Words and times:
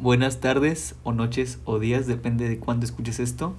buenas 0.00 0.40
tardes 0.40 0.94
o 1.02 1.12
noches 1.12 1.58
o 1.64 1.78
días, 1.78 2.06
depende 2.06 2.48
de 2.48 2.58
cuándo 2.58 2.86
escuches 2.86 3.18
esto. 3.18 3.54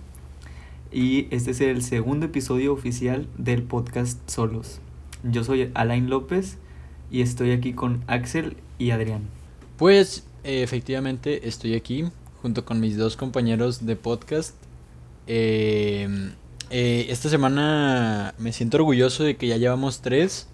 Y 0.92 1.28
este 1.30 1.52
es 1.52 1.62
el 1.62 1.84
segundo 1.84 2.28
episodio 2.28 2.74
oficial 2.74 3.28
del 3.38 3.64
podcast 3.64 4.28
Solos. 4.30 4.80
Yo 5.24 5.44
soy 5.44 5.70
Alain 5.74 6.10
López 6.10 6.58
y 7.12 7.22
estoy 7.22 7.52
aquí 7.52 7.74
con 7.74 8.04
Axel 8.08 8.58
y 8.80 8.92
Adrián. 8.92 9.24
Pues 9.78 10.26
efectivamente 10.44 11.48
estoy 11.48 11.76
aquí 11.76 12.06
junto 12.42 12.66
con 12.66 12.80
mis 12.80 12.98
dos 12.98 13.18
compañeros 13.18 13.86
de 13.86 13.96
podcast. 13.96 14.56
Eh, 15.28 16.32
eh, 16.72 17.08
esta 17.10 17.30
semana 17.30 18.34
me 18.40 18.54
siento 18.54 18.78
orgulloso 18.78 19.24
de 19.24 19.36
que 19.36 19.48
ya 19.48 19.58
llevamos 19.58 20.02
tres. 20.02 20.48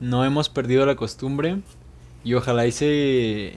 No 0.00 0.24
hemos 0.24 0.48
perdido 0.48 0.84
la 0.84 0.96
costumbre 0.96 1.60
y 2.24 2.34
ojalá 2.34 2.66
y 2.66 2.72
se, 2.72 3.54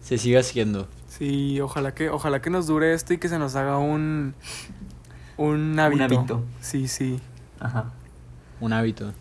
se 0.00 0.16
siga 0.16 0.40
haciendo. 0.40 0.88
Sí, 1.18 1.60
ojalá 1.60 1.94
que, 1.94 2.10
ojalá 2.10 2.40
que 2.40 2.50
nos 2.50 2.66
dure 2.66 2.94
esto 2.94 3.12
y 3.12 3.18
que 3.18 3.28
se 3.28 3.38
nos 3.38 3.56
haga 3.56 3.78
un, 3.78 4.34
un 5.36 5.78
hábito. 5.78 6.04
Un 6.04 6.12
hábito. 6.12 6.44
Sí, 6.60 6.86
sí. 6.88 7.18
Ajá. 7.60 7.92
Un 8.60 8.72
hábito. 8.72 9.12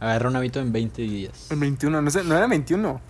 Agarra 0.00 0.28
un 0.28 0.36
hábito 0.36 0.60
en 0.60 0.72
20 0.72 1.02
días. 1.02 1.48
El 1.50 1.58
21, 1.58 2.02
no 2.02 2.10
sé, 2.10 2.22
no 2.24 2.36
era 2.36 2.46
21. 2.46 3.00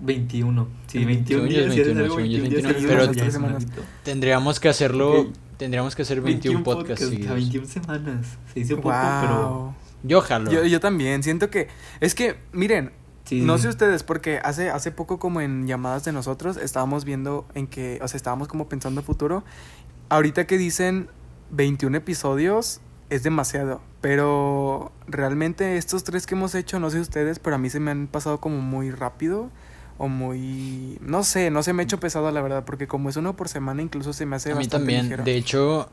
21. 0.00 0.68
Sí, 0.86 0.98
El 0.98 1.06
21 1.06 1.42
según 1.42 1.48
yo 1.54 1.58
es 1.60 1.64
días. 1.64 1.74
si 1.74 1.80
haces 1.80 1.94
21, 1.96 2.00
algo 2.04 2.14
según 2.16 2.30
yo 2.30 2.36
es 2.36 2.42
21 2.42 2.68
días 2.68 2.74
21, 2.74 2.98
seguidos, 3.00 3.16
pero- 3.16 3.26
ya 3.26 3.30
semanas. 3.32 3.66
Tendríamos 4.04 4.60
que 4.60 4.68
hacerlo. 4.68 5.20
Ok. 5.22 5.28
Tendríamos 5.56 5.94
que 5.94 6.02
hacer 6.02 6.20
21, 6.22 6.62
podcasts 6.64 7.06
seguidos. 7.08 7.34
21 7.34 7.66
semanas. 7.66 8.26
Se 8.54 8.76
poco, 8.76 8.88
Wow. 8.90 9.20
pero. 9.20 9.74
Yo 10.02 10.20
jalo. 10.22 10.50
Yo, 10.50 10.64
yo 10.64 10.80
también, 10.80 11.22
siento 11.22 11.50
que, 11.50 11.68
es 12.00 12.14
que, 12.14 12.36
miren, 12.52 12.92
Sí, 13.24 13.42
no 13.42 13.58
sé 13.58 13.68
ustedes, 13.68 14.02
porque 14.02 14.40
hace, 14.42 14.70
hace 14.70 14.90
poco 14.90 15.18
como 15.18 15.40
en 15.40 15.66
llamadas 15.66 16.04
de 16.04 16.12
nosotros 16.12 16.56
estábamos 16.56 17.04
viendo 17.04 17.46
en 17.54 17.66
que, 17.66 17.98
o 18.02 18.08
sea, 18.08 18.16
estábamos 18.16 18.48
como 18.48 18.68
pensando 18.68 19.02
futuro. 19.02 19.44
Ahorita 20.08 20.46
que 20.46 20.58
dicen 20.58 21.08
21 21.50 21.96
episodios 21.98 22.80
es 23.08 23.22
demasiado, 23.22 23.80
pero 24.00 24.92
realmente 25.06 25.76
estos 25.76 26.04
tres 26.04 26.26
que 26.26 26.34
hemos 26.34 26.54
hecho, 26.54 26.80
no 26.80 26.90
sé 26.90 27.00
ustedes, 27.00 27.38
pero 27.38 27.56
a 27.56 27.58
mí 27.58 27.70
se 27.70 27.78
me 27.80 27.90
han 27.90 28.06
pasado 28.08 28.40
como 28.40 28.60
muy 28.60 28.90
rápido 28.90 29.50
o 29.98 30.08
muy, 30.08 30.98
no 31.02 31.22
sé, 31.22 31.50
no 31.50 31.62
se 31.62 31.72
me 31.72 31.82
ha 31.82 31.84
hecho 31.84 32.00
pesado 32.00 32.30
la 32.30 32.40
verdad, 32.40 32.64
porque 32.64 32.86
como 32.88 33.08
es 33.10 33.16
uno 33.16 33.36
por 33.36 33.48
semana 33.48 33.82
incluso 33.82 34.12
se 34.12 34.26
me 34.26 34.36
hace 34.36 34.50
A 34.50 34.54
mí 34.54 34.60
bastante 34.60 34.78
también. 34.78 35.02
ligero. 35.04 35.24
De 35.24 35.36
hecho, 35.36 35.90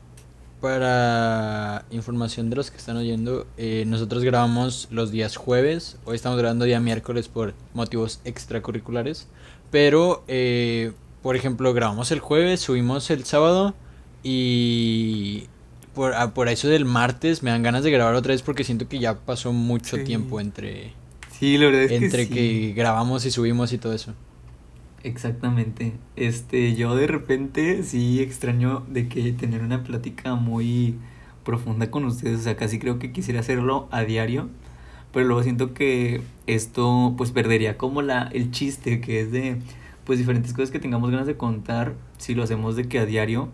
para 0.61 1.85
información 1.91 2.49
de 2.49 2.55
los 2.55 2.71
que 2.71 2.77
están 2.77 2.97
oyendo, 2.97 3.45
eh, 3.57 3.83
nosotros 3.87 4.23
grabamos 4.23 4.87
los 4.91 5.11
días 5.11 5.35
jueves. 5.35 5.97
Hoy 6.05 6.15
estamos 6.15 6.37
grabando 6.39 6.65
día 6.65 6.79
miércoles 6.79 7.27
por 7.27 7.53
motivos 7.73 8.19
extracurriculares. 8.25 9.27
Pero, 9.71 10.23
eh, 10.27 10.93
por 11.21 11.35
ejemplo, 11.35 11.73
grabamos 11.73 12.11
el 12.11 12.19
jueves, 12.19 12.59
subimos 12.61 13.09
el 13.11 13.23
sábado 13.25 13.75
y 14.23 15.45
por, 15.93 16.13
a- 16.15 16.33
por 16.33 16.47
eso 16.49 16.67
del 16.67 16.85
martes 16.85 17.43
me 17.43 17.51
dan 17.51 17.63
ganas 17.63 17.83
de 17.83 17.91
grabar 17.91 18.15
otra 18.15 18.33
vez 18.33 18.41
porque 18.41 18.63
siento 18.63 18.87
que 18.87 18.99
ya 18.99 19.15
pasó 19.19 19.53
mucho 19.53 19.97
Sí. 19.97 20.03
tiempo 20.03 20.39
entre, 20.39 20.93
Sí, 21.37 21.57
la 21.57 21.65
verdad 21.67 21.83
es 21.83 21.91
entre 21.91 22.29
que, 22.29 22.73
grabamos 22.75 23.25
y 23.25 23.31
subimos 23.31 23.73
y 23.73 23.77
todo 23.77 23.93
eso. 23.93 24.13
Exactamente. 25.07 25.93
Este, 26.17 26.75
yo 26.75 26.95
de 26.95 27.07
repente 27.07 27.83
sí 27.83 28.21
extraño 28.21 28.83
de 28.89 29.07
que 29.07 29.31
tener 29.31 29.61
una 29.61 29.83
plática 29.83 30.35
muy 30.35 30.97
profunda 31.45 31.89
con 31.89 32.03
ustedes, 32.03 32.41
o 32.41 32.43
sea, 32.43 32.57
casi 32.57 32.77
creo 32.77 32.99
que 32.99 33.13
quisiera 33.13 33.39
hacerlo 33.39 33.87
a 33.89 34.01
diario, 34.01 34.49
pero 35.13 35.25
luego 35.25 35.43
siento 35.43 35.73
que 35.73 36.21
esto 36.45 37.13
pues 37.17 37.31
perdería 37.31 37.77
como 37.77 38.01
la 38.01 38.23
el 38.33 38.51
chiste 38.51 38.99
que 38.99 39.21
es 39.21 39.31
de 39.31 39.61
pues 40.03 40.19
diferentes 40.19 40.51
cosas 40.51 40.71
que 40.71 40.79
tengamos 40.79 41.09
ganas 41.09 41.25
de 41.25 41.37
contar, 41.37 41.93
si 42.17 42.35
lo 42.35 42.43
hacemos 42.43 42.75
de 42.75 42.89
que 42.89 42.99
a 42.99 43.05
diario 43.05 43.47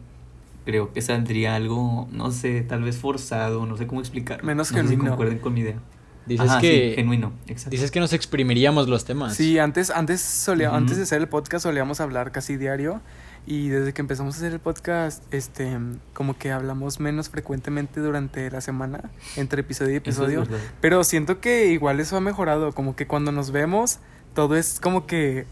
creo 0.66 0.92
que 0.92 1.02
saldría 1.02 1.56
algo, 1.56 2.08
no 2.12 2.32
sé, 2.32 2.62
tal 2.62 2.82
vez 2.82 2.98
forzado, 2.98 3.68
no 3.68 3.78
sé 3.78 3.86
cómo 3.86 4.02
explicarlo. 4.02 4.44
Menos 4.44 4.72
no 4.72 4.82
sé 4.82 4.88
si 4.88 4.98
concuerden 4.98 5.38
con 5.38 5.54
mi 5.54 5.60
idea. 5.60 5.78
Dices 6.26 6.50
Ajá, 6.50 6.62
sí, 6.62 6.68
que 6.68 6.94
genuino, 6.96 7.34
exacto. 7.48 7.72
dices 7.72 7.92
que 7.92 8.00
nos 8.00 8.14
exprimiríamos 8.14 8.88
los 8.88 9.04
temas. 9.04 9.36
Sí, 9.36 9.60
antes, 9.60 9.90
antes, 9.90 10.22
solía, 10.22 10.74
antes 10.74 10.96
de 10.98 11.04
hacer 11.04 11.20
el 11.22 11.28
podcast 11.28 11.64
solíamos 11.64 12.00
hablar 12.00 12.32
casi 12.32 12.56
diario 12.56 13.02
y 13.46 13.68
desde 13.68 13.94
que 13.94 14.02
empezamos 14.02 14.36
a 14.36 14.38
hacer 14.38 14.54
el 14.54 14.60
podcast, 14.60 15.22
este, 15.34 15.78
como 16.14 16.38
que 16.38 16.52
hablamos 16.52 17.02
menos 17.02 17.28
frecuentemente 17.30 18.00
durante 18.00 18.50
la 18.50 18.62
semana, 18.62 19.12
entre 19.36 19.62
episodio 19.62 19.92
y 19.92 19.96
es 19.96 19.98
episodio. 19.98 20.46
Pero 20.80 21.04
siento 21.04 21.42
que 21.42 21.68
igual 21.68 22.00
eso 22.00 22.16
ha 22.16 22.22
mejorado, 22.22 22.72
como 22.72 22.96
que 22.96 23.06
cuando 23.06 23.34
nos 23.34 23.52
vemos, 23.52 24.00
todo 24.34 24.56
es 24.56 24.80
como 24.80 25.06
que, 25.06 25.46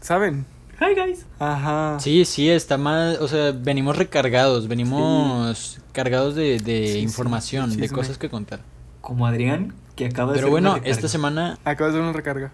¿saben? 0.00 0.46
Hi 0.80 0.94
guys. 0.94 1.26
Ajá. 1.38 1.98
Sí, 2.00 2.24
sí, 2.24 2.48
está 2.48 2.78
más, 2.78 3.18
o 3.18 3.28
sea, 3.28 3.52
venimos 3.52 3.98
recargados, 3.98 4.66
venimos 4.66 5.80
cargados 5.92 6.34
de, 6.34 6.58
de 6.60 6.94
Sí, 6.94 6.98
información, 7.00 7.76
de 7.76 7.90
cosas 7.90 8.16
que 8.16 8.30
contar. 8.30 8.60
Como 9.02 9.26
Adrián, 9.26 9.74
que 9.96 10.06
acaba 10.06 10.32
de 10.32 10.38
Pero 10.38 10.46
hacer 10.48 10.60
una 10.60 10.70
bueno, 10.70 10.74
recarga. 10.76 10.90
esta 10.90 11.08
semana, 11.08 11.58
Acabo 11.64 11.90
de 11.90 11.96
hacer 11.96 12.02
una 12.02 12.12
recarga. 12.14 12.52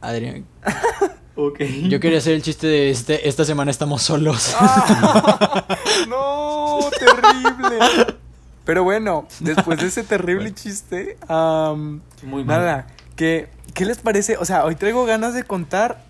Adrián, 0.00 0.44
Ok. 1.34 1.60
yo 1.88 1.98
quería 2.00 2.18
hacer 2.18 2.34
el 2.34 2.42
chiste 2.42 2.66
de 2.66 2.90
este, 2.90 3.28
esta 3.28 3.44
semana 3.44 3.70
estamos 3.70 4.02
solos. 4.02 4.54
¡Ah! 4.60 5.66
no, 6.08 6.78
terrible. 6.98 8.16
Pero 8.64 8.84
bueno, 8.84 9.26
después 9.40 9.78
de 9.80 9.86
ese 9.88 10.02
terrible 10.02 10.52
chiste, 10.54 11.16
am, 11.28 12.00
Muy 12.22 12.42
mal. 12.44 12.58
Nada, 12.60 12.86
¿qué, 13.16 13.48
¿qué 13.74 13.84
les 13.84 13.98
parece? 13.98 14.36
O 14.38 14.44
sea, 14.44 14.64
hoy 14.64 14.76
traigo 14.76 15.04
ganas 15.04 15.34
de 15.34 15.42
contar. 15.44 16.04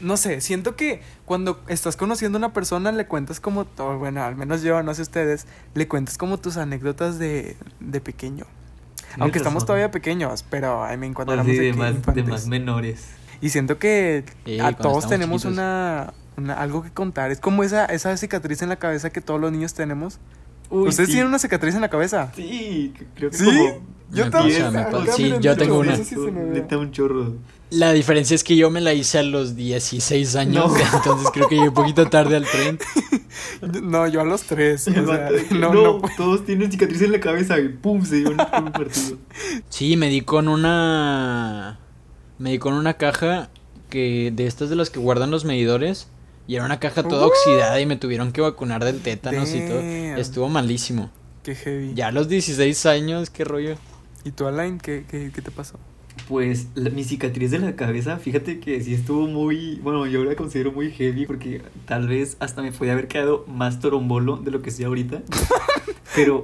No 0.00 0.16
sé, 0.16 0.40
siento 0.40 0.76
que 0.76 1.02
cuando 1.26 1.60
estás 1.68 1.96
conociendo 1.96 2.36
a 2.36 2.40
una 2.40 2.52
persona 2.52 2.90
le 2.90 3.06
cuentas 3.06 3.38
como, 3.38 3.66
o 3.78 3.98
bueno, 3.98 4.22
al 4.24 4.34
menos 4.34 4.62
yo, 4.62 4.82
no 4.82 4.94
sé 4.94 5.02
ustedes, 5.02 5.46
le 5.74 5.88
cuentas 5.88 6.16
como 6.18 6.38
tus 6.38 6.56
anécdotas 6.56 7.18
de, 7.18 7.56
de 7.80 8.00
pequeño. 8.00 8.46
Aunque 9.18 9.38
estamos 9.38 9.64
todavía 9.66 9.90
pequeños, 9.90 10.44
pero 10.48 10.86
I 10.92 10.96
mean, 10.96 11.14
cuando 11.14 11.32
Así 11.34 11.50
éramos 11.56 11.94
de, 11.94 12.00
más, 12.02 12.14
de 12.14 12.22
más 12.24 12.46
menores. 12.46 13.06
Y 13.40 13.48
siento 13.50 13.78
que 13.78 14.24
Sí, 14.44 14.60
a 14.60 14.72
todos 14.72 15.08
tenemos 15.08 15.44
una, 15.44 16.12
una- 16.36 16.54
algo 16.54 16.82
que 16.82 16.90
contar. 16.90 17.30
Es 17.30 17.40
como 17.40 17.64
esa, 17.64 17.86
esa 17.86 18.16
cicatriz 18.16 18.62
en 18.62 18.68
la 18.68 18.76
cabeza 18.76 19.10
que 19.10 19.20
todos 19.20 19.40
los 19.40 19.50
niños 19.50 19.74
tenemos. 19.74 20.18
Uy, 20.68 20.88
¿Ustedes 20.88 21.08
sí. 21.08 21.14
tienen 21.14 21.28
una 21.28 21.38
cicatriz 21.38 21.74
en 21.74 21.80
la 21.80 21.90
cabeza? 21.90 22.30
Sí, 22.36 22.92
creo 23.16 23.30
que 23.30 23.36
¿Sí? 23.38 23.44
como 23.44 23.80
Yo 24.12 24.24
Me 24.26 24.30
también. 24.30 24.62
pasa, 24.72 24.90
pasa. 24.90 25.12
Sí, 25.12 25.34
yo 25.40 25.56
tengo 25.56 25.78
una. 25.80 25.96
Neta 25.96 26.78
un 26.78 26.92
chorro. 26.92 27.34
La 27.70 27.92
diferencia 27.92 28.34
es 28.34 28.42
que 28.44 28.56
yo 28.56 28.68
me 28.70 28.80
la 28.80 28.92
hice 28.92 29.18
a 29.18 29.22
los 29.22 29.54
16 29.56 30.34
años, 30.36 30.72
No. 30.72 30.76
entonces 30.96 31.28
creo 31.32 31.48
que 31.48 31.54
llegué 31.56 31.68
un 31.68 31.74
poquito 31.74 32.08
tarde 32.08 32.36
al 32.36 32.44
tren. 32.44 32.78
No, 33.82 34.06
yo 34.08 34.20
a 34.20 34.24
los 34.24 34.42
tres. 34.42 34.86
o 34.88 34.92
sea, 34.92 35.28
no, 35.50 35.72
no, 35.72 35.98
no, 35.98 36.02
todos 36.16 36.44
tienen 36.44 36.70
cicatriz 36.70 37.02
en 37.02 37.12
la 37.12 37.20
cabeza 37.20 37.58
y 37.60 37.68
pum, 37.68 38.04
se 38.04 38.16
dio 38.16 38.30
un, 38.30 38.40
un 38.40 38.72
partido. 38.72 39.18
Sí, 39.68 39.96
me 39.96 40.08
di 40.08 40.22
con 40.22 40.48
una. 40.48 41.78
Me 42.38 42.50
di 42.52 42.58
con 42.58 42.74
una 42.74 42.94
caja 42.94 43.50
que 43.88 44.32
de 44.34 44.46
estas 44.46 44.70
de 44.70 44.76
las 44.76 44.90
que 44.90 44.98
guardan 44.98 45.30
los 45.30 45.44
medidores. 45.44 46.08
Y 46.46 46.56
era 46.56 46.64
una 46.64 46.80
caja 46.80 47.04
toda 47.04 47.26
Uh. 47.26 47.28
oxidada 47.28 47.80
y 47.80 47.86
me 47.86 47.96
tuvieron 47.96 48.32
que 48.32 48.40
vacunar 48.40 48.84
del 48.84 49.00
tétanos 49.00 49.54
y 49.54 49.60
todo. 49.68 49.80
Estuvo 49.80 50.48
malísimo. 50.48 51.10
Qué 51.44 51.54
heavy. 51.54 51.92
Ya 51.94 52.08
a 52.08 52.12
los 52.12 52.28
16 52.28 52.86
años, 52.86 53.30
qué 53.30 53.44
rollo. 53.44 53.76
¿Y 54.24 54.32
tú, 54.32 54.46
Alain, 54.46 54.78
qué, 54.78 55.04
qué, 55.08 55.30
qué 55.32 55.42
te 55.42 55.50
pasó? 55.50 55.78
Pues 56.28 56.68
la- 56.74 56.90
mi 56.90 57.02
cicatriz 57.04 57.50
de 57.50 57.58
la 57.58 57.74
cabeza, 57.76 58.16
fíjate 58.18 58.60
que 58.60 58.80
sí 58.82 58.94
estuvo 58.94 59.26
muy, 59.26 59.80
bueno, 59.82 60.06
yo 60.06 60.24
la 60.24 60.34
considero 60.36 60.70
muy 60.72 60.90
heavy 60.92 61.26
porque 61.26 61.62
tal 61.86 62.06
vez 62.08 62.36
hasta 62.40 62.62
me 62.62 62.70
podía 62.72 62.92
haber 62.92 63.08
quedado 63.08 63.44
más 63.48 63.80
torombolo 63.80 64.36
de 64.36 64.50
lo 64.50 64.62
que 64.62 64.70
estoy 64.70 64.84
ahorita. 64.84 65.22
Pero 66.14 66.42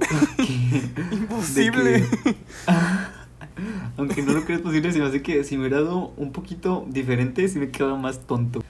Imposible. 1.11 2.03
que- 2.23 2.35
aunque 3.97 4.21
no 4.21 4.33
lo 4.33 4.43
creas 4.45 4.61
posible, 4.61 4.91
se 4.91 4.99
me 4.99 5.05
hace 5.05 5.21
que 5.21 5.43
si 5.43 5.55
me 5.57 5.61
hubiera 5.67 5.81
dado 5.81 6.13
un 6.17 6.31
poquito 6.31 6.85
diferente, 6.89 7.47
sí 7.47 7.59
me 7.59 7.69
quedaba 7.69 7.97
más 7.97 8.25
tonto. 8.27 8.63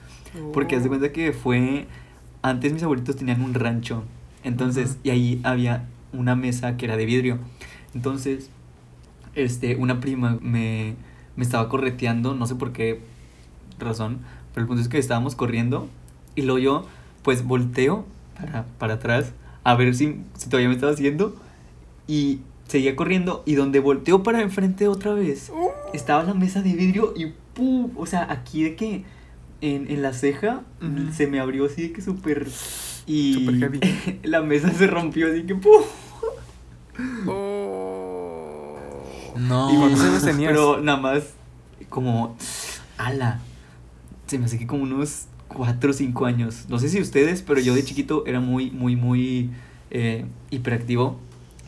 Porque 0.52 0.76
haz 0.76 0.82
de 0.82 0.88
cuenta 0.88 1.12
que 1.12 1.32
fue. 1.32 1.86
Antes 2.42 2.72
mis 2.72 2.82
abuelitos 2.82 3.16
tenían 3.16 3.42
un 3.42 3.54
rancho. 3.54 4.04
Entonces, 4.44 4.98
y 5.02 5.10
ahí 5.10 5.40
había 5.42 5.86
una 6.12 6.36
mesa 6.36 6.76
que 6.76 6.84
era 6.86 6.96
de 6.96 7.04
vidrio. 7.06 7.38
Entonces, 7.94 8.50
este, 9.44 9.76
una 9.76 10.00
prima 10.00 10.38
me, 10.40 10.94
me 11.36 11.44
estaba 11.44 11.68
correteando, 11.68 12.34
no 12.34 12.46
sé 12.46 12.54
por 12.54 12.72
qué 12.72 13.00
razón. 13.78 14.18
Pero 14.52 14.62
el 14.62 14.68
punto 14.68 14.82
es 14.82 14.88
que 14.88 14.98
estábamos 14.98 15.34
corriendo. 15.34 15.88
Y 16.34 16.42
luego 16.42 16.58
yo, 16.58 16.86
pues 17.22 17.44
volteo 17.44 18.04
para, 18.38 18.64
para 18.78 18.94
atrás 18.94 19.32
a 19.64 19.74
ver 19.74 19.94
si, 19.94 20.20
si 20.34 20.48
todavía 20.48 20.68
me 20.68 20.74
estaba 20.74 20.92
haciendo. 20.92 21.36
Y 22.06 22.40
seguía 22.66 22.96
corriendo. 22.96 23.42
Y 23.46 23.54
donde 23.54 23.80
volteo 23.80 24.22
para 24.22 24.40
enfrente 24.42 24.88
otra 24.88 25.14
vez, 25.14 25.50
Uh. 25.50 25.70
estaba 25.94 26.22
la 26.24 26.34
mesa 26.34 26.62
de 26.62 26.72
vidrio 26.74 27.14
y 27.16 27.32
¡pum! 27.54 27.90
O 27.96 28.06
sea, 28.06 28.30
aquí 28.30 28.62
de 28.64 28.76
que 28.76 29.04
en, 29.60 29.90
en 29.90 30.02
la 30.02 30.12
ceja 30.12 30.62
se 31.12 31.26
me 31.26 31.40
abrió 31.40 31.66
así 31.66 31.82
de 31.82 31.92
que 31.92 32.02
súper. 32.02 32.46
Y 33.06 33.34
Súper 33.34 33.58
heavy. 33.58 33.80
la 34.22 34.42
mesa 34.42 34.70
se 34.72 34.86
rompió 34.86 35.30
así 35.30 35.44
que 35.44 35.54
¡pum! 35.54 35.82
Oh. 37.26 37.87
No. 39.38 39.72
¿Y 39.72 39.76
cuántos 39.76 40.00
años 40.02 40.22
tenías? 40.24 40.50
Pero 40.50 40.80
nada 40.80 40.98
más 40.98 41.22
como. 41.88 42.36
¡Ala! 42.96 43.40
Se 44.26 44.38
me 44.38 44.46
hace 44.46 44.58
que 44.58 44.66
como 44.66 44.82
unos 44.82 45.26
cuatro 45.48 45.90
o 45.90 45.92
cinco 45.94 46.26
años. 46.26 46.66
No 46.68 46.78
sé 46.78 46.88
si 46.88 47.00
ustedes, 47.00 47.42
pero 47.42 47.60
yo 47.60 47.74
de 47.74 47.84
chiquito 47.84 48.24
era 48.26 48.40
muy, 48.40 48.70
muy, 48.70 48.96
muy 48.96 49.50
eh, 49.90 50.26
hiperactivo. 50.50 51.18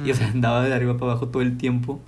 Y 0.05 0.11
o 0.11 0.14
sea, 0.14 0.28
Mm. 0.28 0.32
andaba 0.32 0.62
de 0.62 0.72
arriba 0.75 0.94
para 0.96 1.12
abajo 1.12 1.28
todo 1.28 1.43
el 1.43 1.56
tiempo. 1.58 2.00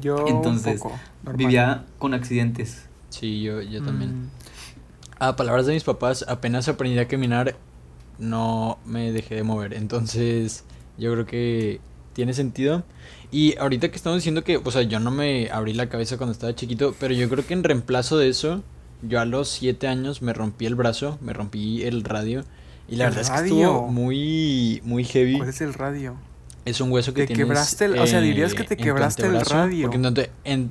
Yo 0.00 0.26
Entonces, 0.26 0.74
un 0.74 0.78
poco, 0.90 0.98
normal. 1.24 1.36
Vivía 1.36 1.84
con 1.98 2.14
accidentes. 2.14 2.84
Sí, 3.10 3.42
yo, 3.42 3.60
yo 3.62 3.82
también. 3.82 4.24
Mm. 4.24 4.30
A 5.18 5.36
palabras 5.36 5.66
de 5.66 5.74
mis 5.74 5.84
papás, 5.84 6.24
apenas 6.28 6.68
aprendí 6.68 6.98
a 6.98 7.06
caminar, 7.08 7.56
no 8.18 8.78
me 8.86 9.12
dejé 9.12 9.34
de 9.34 9.42
mover. 9.42 9.74
Entonces, 9.74 10.64
yo 10.96 11.12
creo 11.12 11.26
que 11.26 11.80
tiene 12.20 12.34
sentido. 12.34 12.84
Y 13.32 13.56
ahorita 13.56 13.88
que 13.90 13.96
estamos 13.96 14.18
diciendo 14.18 14.44
que, 14.44 14.58
o 14.58 14.70
sea, 14.70 14.82
yo 14.82 15.00
no 15.00 15.10
me 15.10 15.48
abrí 15.50 15.72
la 15.72 15.88
cabeza 15.88 16.18
cuando 16.18 16.32
estaba 16.32 16.54
chiquito, 16.54 16.94
pero 17.00 17.14
yo 17.14 17.30
creo 17.30 17.46
que 17.46 17.54
en 17.54 17.64
reemplazo 17.64 18.18
de 18.18 18.28
eso, 18.28 18.62
yo 19.02 19.20
a 19.20 19.24
los 19.24 19.48
7 19.48 19.88
años 19.88 20.20
me 20.20 20.34
rompí 20.34 20.66
el 20.66 20.74
brazo, 20.74 21.16
me 21.22 21.32
rompí 21.32 21.82
el 21.84 22.04
radio. 22.04 22.44
Y 22.90 22.96
la 22.96 23.06
¿El 23.06 23.10
verdad 23.14 23.22
es 23.22 23.30
que 23.30 23.36
radio? 23.36 23.54
estuvo 23.64 23.88
muy, 23.88 24.82
muy 24.84 25.04
heavy. 25.04 25.38
¿Cuál 25.38 25.48
es 25.48 25.60
el 25.62 25.72
radio? 25.72 26.16
Es 26.66 26.80
un 26.82 26.92
hueso 26.92 27.14
que 27.14 27.22
Te 27.22 27.28
tienes. 27.28 27.46
quebraste 27.46 27.84
el- 27.86 27.98
o 27.98 28.06
sea, 28.06 28.20
dirías 28.20 28.52
que 28.52 28.64
te 28.64 28.76
quebraste 28.76 29.24
el 29.26 29.40
radio. 29.40 29.90
Porque 29.90 30.06
en, 30.06 30.28
en- 30.44 30.70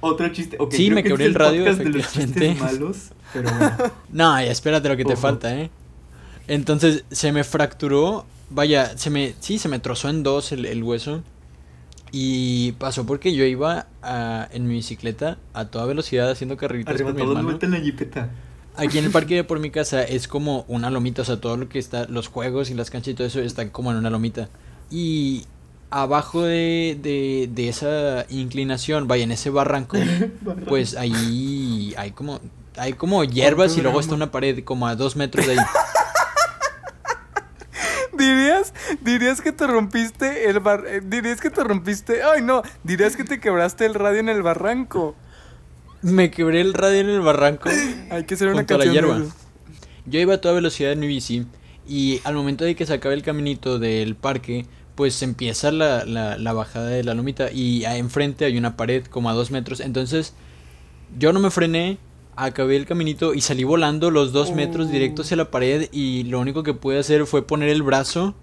Otro 0.00 0.28
chiste. 0.28 0.56
Sí, 0.70 0.84
creo 0.86 0.94
me 0.94 1.02
que 1.02 1.08
quebré 1.08 1.24
el 1.24 1.34
radio, 1.34 1.64
podcast 1.64 1.78
de 1.80 1.84
los 1.90 2.16
efectivamente. 2.16 2.62
malos, 2.62 2.96
pero 3.32 3.50
bueno. 3.50 3.76
No, 4.12 4.40
ya 4.40 4.52
espérate 4.52 4.88
lo 4.88 4.96
que 4.96 5.04
te 5.04 5.14
Ojo. 5.14 5.22
falta, 5.22 5.56
¿eh? 5.58 5.70
Entonces, 6.46 7.04
se 7.10 7.32
me 7.32 7.42
fracturó, 7.42 8.26
vaya, 8.50 8.96
se 8.98 9.10
me, 9.10 9.34
sí, 9.40 9.58
se 9.58 9.68
me 9.68 9.78
trozó 9.78 10.08
en 10.08 10.22
dos 10.22 10.52
el, 10.52 10.66
el 10.66 10.82
hueso. 10.82 11.22
Y 12.12 12.72
pasó 12.72 13.04
porque 13.06 13.34
yo 13.34 13.44
iba 13.44 13.86
a- 14.02 14.48
en 14.52 14.68
mi 14.68 14.74
bicicleta 14.74 15.38
a 15.52 15.64
toda 15.66 15.84
velocidad 15.86 16.30
haciendo 16.30 16.56
carreritas 16.56 17.02
con 17.02 17.14
mi 17.16 17.22
hermano. 17.22 17.58
en 17.60 17.70
la 17.72 17.80
jipeta. 17.80 18.30
Aquí 18.76 18.98
en 18.98 19.04
el 19.06 19.10
parque 19.10 19.34
de 19.34 19.44
por 19.44 19.58
mi 19.58 19.70
casa 19.70 20.02
es 20.04 20.28
como 20.28 20.64
una 20.68 20.90
lomita, 20.90 21.22
o 21.22 21.24
sea, 21.24 21.40
todo 21.40 21.56
lo 21.56 21.68
que 21.68 21.78
está, 21.80 22.06
los 22.06 22.28
juegos 22.28 22.70
y 22.70 22.74
las 22.74 22.90
canchas 22.90 23.12
y 23.12 23.14
todo 23.14 23.26
eso 23.26 23.40
están 23.40 23.70
como 23.70 23.90
en 23.90 23.96
una 23.96 24.10
lomita. 24.10 24.48
Y 24.92 25.44
abajo 25.90 26.42
de, 26.42 26.96
de, 27.02 27.48
de 27.52 27.68
esa 27.68 28.26
inclinación, 28.30 29.08
vaya, 29.08 29.24
en 29.24 29.32
ese 29.32 29.50
barranco, 29.50 29.96
pues 30.68 30.96
ahí 30.96 31.94
hay 31.96 32.12
como, 32.12 32.38
hay 32.76 32.92
como 32.92 33.24
hierbas 33.24 33.76
y 33.76 33.82
luego 33.82 33.98
está 33.98 34.14
una 34.14 34.30
pared 34.30 34.62
como 34.62 34.86
a 34.86 34.94
dos 34.94 35.16
metros 35.16 35.46
de 35.46 35.52
ahí. 35.52 35.58
¿Dirías, 38.18 38.72
dirías 39.00 39.40
que 39.40 39.52
te 39.52 39.66
rompiste 39.66 40.48
el 40.48 40.60
bar... 40.60 40.84
eh, 40.86 41.00
Dirías 41.04 41.40
que 41.40 41.50
te 41.50 41.62
rompiste... 41.64 42.22
Ay, 42.22 42.42
no. 42.42 42.62
Dirías 42.82 43.16
que 43.16 43.24
te 43.24 43.40
quebraste 43.40 43.86
el 43.86 43.94
radio 43.94 44.20
en 44.20 44.28
el 44.28 44.42
barranco. 44.42 45.16
Me 46.02 46.30
quebré 46.30 46.60
el 46.60 46.74
radio 46.74 47.00
en 47.00 47.08
el 47.10 47.20
barranco. 47.20 47.68
Hay 48.10 48.24
que 48.24 48.34
hacer 48.34 48.48
una 48.48 48.58
la 48.62 48.66
canción 48.66 48.88
de 48.88 48.92
hierba. 48.92 49.22
Yo 50.06 50.20
iba 50.20 50.34
a 50.34 50.40
toda 50.40 50.54
velocidad 50.54 50.92
en 50.92 51.00
mi 51.00 51.06
bici 51.06 51.46
y 51.86 52.20
al 52.24 52.34
momento 52.34 52.64
de 52.64 52.74
que 52.76 52.86
se 52.86 52.92
acabe 52.94 53.14
el 53.14 53.22
caminito 53.22 53.78
del 53.78 54.14
parque, 54.14 54.66
pues 54.94 55.22
empieza 55.22 55.72
la, 55.72 56.04
la, 56.04 56.36
la 56.38 56.52
bajada 56.52 56.88
de 56.88 57.02
la 57.04 57.14
lomita 57.14 57.50
y 57.50 57.84
enfrente 57.84 58.44
hay 58.44 58.58
una 58.58 58.76
pared 58.76 59.04
como 59.06 59.30
a 59.30 59.32
dos 59.32 59.50
metros. 59.50 59.80
Entonces 59.80 60.34
yo 61.18 61.32
no 61.32 61.40
me 61.40 61.50
frené, 61.50 61.98
acabé 62.36 62.76
el 62.76 62.86
caminito 62.86 63.34
y 63.34 63.40
salí 63.40 63.64
volando 63.64 64.10
los 64.10 64.32
dos 64.32 64.52
metros 64.52 64.88
Oh. 64.88 64.90
directo 64.90 65.22
hacia 65.22 65.36
la 65.36 65.50
pared 65.50 65.88
y 65.92 66.24
lo 66.24 66.40
único 66.40 66.62
que 66.62 66.74
pude 66.74 66.98
hacer 66.98 67.26
fue 67.26 67.46
poner 67.46 67.68
el 67.68 67.82
brazo 67.82 68.34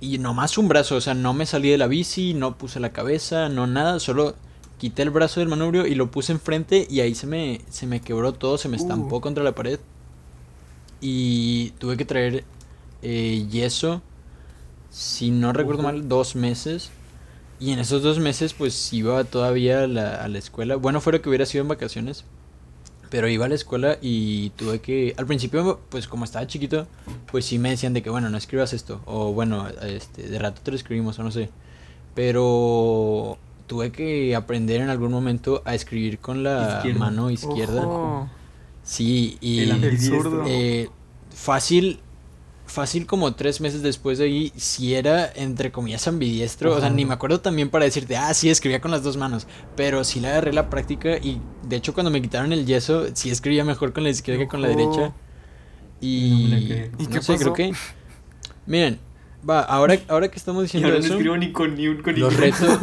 y 0.00 0.18
nomás 0.18 0.58
un 0.58 0.68
brazo, 0.68 0.96
o 0.96 1.00
sea, 1.00 1.14
no 1.14 1.32
me 1.32 1.46
salí 1.46 1.70
de 1.70 1.78
la 1.78 1.86
bici, 1.86 2.34
no 2.34 2.58
puse 2.58 2.80
la 2.80 2.92
cabeza, 2.92 3.48
no 3.48 3.66
nada, 3.68 4.00
solo 4.00 4.34
quité 4.78 5.02
el 5.02 5.10
brazo 5.10 5.38
del 5.40 5.48
manubrio 5.48 5.86
y 5.86 5.94
lo 5.94 6.10
puse 6.10 6.32
enfrente 6.32 6.86
y 6.90 7.00
ahí 7.00 7.14
se 7.14 7.26
me, 7.28 7.60
se 7.70 7.86
me 7.86 8.00
quebró 8.00 8.32
todo, 8.32 8.58
se 8.58 8.68
me 8.68 8.76
estampó 8.76 9.18
Uh. 9.18 9.20
contra 9.20 9.44
la 9.44 9.54
pared. 9.54 9.78
Y 11.00 11.70
tuve 11.78 11.96
que 11.96 12.04
traer 12.04 12.44
eh, 13.02 13.46
yeso, 13.50 14.02
si 14.90 15.30
no 15.30 15.52
recuerdo 15.52 15.82
mal, 15.82 16.08
dos 16.08 16.36
meses. 16.36 16.90
Y 17.58 17.72
en 17.72 17.78
esos 17.78 18.02
dos 18.02 18.18
meses 18.18 18.54
pues 18.54 18.92
iba 18.92 19.22
todavía 19.24 19.84
a 19.84 19.86
la, 19.86 20.16
a 20.16 20.28
la 20.28 20.38
escuela. 20.38 20.76
Bueno, 20.76 21.00
fuera 21.00 21.20
que 21.20 21.28
hubiera 21.28 21.46
sido 21.46 21.62
en 21.62 21.68
vacaciones. 21.68 22.24
Pero 23.12 23.28
iba 23.28 23.44
a 23.44 23.48
la 23.50 23.54
escuela 23.56 23.98
y 24.00 24.50
tuve 24.56 24.80
que... 24.80 25.12
Al 25.18 25.26
principio, 25.26 25.80
pues 25.90 26.08
como 26.08 26.24
estaba 26.24 26.46
chiquito, 26.46 26.86
pues 27.30 27.44
sí 27.44 27.58
me 27.58 27.68
decían 27.68 27.92
de 27.92 28.02
que, 28.02 28.08
bueno, 28.08 28.30
no 28.30 28.38
escribas 28.38 28.72
esto. 28.72 29.02
O 29.04 29.34
bueno, 29.34 29.68
este, 29.86 30.22
de 30.28 30.38
rato 30.38 30.62
te 30.64 30.70
lo 30.70 30.78
escribimos 30.78 31.18
o 31.18 31.22
no 31.22 31.30
sé. 31.30 31.50
Pero 32.14 33.36
tuve 33.66 33.92
que 33.92 34.34
aprender 34.34 34.80
en 34.80 34.88
algún 34.88 35.10
momento 35.10 35.60
a 35.66 35.74
escribir 35.74 36.18
con 36.20 36.42
la 36.42 36.76
Izquierda. 36.78 36.98
mano 37.00 37.30
izquierda. 37.30 37.86
Ojo. 37.86 38.28
Sí, 38.82 39.36
y 39.40 39.58
El 39.58 39.64
El 39.64 39.72
ambidiestro. 39.72 40.22
zurdo. 40.22 40.44
eh, 40.46 40.88
fácil, 41.34 42.00
fácil 42.72 43.06
como 43.06 43.34
tres 43.34 43.60
meses 43.60 43.82
después 43.82 44.18
de 44.18 44.24
ahí, 44.24 44.52
si 44.56 44.94
era 44.94 45.30
entre 45.34 45.70
comillas 45.70 46.08
ambidiestro, 46.08 46.74
o 46.74 46.80
sea, 46.80 46.90
ni 46.90 47.04
me 47.04 47.14
acuerdo 47.14 47.40
también 47.40 47.70
para 47.70 47.84
decirte, 47.84 48.16
ah, 48.16 48.32
sí, 48.34 48.50
escribía 48.50 48.80
con 48.80 48.90
las 48.90 49.02
dos 49.02 49.16
manos, 49.16 49.46
pero 49.76 50.02
sí 50.04 50.20
le 50.20 50.28
agarré 50.28 50.52
la 50.52 50.70
práctica 50.70 51.18
y 51.18 51.40
de 51.62 51.76
hecho 51.76 51.94
cuando 51.94 52.10
me 52.10 52.20
quitaron 52.20 52.52
el 52.52 52.66
yeso, 52.66 53.06
sí 53.14 53.30
escribía 53.30 53.64
mejor 53.64 53.92
con 53.92 54.02
la 54.02 54.10
izquierda 54.10 54.40
que 54.40 54.48
con 54.48 54.62
la 54.62 54.68
derecha. 54.68 55.12
Y, 56.00 56.48
la 56.48 56.56
creo. 56.56 56.90
¿Y 56.98 57.04
no 57.04 57.10
qué 57.10 57.22
sé, 57.22 57.36
creo 57.36 57.52
que... 57.52 57.72
Miren, 58.66 58.98
va, 59.48 59.60
ahora, 59.60 59.98
ahora 60.08 60.28
que 60.28 60.38
estamos 60.38 60.62
Y 60.62 60.64
diciendo 60.64 60.88
ahora 60.88 60.98
no 60.98 61.04
eso... 61.04 61.14
escribo 61.14 61.36
ni 61.36 61.52
con 61.52 61.76
ni 61.76 61.86
un 61.88 62.02
con 62.02 62.18
Los 62.18 62.36
retos. 62.36 62.78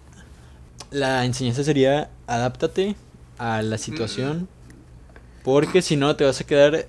La 0.90 1.24
enseñanza 1.24 1.64
sería 1.64 2.10
adáptate 2.26 2.96
a 3.38 3.62
la 3.62 3.78
situación. 3.78 4.48
Porque 5.42 5.82
si 5.82 5.96
no 5.96 6.14
te 6.16 6.24
vas 6.24 6.40
a 6.40 6.44
quedar 6.44 6.86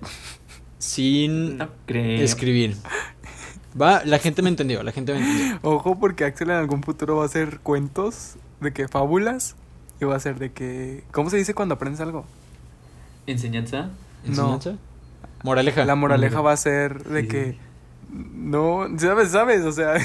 sin 0.84 1.58
No 1.58 1.70
creo. 1.86 2.22
escribir. 2.22 2.76
Va, 3.80 4.04
la 4.06 4.20
gente 4.20 4.42
me 4.42 4.50
entendió, 4.50 4.84
la 4.84 4.92
gente 4.92 5.14
me 5.14 5.20
entendió. 5.20 5.60
Ojo, 5.64 6.00
porque 6.00 6.26
Axel 6.26 6.50
en 6.52 6.58
algún 6.58 6.84
futuro 6.84 7.16
va 7.18 7.24
a 7.24 7.26
hacer 7.26 7.60
cuentos 7.60 8.36
de 8.62 8.72
que 8.74 8.88
fábulas 8.88 9.56
y 10.00 10.06
va 10.06 10.16
a 10.16 10.20
ser 10.20 10.38
de 10.40 10.52
que. 10.52 11.04
¿Cómo 11.12 11.30
se 11.30 11.38
dice 11.38 11.54
cuando 11.54 11.76
aprendes 11.76 12.00
algo? 12.02 12.26
Enseñanza. 13.26 13.90
No. 14.26 14.30
¿Enseñanza? 14.56 14.76
Moraleja. 15.44 15.86
La 15.86 15.96
moraleja 15.96 16.42
va 16.42 16.52
a 16.52 16.58
ser 16.58 17.04
de 17.04 17.22
Sí. 17.22 17.28
que. 17.28 17.58
No, 18.12 18.88
¿sabes? 18.98 19.30
¿Sabes? 19.32 19.64
O 19.66 19.72
sea, 19.72 19.96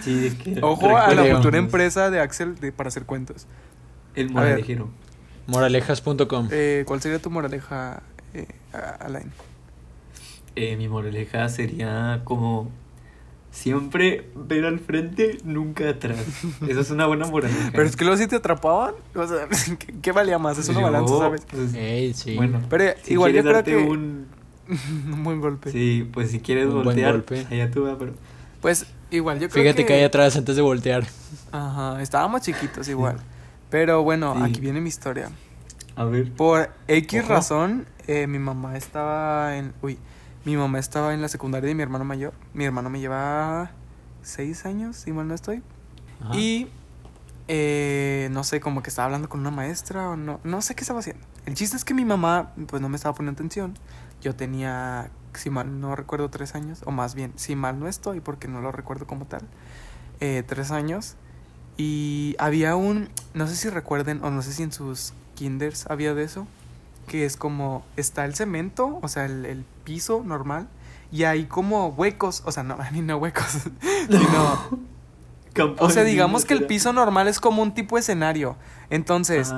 Sí, 0.00 0.26
es 0.26 0.34
que. 0.34 0.58
ojo 0.62 0.96
a 0.96 1.12
la 1.14 1.24
futura 1.36 1.58
empresa 1.58 2.10
de 2.10 2.20
Axel 2.20 2.56
de, 2.60 2.72
para 2.72 2.88
hacer 2.88 3.04
cuentos. 3.04 3.46
El 4.14 4.30
moralejero. 4.30 4.88
Moralejas.com. 5.48 6.48
Eh, 6.50 6.84
¿Cuál 6.86 7.02
sería 7.02 7.18
tu 7.20 7.30
moraleja, 7.30 8.02
eh, 8.32 8.46
a- 8.72 9.04
Alain? 9.04 9.30
Eh, 10.56 10.76
mi 10.76 10.88
moraleja 10.88 11.48
sería 11.48 12.20
como. 12.24 12.70
Siempre 13.50 14.28
ver 14.34 14.64
al 14.64 14.80
frente, 14.80 15.38
nunca 15.44 15.88
atrás. 15.88 16.18
Esa 16.68 16.80
es 16.80 16.90
una 16.90 17.06
buena 17.06 17.26
moraleja. 17.26 17.70
Pero 17.70 17.84
es 17.84 17.94
que 17.94 18.04
luego 18.04 18.18
si 18.18 18.26
te 18.26 18.34
atrapaban, 18.36 18.94
o 19.14 19.26
sea, 19.28 19.46
¿qué, 19.78 19.94
qué 20.02 20.10
valía 20.12 20.38
más? 20.40 20.58
Es 20.58 20.68
una 20.70 20.80
Yo, 20.80 20.86
balanza, 20.86 21.18
¿sabes? 21.18 21.46
pues, 21.48 22.16
sí. 22.16 22.34
Bueno, 22.34 22.60
Pero 22.68 22.94
si 23.04 23.12
igual 23.12 23.32
yo 23.32 23.42
creo 23.42 23.54
darte 23.54 23.70
que. 23.70 23.76
un. 23.84 24.26
un 25.12 25.22
buen 25.22 25.40
golpe. 25.40 25.70
Sí, 25.70 26.08
pues 26.12 26.32
si 26.32 26.40
quieres 26.40 26.66
Un 26.66 26.72
buen 26.72 26.84
voltear, 26.86 27.12
golpe. 27.12 27.46
allá 27.48 27.70
tú 27.70 27.84
va, 27.84 27.96
pero. 27.96 28.14
Pues 28.60 28.86
igual 29.12 29.38
yo 29.38 29.48
creo 29.48 29.62
Fíjate 29.62 29.82
que. 29.82 29.86
que 29.86 29.92
hay 29.94 30.02
atrás 30.02 30.36
antes 30.36 30.56
de 30.56 30.62
voltear. 30.62 31.04
Ajá, 31.52 32.02
estábamos 32.02 32.40
chiquitos 32.42 32.88
igual. 32.88 33.18
Pero 33.70 34.02
bueno, 34.02 34.34
Sí. 34.36 34.42
aquí 34.50 34.60
viene 34.60 34.80
mi 34.80 34.88
historia. 34.88 35.30
A 35.94 36.04
ver. 36.04 36.32
Por 36.32 36.70
X 36.88 37.20
Ojo. 37.22 37.28
razón, 37.28 37.86
eh, 38.08 38.26
mi 38.26 38.40
mamá 38.40 38.76
estaba 38.76 39.56
en. 39.56 39.72
Uy, 39.80 39.96
mi 40.44 40.56
mamá 40.56 40.78
estaba 40.78 41.14
en 41.14 41.22
la 41.22 41.28
secundaria 41.28 41.68
de 41.68 41.74
mi 41.74 41.82
hermano 41.82 42.04
mayor. 42.04 42.34
Mi 42.52 42.64
hermano 42.64 42.90
me 42.90 43.00
lleva 43.00 43.70
seis 44.22 44.66
años, 44.66 44.96
si 44.96 45.12
mal 45.12 45.26
no 45.28 45.34
estoy. 45.34 45.62
Ajá. 46.20 46.36
Y 46.36 46.68
eh, 47.48 48.28
no 48.32 48.44
sé, 48.44 48.60
como 48.60 48.82
que 48.82 48.90
estaba 48.90 49.06
hablando 49.06 49.28
con 49.28 49.40
una 49.40 49.50
maestra 49.50 50.10
o 50.10 50.16
no. 50.16 50.40
No 50.44 50.62
sé 50.62 50.74
qué 50.74 50.82
estaba 50.82 51.00
haciendo. 51.00 51.24
El 51.46 51.54
chiste 51.54 51.76
es 51.76 51.84
que 51.84 51.94
mi 51.94 52.04
mamá, 52.04 52.52
pues 52.66 52.80
no 52.80 52.88
me 52.88 52.96
estaba 52.96 53.14
poniendo 53.14 53.38
atención. 53.38 53.74
Yo 54.22 54.34
tenía, 54.34 55.10
si 55.34 55.50
mal 55.50 55.80
no 55.80 55.94
recuerdo, 55.96 56.30
tres 56.30 56.54
años. 56.54 56.80
O 56.86 56.90
más 56.90 57.14
bien, 57.14 57.32
si 57.36 57.56
mal 57.56 57.78
no 57.78 57.88
estoy, 57.88 58.20
porque 58.20 58.48
no 58.48 58.60
lo 58.60 58.72
recuerdo 58.72 59.06
como 59.06 59.26
tal. 59.26 59.42
eh, 60.20 60.42
tres 60.46 60.70
años. 60.70 61.16
Y 61.76 62.36
había 62.38 62.76
un, 62.76 63.08
no 63.34 63.46
sé 63.46 63.56
si 63.56 63.68
recuerden, 63.68 64.22
o 64.24 64.30
no 64.30 64.42
sé 64.42 64.52
si 64.52 64.62
en 64.62 64.72
sus 64.72 65.12
kinders 65.34 65.86
había 65.90 66.14
de 66.14 66.22
eso. 66.24 66.46
Que 67.06 67.24
es 67.24 67.36
como, 67.36 67.84
está 67.96 68.24
el 68.24 68.34
cemento, 68.34 68.98
o 69.02 69.08
sea, 69.08 69.26
el, 69.26 69.46
el 69.46 69.64
piso 69.84 70.22
normal. 70.24 70.68
Y 71.12 71.24
hay 71.24 71.44
como 71.44 71.88
huecos, 71.88 72.42
o 72.44 72.52
sea, 72.52 72.62
no, 72.62 72.76
ni 72.92 73.02
no 73.02 73.16
huecos, 73.18 73.58
sino 74.08 74.84
o 75.78 75.90
sea, 75.90 76.04
digamos 76.04 76.44
que 76.44 76.54
el 76.54 76.66
piso 76.66 76.92
normal 76.92 77.28
es 77.28 77.40
como 77.40 77.62
un 77.62 77.74
tipo 77.74 77.96
de 77.96 78.00
escenario. 78.00 78.56
Entonces, 78.90 79.54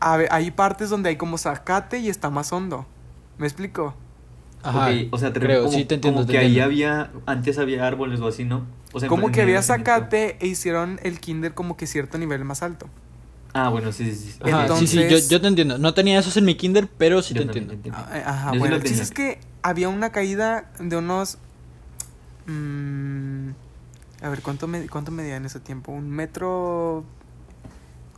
a 0.00 0.16
ver, 0.16 0.28
hay 0.30 0.50
partes 0.50 0.90
donde 0.90 1.10
hay 1.10 1.16
como 1.16 1.38
zacate 1.38 1.98
y 1.98 2.08
está 2.08 2.30
más 2.30 2.52
hondo. 2.52 2.86
¿Me 3.38 3.46
explico? 3.46 3.94
Ajá, 4.62 4.90
o 5.10 5.18
sea, 5.18 5.32
te 5.32 5.40
creo, 5.40 5.64
como, 5.64 5.76
sí 5.76 5.84
te 5.84 5.94
entiendo. 5.94 6.20
como 6.20 6.26
te 6.26 6.32
que 6.32 6.38
ahí 6.38 6.60
había, 6.60 7.12
antes 7.26 7.58
había 7.58 7.86
árboles 7.86 8.20
o 8.20 8.26
así, 8.26 8.44
¿no? 8.44 8.66
O 8.92 9.00
sea, 9.00 9.08
como 9.08 9.30
que 9.30 9.42
había 9.42 9.62
zacate 9.62 10.36
e 10.40 10.46
hicieron 10.46 10.98
el 11.02 11.20
kinder 11.20 11.54
como 11.54 11.76
que 11.76 11.86
cierto 11.86 12.18
nivel 12.18 12.44
más 12.44 12.62
alto. 12.62 12.88
Ah, 13.58 13.68
bueno, 13.70 13.90
sí, 13.92 14.14
sí, 14.14 14.32
sí. 14.32 14.38
Ajá, 14.42 14.68
sí, 14.76 14.86
sí, 14.86 14.96
yo, 14.96 15.02
Entonces- 15.02 15.28
yo 15.30 15.40
te 15.40 15.46
entiendo. 15.48 15.78
No 15.78 15.94
tenía 15.94 16.18
esos 16.18 16.36
en 16.36 16.44
mi 16.44 16.56
kinder, 16.56 16.88
pero 16.98 17.22
sí 17.22 17.32
Yo 17.34 17.40
te 17.40 17.46
entiendo. 17.46 17.72
entendí. 17.72 17.96
Ah, 17.98 18.22
Ajá, 18.26 18.46
Yo 18.48 18.52
sí 18.54 18.58
bueno, 18.58 18.76
lo 18.76 18.82
el 18.82 18.88
chiste 18.88 19.02
es 19.02 19.10
que 19.10 19.40
había 19.62 19.88
una 19.88 20.10
caída 20.12 20.70
de 20.78 20.96
unos... 20.96 21.38
mm, 22.46 23.48
a 24.22 24.28
ver, 24.28 24.42
¿cuánto, 24.42 24.66
me, 24.66 24.86
¿cuánto 24.88 25.10
medía 25.10 25.36
en 25.36 25.44
ese 25.46 25.60
tiempo? 25.60 25.92
¿Un 25.92 26.10
metro 26.10 27.04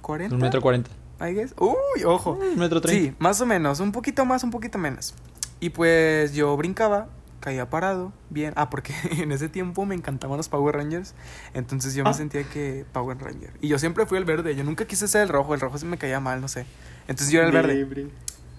cuarenta? 0.02 0.34
Un 0.34 0.40
metro 0.42 0.60
cuarenta. 0.60 0.90
I 1.20 1.32
guess. 1.34 1.54
Uy, 1.58 2.04
ojo. 2.04 2.32
Un 2.40 2.58
metro 2.58 2.80
treinta. 2.80 3.10
Sí, 3.10 3.16
más 3.18 3.40
o 3.40 3.46
menos, 3.46 3.80
un 3.80 3.92
poquito 3.92 4.24
más, 4.24 4.44
un 4.44 4.50
poquito 4.50 4.78
menos. 4.78 5.14
Y 5.60 5.70
pues 5.70 6.32
yo 6.34 6.56
brincaba, 6.56 7.08
caía 7.40 7.70
parado, 7.70 8.12
bien. 8.30 8.52
Ah, 8.56 8.68
porque 8.70 8.92
en 9.18 9.32
ese 9.32 9.48
tiempo 9.48 9.86
me 9.86 9.94
encantaban 9.94 10.36
los 10.36 10.48
Power 10.48 10.74
Rangers. 10.76 11.14
Entonces 11.54 11.94
yo 11.94 12.04
me 12.04 12.10
Ah. 12.10 12.14
sentía 12.14 12.42
que 12.44 12.84
Power 12.92 13.18
Ranger. 13.18 13.52
Y 13.60 13.68
yo 13.68 13.78
siempre 13.78 14.06
fui 14.06 14.18
el 14.18 14.24
verde, 14.24 14.54
yo 14.56 14.64
nunca 14.64 14.86
quise 14.86 15.06
ser 15.08 15.22
el 15.22 15.28
rojo, 15.28 15.54
el 15.54 15.60
rojo 15.60 15.78
se 15.78 15.86
me 15.86 15.98
caía 15.98 16.20
mal, 16.20 16.40
no 16.40 16.48
sé. 16.48 16.66
Entonces 17.08 17.30
yo 17.30 17.40
era 17.40 17.48
el 17.48 17.54
verde. 17.54 18.08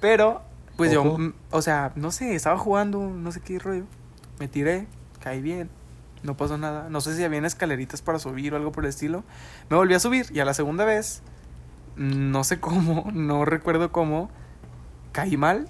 Pero, 0.02 0.42
pues 0.78 0.96
Ojo. 0.96 1.10
yo, 1.10 1.18
mm, 1.18 1.34
o 1.52 1.62
sea, 1.62 1.92
no 1.96 2.12
sé, 2.12 2.36
estaba 2.36 2.58
jugando, 2.58 3.02
no 3.10 3.32
sé 3.32 3.42
qué 3.42 3.60
rollo. 3.60 3.84
Me 4.40 4.48
tiré, 4.48 4.88
caí 5.22 5.42
bien, 5.42 5.70
no 6.24 6.38
pasó 6.38 6.58
nada. 6.58 6.90
No 6.90 7.02
sé 7.02 7.16
si 7.18 7.24
habían 7.24 7.44
escaleritas 7.46 8.02
para 8.02 8.18
subir 8.20 8.54
o 8.54 8.58
algo 8.58 8.72
por 8.72 8.86
el 8.86 8.90
estilo. 8.90 9.24
Me 9.70 9.76
volví 9.76 9.94
a 9.94 10.00
subir 10.00 10.28
y 10.34 10.40
a 10.40 10.46
la 10.46 10.54
segunda 10.54 10.86
vez, 10.86 11.22
no 11.98 12.44
sé 12.46 12.60
cómo, 12.62 13.10
no 13.14 13.44
recuerdo 13.44 13.92
cómo, 13.92 14.30
caí 15.12 15.36
mal. 15.36 15.68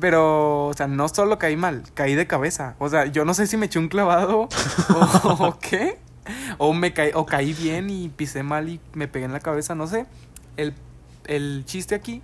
Pero, 0.00 0.66
o 0.68 0.74
sea, 0.74 0.86
no 0.86 1.08
solo 1.08 1.38
caí 1.38 1.56
mal, 1.56 1.82
caí 1.94 2.14
de 2.14 2.26
cabeza. 2.26 2.74
O 2.78 2.88
sea, 2.88 3.06
yo 3.06 3.24
no 3.24 3.34
sé 3.34 3.46
si 3.46 3.56
me 3.56 3.66
eché 3.66 3.78
un 3.78 3.88
clavado 3.88 4.48
o, 4.94 5.34
o 5.46 5.58
qué. 5.60 5.98
O 6.58 6.72
me 6.72 6.92
caí, 6.92 7.10
o 7.14 7.26
caí 7.26 7.52
bien 7.52 7.90
y 7.90 8.08
pisé 8.08 8.42
mal 8.42 8.68
y 8.68 8.80
me 8.94 9.08
pegué 9.08 9.24
en 9.24 9.32
la 9.32 9.40
cabeza, 9.40 9.74
no 9.74 9.86
sé. 9.86 10.06
El, 10.56 10.74
el 11.26 11.64
chiste 11.66 11.94
aquí 11.94 12.22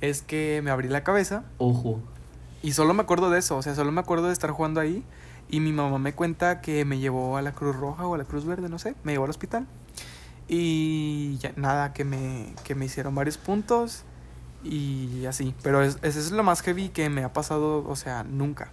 es 0.00 0.22
que 0.22 0.60
me 0.62 0.70
abrí 0.70 0.88
la 0.88 1.02
cabeza 1.02 1.44
Ojo. 1.58 2.00
y 2.62 2.72
solo 2.72 2.94
me 2.94 3.02
acuerdo 3.02 3.30
de 3.30 3.38
eso, 3.38 3.56
o 3.56 3.62
sea, 3.62 3.74
solo 3.74 3.92
me 3.92 4.00
acuerdo 4.00 4.26
de 4.26 4.32
estar 4.32 4.50
jugando 4.50 4.80
ahí 4.80 5.04
y 5.48 5.60
mi 5.60 5.72
mamá 5.72 5.98
me 5.98 6.12
cuenta 6.12 6.60
que 6.60 6.84
me 6.84 6.98
llevó 6.98 7.36
a 7.36 7.42
la 7.42 7.52
Cruz 7.52 7.76
Roja 7.76 8.06
o 8.06 8.14
a 8.14 8.18
la 8.18 8.24
Cruz 8.24 8.44
Verde, 8.44 8.68
no 8.68 8.78
sé, 8.78 8.94
me 9.04 9.12
llevó 9.12 9.24
al 9.24 9.30
hospital. 9.30 9.66
Y 10.48 11.38
ya, 11.38 11.52
nada, 11.56 11.92
que 11.92 12.04
me, 12.04 12.54
que 12.64 12.74
me 12.74 12.84
hicieron 12.84 13.14
varios 13.14 13.36
puntos 13.36 14.04
y 14.64 15.24
así, 15.26 15.54
pero 15.62 15.82
es, 15.82 15.98
eso 16.02 16.18
es 16.18 16.30
lo 16.32 16.42
más 16.42 16.62
heavy 16.62 16.88
que 16.88 17.08
me 17.08 17.22
ha 17.24 17.32
pasado, 17.32 17.84
o 17.86 17.96
sea, 17.96 18.24
nunca. 18.24 18.72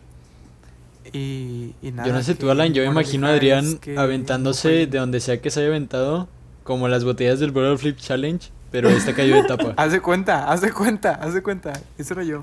Y, 1.12 1.74
y 1.82 1.92
nada. 1.92 2.08
Yo 2.08 2.14
no 2.14 2.24
sé 2.24 2.36
tú, 2.36 2.50
Alan, 2.50 2.74
yo 2.74 2.82
me 2.84 2.90
imagino 2.90 3.28
a 3.28 3.32
Adrián 3.32 3.66
es 3.66 3.76
que 3.76 3.98
aventándose 3.98 4.86
no 4.86 4.92
de 4.92 4.98
donde 5.00 5.20
sea 5.20 5.42
que 5.42 5.52
se 5.52 5.60
haya 5.60 5.70
aventado, 5.70 6.28
como 6.64 6.88
las 6.88 7.04
botellas 7.04 7.40
del 7.40 7.52
Bottle 7.52 7.78
Flip 7.78 7.98
Challenge, 7.98 8.50
pero 8.72 8.90
esta 8.90 9.14
cayó 9.14 9.36
de 9.36 9.44
tapa. 9.44 9.74
Haz 9.78 9.92
de 9.92 10.00
cuenta, 10.02 10.50
haz 10.52 10.62
de 10.62 10.72
cuenta, 10.72 11.12
haz 11.12 11.34
de 11.36 11.44
cuenta. 11.44 11.74
Eso 11.98 12.14
era 12.16 12.24
yo. 12.24 12.42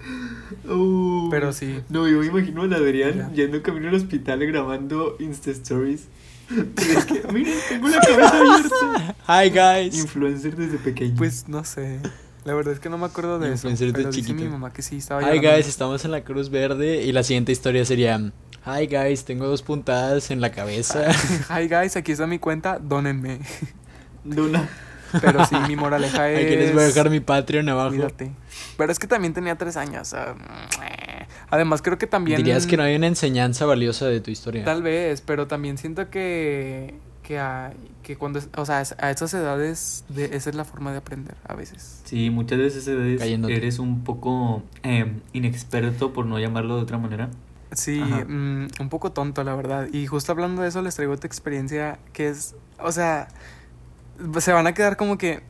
Pero 1.31 1.53
sí. 1.53 1.81
No, 1.89 2.07
yo 2.07 2.19
me 2.21 2.27
imagino 2.27 2.63
al 2.63 2.73
Adrián 2.75 3.15
Ya. 3.19 3.33
yendo 3.33 3.63
camino 3.63 3.89
al 3.89 3.95
hospital 3.95 4.47
grabando 4.47 5.17
Insta 5.19 5.51
Stories. 5.51 6.05
De 6.51 6.65
que, 7.07 7.33
miren, 7.33 7.57
tengo 7.69 7.89
la 7.89 8.01
cabeza 8.01 8.39
abierta. 8.39 9.17
Hi 9.29 9.51
guys. 9.51 9.99
Influencer 9.99 10.57
desde 10.57 10.79
pequeño. 10.79 11.15
Pues 11.17 11.49
no 11.49 11.65
sé. 11.65 12.01
La 12.45 12.55
verdad 12.55 12.73
es 12.73 12.81
que 12.81 12.89
no 12.89 12.99
me 12.99 13.07
acuerdo 13.07 13.39
de 13.39 13.53
eso. 13.53 13.69
Pero 13.79 14.11
dice 14.11 14.33
mi 14.33 14.49
mamá 14.49 14.73
que 14.73 14.83
sí 14.83 14.97
estaba 14.97 15.23
Hi 15.23 15.39
guys, 15.39 15.69
estamos 15.69 16.05
en 16.05 16.11
la 16.11 16.25
Cruz 16.25 16.51
Verde 16.51 17.03
y 17.03 17.13
la 17.13 17.23
siguiente 17.23 17.53
historia 17.53 17.85
sería 17.85 18.19
Hi 18.67 18.87
guys, 18.87 19.25
tengo 19.25 19.47
dos 19.47 19.63
puntadas 19.63 20.31
en 20.31 20.41
la 20.41 20.51
cabeza. 20.51 21.13
Hi 21.51 21.69
guys, 21.69 21.97
aquí 21.97 22.13
está 22.13 22.27
mi 22.27 22.39
cuenta, 22.39 22.79
dónenme. 22.79 23.41
Duna. 24.25 24.69
Pero 25.21 25.45
sí, 25.45 25.57
mi 25.67 25.77
moraleja 25.77 26.31
es. 26.31 26.39
Aquí 26.47 26.57
les 26.57 26.73
voy 26.73 26.85
a 26.85 26.87
dejar 26.87 27.11
mi 27.11 27.21
Patreon 27.21 27.69
abajo. 27.69 27.91
Cuídate. 27.91 28.31
Pero 28.77 28.93
es 28.93 28.99
que 28.99 29.07
también 29.07 29.35
tenía 29.35 29.57
tres 29.57 29.77
años. 29.77 30.15
Además, 31.51 31.83
creo 31.83 31.99
que 31.99 32.07
también. 32.07 32.37
Dirías 32.37 32.67
que 32.67 32.77
no 32.77 32.85
hay 32.85 32.95
una 32.95 33.09
enseñanza 33.09 33.67
valiosa 33.67 34.07
de 34.07 34.21
tu 34.21 34.31
historia. 34.31 34.65
Tal 34.65 34.83
vez, 34.83 35.21
pero 35.21 35.47
también 35.47 35.79
siento 35.79 36.11
que. 36.11 36.95
Que, 37.31 37.39
hay- 37.39 37.77
que 38.03 38.17
cuando. 38.17 38.41
es- 38.41 38.49
O 38.57 38.67
sea, 38.67 38.79
a 38.99 39.11
esas 39.13 39.33
edades, 39.35 40.05
de, 40.09 40.25
esa 40.35 40.51
es 40.51 40.57
la 40.57 40.65
forma 40.65 40.91
de 40.91 40.99
aprender, 40.99 41.37
a 41.47 41.55
veces. 41.55 42.01
Sí, 42.05 42.29
muchas 42.29 42.59
veces 42.59 42.89
eres, 42.89 43.21
Cayéndote. 43.21 43.55
eres 43.57 43.79
un 43.79 44.03
poco 44.03 44.65
eh, 44.83 45.15
inexperto, 45.33 46.13
por 46.13 46.27
no 46.27 46.41
llamarlo 46.41 46.75
de 46.75 46.83
otra 46.83 46.99
manera. 46.99 47.31
Sí, 47.71 48.01
mm, 48.01 48.67
un 48.81 48.89
poco 48.89 49.13
tonto, 49.13 49.45
la 49.45 49.55
verdad. 49.55 49.87
Y 49.93 50.09
justo 50.09 50.33
hablando 50.33 50.63
de 50.63 50.69
eso, 50.71 50.83
les 50.83 50.97
traigo 50.97 51.13
otra 51.13 51.29
experiencia 51.29 52.01
que 52.13 52.31
es. 52.31 52.57
O 52.81 52.91
sea, 52.91 53.29
se 54.41 54.53
van 54.53 54.67
a 54.67 54.75
quedar 54.75 54.97
como 54.97 55.17
que. 55.17 55.41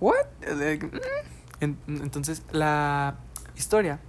¿What? 0.00 0.16
Mm. 0.42 0.88
En- 1.60 1.78
Entonces, 1.86 2.42
la 2.50 3.14
historia 3.56 4.00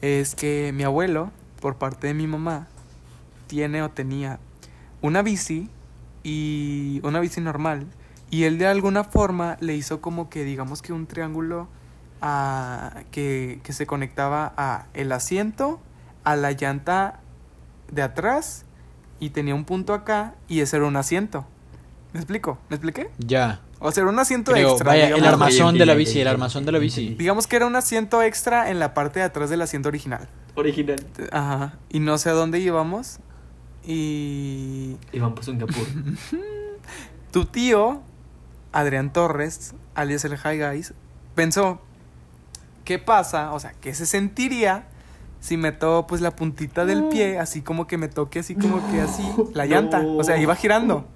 es 0.00 0.34
que 0.34 0.72
mi 0.74 0.82
abuelo, 0.82 1.30
por 1.60 1.76
parte 1.76 2.08
de 2.08 2.14
mi 2.14 2.26
mamá, 2.26 2.66
tiene 3.46 3.80
o 3.84 3.90
tenía 3.92 4.40
una 5.02 5.22
bici 5.22 5.70
y 6.26 7.00
una 7.04 7.20
bici 7.20 7.40
normal. 7.40 7.86
Y 8.30 8.44
él 8.44 8.58
de 8.58 8.66
alguna 8.66 9.04
forma 9.04 9.56
le 9.60 9.76
hizo 9.76 10.00
como 10.00 10.28
que, 10.28 10.42
digamos 10.42 10.82
que 10.82 10.92
un 10.92 11.06
triángulo 11.06 11.68
a, 12.20 13.04
que, 13.12 13.60
que 13.62 13.72
se 13.72 13.86
conectaba 13.86 14.52
a 14.56 14.86
el 14.92 15.12
asiento, 15.12 15.80
a 16.24 16.34
la 16.34 16.50
llanta 16.50 17.20
de 17.92 18.02
atrás 18.02 18.64
y 19.20 19.30
tenía 19.30 19.54
un 19.54 19.64
punto 19.64 19.94
acá 19.94 20.34
y 20.48 20.60
ese 20.60 20.78
era 20.78 20.86
un 20.86 20.96
asiento. 20.96 21.46
¿Me 22.12 22.18
explico? 22.18 22.58
¿Me 22.70 22.74
expliqué? 22.74 23.08
Ya. 23.18 23.60
O 23.78 23.92
sea, 23.92 24.02
era 24.02 24.10
un 24.10 24.18
asiento 24.18 24.50
Creo, 24.50 24.70
extra. 24.70 24.90
vaya, 24.90 25.04
digamos. 25.04 25.28
el 25.28 25.32
armazón 25.32 25.78
de 25.78 25.86
la 25.86 25.94
bici, 25.94 26.20
el 26.20 26.26
armazón 26.26 26.64
de 26.64 26.72
la 26.72 26.78
bici. 26.80 27.14
Digamos 27.14 27.46
que 27.46 27.54
era 27.54 27.66
un 27.66 27.76
asiento 27.76 28.20
extra 28.20 28.68
en 28.68 28.80
la 28.80 28.94
parte 28.94 29.20
de 29.20 29.26
atrás 29.26 29.48
del 29.48 29.62
asiento 29.62 29.88
original. 29.90 30.28
Original. 30.56 30.98
Ajá. 31.30 31.74
Y 31.88 32.00
no 32.00 32.18
sé 32.18 32.30
a 32.30 32.32
dónde 32.32 32.58
íbamos. 32.58 33.20
Y 33.86 34.96
Iván 35.12 35.34
por 35.34 35.44
Singapur. 35.44 35.86
tu 37.30 37.44
tío, 37.44 38.02
Adrián 38.72 39.12
Torres, 39.12 39.74
alias 39.94 40.24
el 40.24 40.36
High 40.36 40.58
Guys, 40.58 40.92
pensó, 41.34 41.80
¿qué 42.84 42.98
pasa? 42.98 43.52
O 43.52 43.60
sea, 43.60 43.74
¿qué 43.80 43.94
se 43.94 44.06
sentiría 44.06 44.88
si 45.40 45.56
meto 45.56 46.06
pues 46.08 46.20
la 46.20 46.34
puntita 46.34 46.84
del 46.84 47.04
pie, 47.04 47.38
así 47.38 47.62
como 47.62 47.86
que 47.86 47.96
me 47.96 48.08
toque 48.08 48.40
así 48.40 48.56
como 48.56 48.84
que 48.90 49.00
así, 49.00 49.22
la 49.54 49.66
llanta? 49.66 50.00
O 50.00 50.24
sea, 50.24 50.36
iba 50.38 50.56
girando. 50.56 51.06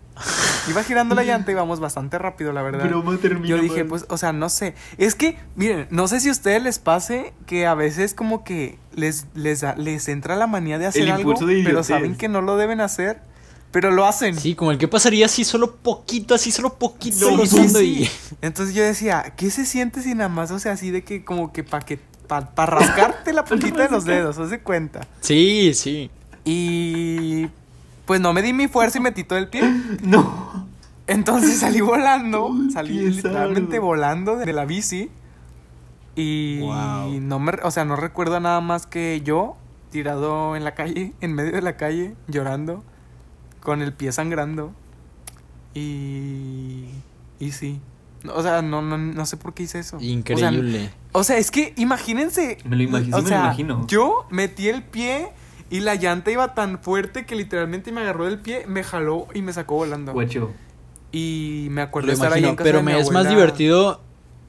Iba 0.70 0.82
girando 0.84 1.14
la 1.14 1.24
llanta 1.24 1.50
y 1.50 1.54
vamos 1.54 1.80
bastante 1.80 2.18
rápido, 2.18 2.52
la 2.52 2.62
verdad. 2.62 2.86
Broma 2.88 3.16
termina 3.18 3.48
Yo 3.48 3.60
dije, 3.60 3.80
mal. 3.80 3.86
pues, 3.88 4.06
o 4.08 4.16
sea, 4.16 4.32
no 4.32 4.48
sé. 4.48 4.74
Es 4.98 5.14
que, 5.14 5.36
miren, 5.56 5.86
no 5.90 6.08
sé 6.08 6.20
si 6.20 6.28
a 6.28 6.32
ustedes 6.32 6.62
les 6.62 6.78
pase 6.78 7.32
que 7.46 7.66
a 7.66 7.74
veces 7.74 8.14
como 8.14 8.44
que 8.44 8.78
les, 8.94 9.26
les, 9.34 9.60
da- 9.60 9.74
les 9.76 10.08
entra 10.08 10.36
la 10.36 10.46
manía 10.46 10.78
de 10.78 10.86
hacer 10.86 11.02
El 11.02 11.10
algo, 11.10 11.34
de 11.34 11.62
pero 11.64 11.82
saben 11.82 12.14
que 12.16 12.28
no 12.28 12.40
lo 12.40 12.56
deben 12.56 12.80
hacer, 12.80 13.20
pero 13.72 13.90
lo 13.90 14.04
hacen. 14.06 14.36
Sí, 14.36 14.54
como 14.54 14.70
el 14.72 14.78
que 14.78 14.88
pasaría 14.88 15.28
si 15.28 15.44
solo 15.44 15.76
poquito, 15.76 16.34
así 16.34 16.50
solo 16.50 16.74
poquito 16.78 17.28
Sí, 17.28 17.36
lo 17.36 17.46
sí, 17.46 17.56
usando 17.56 17.78
sí. 17.80 18.02
y... 18.04 18.10
Entonces 18.42 18.74
yo 18.74 18.82
decía, 18.82 19.34
¿qué 19.36 19.50
se 19.50 19.64
siente 19.66 20.02
si 20.02 20.14
nada 20.14 20.28
más, 20.28 20.50
o 20.50 20.58
sea, 20.58 20.72
así 20.72 20.90
de 20.90 21.02
que 21.04 21.24
como 21.24 21.52
que 21.52 21.62
para 21.64 21.84
que, 21.84 21.98
para 22.26 22.66
rascarte 22.66 23.32
la 23.32 23.44
puntita 23.46 23.82
de 23.84 23.90
los 23.90 24.04
dedos, 24.04 24.38
haz 24.38 24.50
de 24.50 24.60
cuenta? 24.60 25.06
Sí, 25.20 25.72
sí. 25.74 26.10
Y 26.44 27.48
pues 28.10 28.20
no 28.20 28.32
me 28.32 28.42
di 28.42 28.52
mi 28.52 28.66
fuerza 28.66 28.98
y 28.98 29.00
metí 29.00 29.22
todo 29.22 29.38
el 29.38 29.46
pie. 29.46 29.62
No. 30.02 30.66
Entonces 31.06 31.60
salí 31.60 31.80
volando, 31.80 32.50
salí 32.72 33.08
literalmente 33.08 33.78
volando 33.78 34.34
de 34.34 34.52
la 34.52 34.64
bici. 34.64 35.12
Y 36.16 36.58
Wow. 36.58 37.20
no 37.20 37.38
me, 37.38 37.52
o 37.62 37.70
sea, 37.70 37.84
no 37.84 37.94
recuerdo 37.94 38.40
nada 38.40 38.60
más 38.60 38.88
que 38.88 39.20
yo 39.24 39.54
tirado 39.92 40.56
en 40.56 40.64
la 40.64 40.74
calle, 40.74 41.12
en 41.20 41.34
medio 41.34 41.52
de 41.52 41.62
la 41.62 41.76
calle, 41.76 42.16
llorando, 42.26 42.82
con 43.60 43.80
el 43.80 43.92
pie 43.92 44.10
sangrando. 44.10 44.72
Y 45.72 46.86
y 47.38 47.52
sí. 47.52 47.80
O 48.34 48.42
sea, 48.42 48.60
no, 48.60 48.82
no, 48.82 48.98
no 48.98 49.24
sé 49.24 49.36
por 49.36 49.54
qué 49.54 49.62
hice 49.62 49.78
eso. 49.78 49.98
O 49.98 50.00
sea, 50.00 50.08
Increíble. 50.08 50.90
O 51.12 51.22
sea, 51.22 51.38
es 51.38 51.52
que 51.52 51.74
imagínense. 51.76 52.58
Me 52.64 52.74
lo 52.74 52.82
imagino, 52.82 53.18
o 53.18 53.22
me 53.22 53.30
lo 53.30 53.36
imagino. 53.36 53.86
Yo 53.86 54.26
metí 54.30 54.66
el 54.66 54.82
pie 54.82 55.28
y 55.70 55.80
la 55.80 55.94
llanta 55.94 56.30
iba 56.30 56.54
tan 56.54 56.80
fuerte 56.80 57.24
que 57.24 57.36
literalmente 57.36 57.92
me 57.92 58.00
agarró 58.02 58.26
del 58.26 58.38
pie, 58.40 58.64
me 58.66 58.82
jaló 58.82 59.28
y 59.32 59.42
me 59.42 59.52
sacó 59.52 59.76
volando. 59.76 60.12
Guacho. 60.12 60.50
Y 61.12 61.68
me 61.70 61.80
acuerdo 61.82 62.08
Lo 62.08 62.10
de 62.12 62.14
estar 62.14 62.32
ahí 62.32 62.40
imagino, 62.40 62.50
en 62.50 62.56
casa 62.56 62.64
pero 62.64 62.78
de 62.78 62.84
mi 62.84 62.92
me 62.92 63.00
es 63.00 63.10
más 63.10 63.28
divertido... 63.28 64.00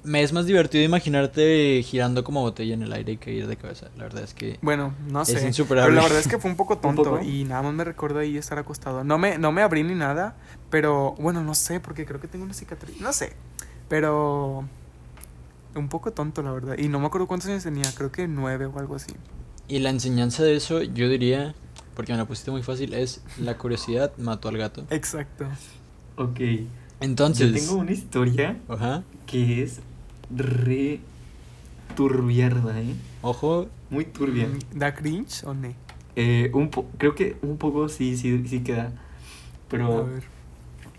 Me 0.03 0.23
es 0.23 0.33
más 0.33 0.47
divertido 0.47 0.83
imaginarte 0.83 1.83
girando 1.83 2.23
como 2.23 2.41
botella 2.41 2.73
en 2.73 2.81
el 2.81 2.91
aire 2.91 3.11
y 3.11 3.17
caer 3.17 3.45
de 3.45 3.55
cabeza. 3.55 3.89
La 3.97 4.03
verdad 4.05 4.23
es 4.23 4.33
que... 4.33 4.57
Bueno, 4.63 4.95
no 5.07 5.21
Es 5.21 5.27
sé. 5.27 5.45
insuperable. 5.45 5.91
Pero 5.91 5.95
la 5.95 6.01
verdad 6.01 6.19
es 6.19 6.27
que 6.27 6.39
fue 6.39 6.49
un 6.49 6.57
poco 6.57 6.77
tonto 6.79 7.03
poco? 7.03 7.21
y 7.21 7.43
nada 7.43 7.61
más 7.61 7.73
me 7.75 7.83
recuerdo 7.83 8.17
ahí 8.17 8.35
estar 8.35 8.57
acostado. 8.57 9.03
No 9.03 9.19
me, 9.19 9.37
no 9.37 9.51
me 9.51 9.61
abrí 9.61 9.83
ni 9.83 9.93
nada, 9.93 10.35
pero 10.71 11.13
bueno, 11.19 11.43
no 11.43 11.53
sé, 11.53 11.79
porque 11.79 12.07
creo 12.07 12.19
que 12.19 12.27
tengo 12.27 12.45
una 12.45 12.55
cicatriz. 12.55 12.99
No 12.99 13.13
sé. 13.13 13.33
Pero 13.89 14.67
un 15.75 15.87
poco 15.87 16.11
tonto, 16.13 16.41
la 16.41 16.51
verdad. 16.51 16.79
Y 16.79 16.87
no 16.89 16.99
me 16.99 17.05
acuerdo 17.05 17.27
cuántos 17.27 17.49
años 17.49 17.61
tenía, 17.63 17.85
creo 17.95 18.11
que 18.11 18.27
nueve 18.27 18.65
o 18.65 18.79
algo 18.79 18.95
así. 18.95 19.13
Y 19.71 19.79
la 19.79 19.89
enseñanza 19.89 20.43
de 20.43 20.57
eso, 20.57 20.83
yo 20.83 21.07
diría, 21.07 21.55
porque 21.95 22.11
me 22.11 22.17
la 22.17 22.25
pusiste 22.25 22.51
muy 22.51 22.61
fácil, 22.61 22.93
es 22.93 23.21
la 23.39 23.57
curiosidad 23.57 24.11
mató 24.17 24.49
al 24.49 24.57
gato. 24.57 24.85
Exacto. 24.89 25.45
Ok. 26.17 26.41
Entonces. 26.99 27.53
Yo 27.53 27.57
tengo 27.57 27.75
una 27.79 27.93
historia 27.93 28.57
Ajá. 28.67 29.03
que 29.25 29.63
es 29.63 29.79
re 30.29 30.99
turbiarda, 31.95 32.81
¿eh? 32.81 32.95
Ojo. 33.21 33.69
Muy 33.89 34.03
turbia. 34.03 34.49
¿Da 34.75 34.93
cringe 34.93 35.45
o 35.45 35.53
no? 35.53 35.73
Eh, 36.17 36.51
un 36.53 36.69
po- 36.69 36.89
creo 36.97 37.15
que 37.15 37.37
un 37.41 37.57
poco 37.57 37.87
sí, 37.87 38.17
sí, 38.17 38.45
sí 38.49 38.59
queda. 38.63 38.87
A 38.87 38.91
Pero, 39.69 40.05
ver. 40.05 40.23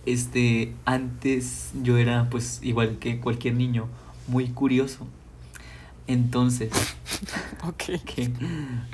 este, 0.06 0.72
antes 0.86 1.72
yo 1.82 1.98
era, 1.98 2.30
pues, 2.30 2.60
igual 2.62 2.96
que 2.98 3.20
cualquier 3.20 3.52
niño, 3.52 3.86
muy 4.28 4.48
curioso. 4.48 5.06
Entonces, 6.06 6.70
Ok. 7.66 7.76
que, 8.04 8.30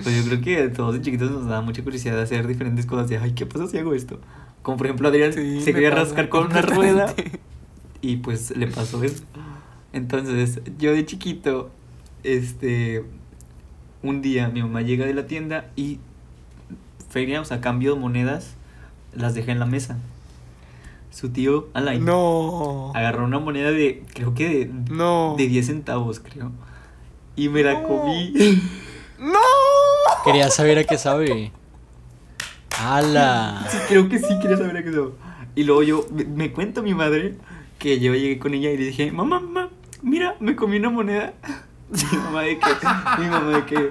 pues 0.02 0.16
yo 0.16 0.24
creo 0.24 0.40
que 0.40 0.68
todos 0.68 0.94
de 0.94 1.00
chiquitos 1.00 1.30
nos 1.30 1.46
da 1.46 1.60
mucha 1.62 1.82
curiosidad 1.82 2.16
de 2.16 2.22
hacer 2.22 2.46
diferentes 2.46 2.86
cosas. 2.86 3.08
De, 3.08 3.18
ay, 3.18 3.32
¿qué 3.32 3.46
pasa 3.46 3.66
si 3.66 3.78
hago 3.78 3.94
esto? 3.94 4.20
Como 4.62 4.76
por 4.76 4.86
ejemplo, 4.86 5.08
Adrián 5.08 5.32
Sí, 5.32 5.60
se 5.62 5.72
quería 5.72 5.90
rascar 5.90 6.28
con 6.28 6.46
una 6.46 6.60
rueda 6.62 7.14
y 8.02 8.16
pues 8.16 8.54
le 8.56 8.66
pasó 8.66 9.02
eso. 9.02 9.22
Entonces, 9.92 10.60
yo 10.78 10.92
de 10.92 11.06
chiquito, 11.06 11.70
este, 12.24 13.04
un 14.02 14.20
día 14.20 14.48
mi 14.50 14.60
mamá 14.62 14.82
llega 14.82 15.06
de 15.06 15.14
la 15.14 15.26
tienda 15.26 15.70
y 15.76 15.98
feria, 17.08 17.40
o 17.40 17.44
sea, 17.46 17.60
cambio 17.62 17.94
de 17.94 18.00
monedas, 18.00 18.54
las 19.14 19.34
dejé 19.34 19.52
en 19.52 19.58
la 19.60 19.66
mesa. 19.66 19.96
Su 21.10 21.30
tío, 21.30 21.68
Alain, 21.72 22.04
No. 22.04 22.92
agarró 22.94 23.24
una 23.24 23.38
moneda 23.38 23.70
de, 23.70 24.04
creo 24.12 24.34
que 24.34 24.48
de, 24.66 24.70
No. 24.94 25.34
de 25.38 25.48
10 25.48 25.66
centavos, 25.66 26.20
creo. 26.20 26.52
Y 27.38 27.48
me 27.48 27.62
la 27.62 27.84
comí. 27.84 28.32
¡No! 29.20 29.38
Quería 30.24 30.50
saber 30.50 30.78
a 30.78 30.84
qué 30.84 30.98
sabe. 30.98 31.52
¡Hala! 32.76 33.64
Sí, 33.70 33.78
creo 33.86 34.08
que 34.08 34.18
sí 34.18 34.38
quería 34.42 34.56
saber 34.56 34.76
a 34.76 34.82
qué 34.82 34.90
sabe. 34.90 35.10
Y 35.54 35.62
luego 35.62 35.84
yo, 35.84 36.06
me, 36.10 36.24
me 36.24 36.52
cuenta 36.52 36.82
mi 36.82 36.94
madre 36.94 37.36
que 37.78 38.00
yo 38.00 38.12
llegué 38.12 38.40
con 38.40 38.54
ella 38.54 38.72
y 38.72 38.76
le 38.76 38.86
dije, 38.86 39.12
mamá, 39.12 39.38
mamá, 39.38 39.70
mira, 40.02 40.34
me 40.40 40.56
comí 40.56 40.78
una 40.78 40.90
moneda. 40.90 41.34
Mi 42.12 42.18
mamá 42.18 42.42
de 42.42 42.58
que, 42.58 42.66
mi 43.18 43.28
mamá 43.28 43.50
de 43.50 43.64
que, 43.64 43.76
de 43.76 43.90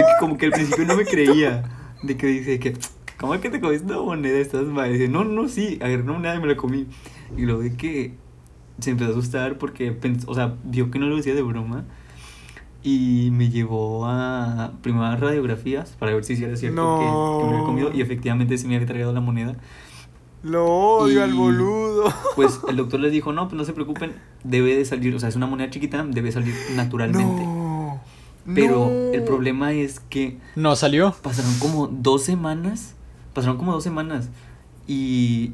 que 0.00 0.12
como 0.18 0.38
que 0.38 0.46
al 0.46 0.52
principio 0.52 0.86
no 0.86 0.96
me 0.96 1.04
creía. 1.04 1.64
De 2.02 2.16
que 2.16 2.26
dice 2.26 2.58
que, 2.58 2.74
¿cómo 3.18 3.34
es 3.34 3.40
que 3.40 3.50
te 3.50 3.60
comiste 3.60 3.84
una 3.84 4.00
moneda? 4.00 4.38
Estás 4.38 4.64
mal. 4.64 4.88
Y 4.88 4.94
dice, 4.94 5.08
no, 5.08 5.24
no, 5.24 5.48
sí, 5.48 5.78
agarré 5.82 6.02
una 6.02 6.12
moneda 6.14 6.36
y 6.36 6.40
me 6.40 6.46
la 6.46 6.56
comí. 6.56 6.86
Y 7.36 7.42
luego 7.42 7.60
de 7.60 7.76
que 7.76 8.14
se 8.80 8.90
empezó 8.90 9.10
a 9.10 9.12
asustar 9.12 9.58
porque, 9.58 9.98
pens- 9.98 10.24
o 10.26 10.34
sea, 10.34 10.54
vio 10.64 10.90
que 10.90 10.98
no 10.98 11.06
lo 11.06 11.16
decía 11.16 11.34
de 11.34 11.42
broma. 11.42 11.84
Y 12.82 13.30
me 13.32 13.50
llevó 13.50 14.06
a 14.06 14.72
primero 14.82 15.04
a 15.04 15.16
radiografías 15.16 15.90
para 15.98 16.14
ver 16.14 16.24
si 16.24 16.42
era 16.42 16.56
cierto 16.56 16.98
que, 17.00 17.04
que 17.44 17.50
me 17.50 17.56
había 17.56 17.66
comido. 17.66 17.90
Y 17.92 18.00
efectivamente 18.00 18.56
sí 18.56 18.68
me 18.68 18.76
había 18.76 18.86
tragado 18.86 19.12
la 19.12 19.20
moneda. 19.20 19.56
Lo 20.44 20.64
odio 20.64 21.24
al 21.24 21.34
Y- 21.34 21.36
boludo. 21.36 22.04
Pues 22.36 22.60
el 22.68 22.76
doctor 22.76 23.00
les 23.00 23.10
dijo, 23.12 23.32
no, 23.32 23.48
pues 23.48 23.58
no 23.58 23.64
se 23.64 23.72
preocupen, 23.72 24.12
debe 24.44 24.76
de 24.76 24.84
salir, 24.84 25.12
o 25.14 25.18
sea, 25.18 25.28
es 25.28 25.34
una 25.36 25.46
moneda 25.48 25.68
chiquita, 25.70 26.04
debe 26.08 26.30
salir 26.30 26.54
naturalmente. 26.76 27.42
No. 27.44 28.00
Pero 28.54 28.86
No. 28.88 29.12
el 29.12 29.24
problema 29.24 29.72
es 29.72 29.98
que 30.00 30.38
¿No 30.54 30.76
salió? 30.76 31.12
pasaron 31.20 31.52
como 31.58 31.88
dos 31.88 32.22
semanas, 32.22 32.94
pasaron 33.34 33.58
como 33.58 33.72
dos 33.72 33.82
semanas 33.82 34.30
y, 34.86 35.52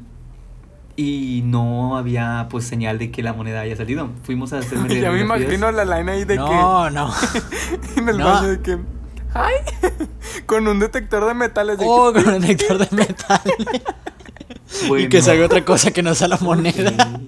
y 0.97 1.41
no 1.45 1.97
había 1.97 2.47
pues 2.49 2.65
señal 2.65 2.97
de 2.99 3.11
que 3.11 3.21
la 3.23 3.33
moneda 3.33 3.61
haya 3.61 3.75
salido. 3.75 4.09
Fuimos 4.23 4.53
a 4.53 4.59
hacer 4.59 4.77
Ya 5.01 5.11
me 5.11 5.21
imagino 5.21 5.71
la 5.71 5.83
line 5.85 6.11
ahí 6.11 6.25
de 6.25 6.35
No, 6.37 6.89
no. 6.89 7.11
que. 7.93 7.99
En 7.99 8.09
el 8.09 8.17
No. 8.17 8.25
baño 8.25 8.47
de 8.49 8.61
que. 8.61 8.77
¡Ay! 9.33 9.53
Con 10.45 10.67
un 10.67 10.79
detector 10.79 11.25
de 11.27 11.33
metales. 11.33 11.77
De 11.77 11.85
Oh, 11.87 12.13
con 12.13 12.25
un 12.27 12.41
detector 12.41 12.77
de 12.77 12.87
metal. 12.95 13.41
Y 14.97 15.09
que 15.09 15.21
salga 15.21 15.45
otra 15.45 15.63
cosa 15.65 15.91
que 15.91 16.01
no 16.03 16.15
sea 16.15 16.27
la 16.29 16.37
moneda. 16.37 17.19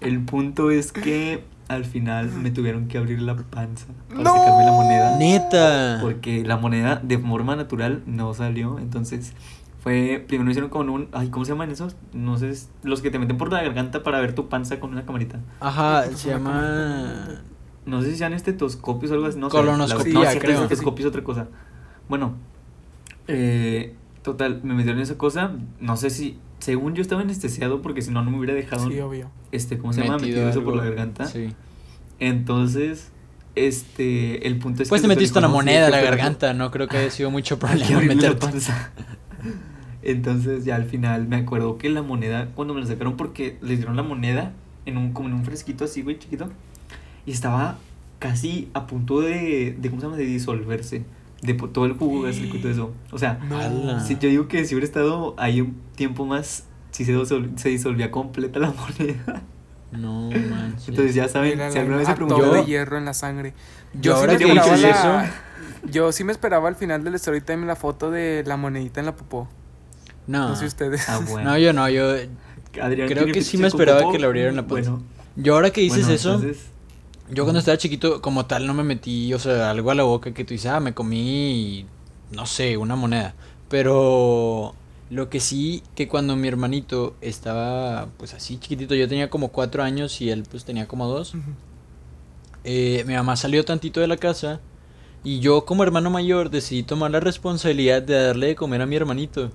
El 0.00 0.20
punto 0.24 0.70
es 0.70 0.92
que 0.92 1.44
al 1.68 1.84
final 1.84 2.30
me 2.30 2.50
tuvieron 2.50 2.88
que 2.88 2.98
abrir 2.98 3.22
la 3.22 3.36
panza 3.36 3.86
para 4.08 4.20
¡No! 4.22 4.34
sacarme 4.34 4.64
la 4.64 4.72
moneda. 4.72 5.16
Neta. 5.18 5.98
Porque 6.02 6.44
la 6.44 6.56
moneda 6.56 7.00
de 7.02 7.18
forma 7.18 7.56
natural 7.56 8.02
no 8.06 8.34
salió. 8.34 8.78
Entonces 8.78 9.32
fue. 9.84 10.24
Primero 10.26 10.46
me 10.46 10.50
hicieron 10.50 10.70
con 10.70 10.88
un. 10.90 11.06
Ay, 11.12 11.28
¿cómo 11.28 11.44
se 11.44 11.52
llaman 11.52 11.70
esos? 11.70 11.94
No 12.12 12.36
sé. 12.38 12.50
es- 12.50 12.70
Los 12.82 13.00
que 13.02 13.10
te 13.12 13.20
meten 13.20 13.36
por 13.38 13.52
la 13.52 13.62
garganta 13.62 14.02
para 14.02 14.18
ver 14.18 14.34
tu 14.34 14.48
panza 14.48 14.80
con 14.80 14.90
una 14.90 15.06
camarita. 15.06 15.38
Ajá, 15.60 16.04
se 16.16 16.30
llama. 16.30 17.42
No 17.86 18.02
sé 18.02 18.10
si 18.10 18.16
sean 18.16 18.32
estetoscopios 18.32 19.12
o 19.12 19.14
algo 19.14 19.26
así. 19.26 19.38
No 19.38 19.48
sé. 19.50 19.56
Colonoscopía, 19.56 20.14
La- 20.14 20.24
no, 20.24 20.30
sí, 20.32 20.38
creo. 20.38 20.62
estetoscopio 20.62 21.04
es 21.04 21.08
otra 21.08 21.22
cosa. 21.22 21.46
Bueno. 22.08 22.34
eh, 23.28 23.94
total, 24.22 24.60
me 24.64 24.74
metieron 24.74 25.00
esa 25.00 25.16
cosa. 25.16 25.52
No 25.80 25.96
sé 25.96 26.10
si. 26.10 26.38
Según 26.58 26.94
yo 26.94 27.02
estaba 27.02 27.20
anestesiado 27.20 27.82
porque 27.82 28.00
si 28.00 28.10
no, 28.10 28.22
no 28.24 28.30
me 28.30 28.38
hubiera 28.38 28.54
dejado. 28.54 28.88
Sí, 28.88 28.98
obvio. 29.00 29.28
este, 29.52 29.76
¿cómo 29.78 29.92
se 29.92 30.00
llama? 30.02 30.16
Metido 30.18 30.48
eso 30.48 30.64
por 30.64 30.74
la 30.76 30.84
garganta. 30.84 31.26
Sí. 31.26 31.52
Entonces. 32.20 33.10
Este, 33.56 34.48
el 34.48 34.58
punto 34.58 34.82
es 34.82 34.88
Pues 34.88 35.00
que 35.00 35.06
te 35.06 35.14
metiste 35.14 35.38
una 35.38 35.46
dijo, 35.46 35.58
"No, 35.58 35.62
sí, 35.62 35.66
moneda 35.66 35.86
a 35.86 35.90
la 35.90 35.96
que 35.98 36.02
operarlo". 36.02 36.16
garganta, 36.24 36.54
no 36.54 36.72
creo 36.72 36.88
que 36.88 36.96
haya 36.96 37.10
sido 37.12 37.30
mucho 37.30 37.56
problema 37.60 38.00
meterte. 38.00 38.48
Entonces 40.04 40.64
ya 40.64 40.76
al 40.76 40.84
final 40.84 41.26
me 41.28 41.36
acuerdo 41.36 41.78
que 41.78 41.88
la 41.88 42.02
moneda, 42.02 42.48
cuando 42.54 42.74
me 42.74 42.80
la 42.80 42.86
sacaron 42.86 43.16
porque 43.16 43.56
les 43.62 43.78
dieron 43.78 43.96
la 43.96 44.02
moneda 44.02 44.52
en 44.86 44.96
un, 44.98 45.12
como 45.12 45.28
en 45.28 45.34
un 45.34 45.44
fresquito 45.44 45.84
así, 45.84 46.02
güey, 46.02 46.18
chiquito. 46.18 46.48
Y 47.26 47.32
estaba 47.32 47.78
casi 48.18 48.68
a 48.74 48.86
punto 48.86 49.20
de, 49.20 49.76
de 49.78 49.88
¿cómo 49.90 50.00
se 50.00 50.06
llama? 50.06 50.16
De 50.16 50.26
disolverse. 50.26 51.02
De 51.42 51.54
todo 51.54 51.84
el 51.86 51.92
jugo 51.92 52.22
gástrico 52.22 52.56
y 52.56 52.60
todo 52.60 52.72
eso. 52.72 52.92
O 53.12 53.18
sea, 53.18 53.38
si 54.00 54.14
yo 54.18 54.28
digo 54.30 54.48
que 54.48 54.64
si 54.64 54.74
hubiera 54.74 54.86
estado 54.86 55.34
ahí 55.36 55.60
un 55.60 55.76
tiempo 55.94 56.24
más, 56.24 56.64
si 56.90 57.04
se, 57.04 57.14
disol- 57.14 57.56
se 57.58 57.68
disolvía 57.68 58.10
completa 58.10 58.58
la 58.60 58.72
moneda. 58.98 59.42
No 59.92 60.30
manches. 60.30 60.88
Entonces 60.88 61.14
ya 61.14 61.28
saben, 61.28 61.52
Era 61.52 61.68
si 61.70 61.74
la 61.76 61.80
alguna 61.82 61.98
vez 61.98 62.08
se 62.08 62.14
preguntó... 62.14 62.52
de 62.52 62.64
hierro 62.64 62.96
en 62.98 63.04
la 63.04 63.14
sangre. 63.14 63.52
Yo 63.92 64.14
sí 64.14 64.20
ahora 64.20 64.32
me 64.32 64.38
que 64.38 64.44
esperaba 64.46 64.76
la- 64.76 65.24
eso- 65.26 65.32
Yo 65.90 66.12
sí 66.12 66.24
me 66.24 66.32
esperaba 66.32 66.68
al 66.68 66.76
final 66.76 67.04
del 67.04 67.14
story 67.16 67.42
time 67.42 67.66
la 67.66 67.76
foto 67.76 68.10
de 68.10 68.42
la 68.46 68.56
monedita 68.56 69.00
en 69.00 69.06
la 69.06 69.14
popó. 69.14 69.48
No. 70.26 70.48
No 70.50 70.56
sé 70.56 70.66
ustedes. 70.66 71.08
Ah, 71.08 71.20
bueno. 71.28 71.50
No, 71.50 71.58
yo 71.58 71.72
no, 71.72 71.88
yo. 71.88 72.10
Adrián 72.82 73.08
creo 73.08 73.26
que 73.26 73.42
sí 73.42 73.56
me 73.56 73.68
esperaba 73.68 74.10
que 74.10 74.18
le 74.18 74.26
abrieran 74.26 74.56
la 74.56 74.66
panza. 74.66 74.90
Bueno, 74.92 75.04
Yo 75.36 75.54
ahora 75.54 75.70
que 75.70 75.80
dices 75.80 76.00
bueno, 76.00 76.14
eso, 76.14 76.34
entonces- 76.34 76.66
yo 77.30 77.44
cuando 77.44 77.58
estaba 77.60 77.78
chiquito, 77.78 78.20
como 78.20 78.46
tal, 78.46 78.66
no 78.66 78.74
me 78.74 78.82
metí, 78.84 79.32
o 79.32 79.38
sea, 79.38 79.70
algo 79.70 79.90
a 79.90 79.94
la 79.94 80.02
boca 80.02 80.32
que 80.34 80.44
tú 80.44 80.54
dices, 80.54 80.70
ah, 80.70 80.80
me 80.80 80.92
comí, 80.92 81.86
no 82.32 82.46
sé, 82.46 82.76
una 82.76 82.96
moneda. 82.96 83.34
Pero 83.68 84.74
lo 85.10 85.30
que 85.30 85.40
sí, 85.40 85.82
que 85.94 86.08
cuando 86.08 86.36
mi 86.36 86.48
hermanito 86.48 87.14
estaba, 87.20 88.08
pues 88.18 88.34
así 88.34 88.58
chiquitito, 88.58 88.94
yo 88.94 89.08
tenía 89.08 89.30
como 89.30 89.48
cuatro 89.48 89.82
años 89.82 90.20
y 90.20 90.30
él 90.30 90.44
pues 90.50 90.64
tenía 90.64 90.86
como 90.88 91.06
dos. 91.06 91.34
eh, 92.64 93.04
mi 93.06 93.14
mamá 93.14 93.36
salió 93.36 93.64
tantito 93.64 94.00
de 94.00 94.06
la 94.06 94.16
casa 94.16 94.60
y 95.22 95.40
yo 95.40 95.64
como 95.64 95.82
hermano 95.82 96.10
mayor 96.10 96.50
decidí 96.50 96.82
tomar 96.82 97.10
la 97.10 97.20
responsabilidad 97.20 98.02
de 98.02 98.14
darle 98.22 98.48
de 98.48 98.54
comer 98.56 98.82
a 98.82 98.86
mi 98.86 98.96
hermanito. 98.96 99.50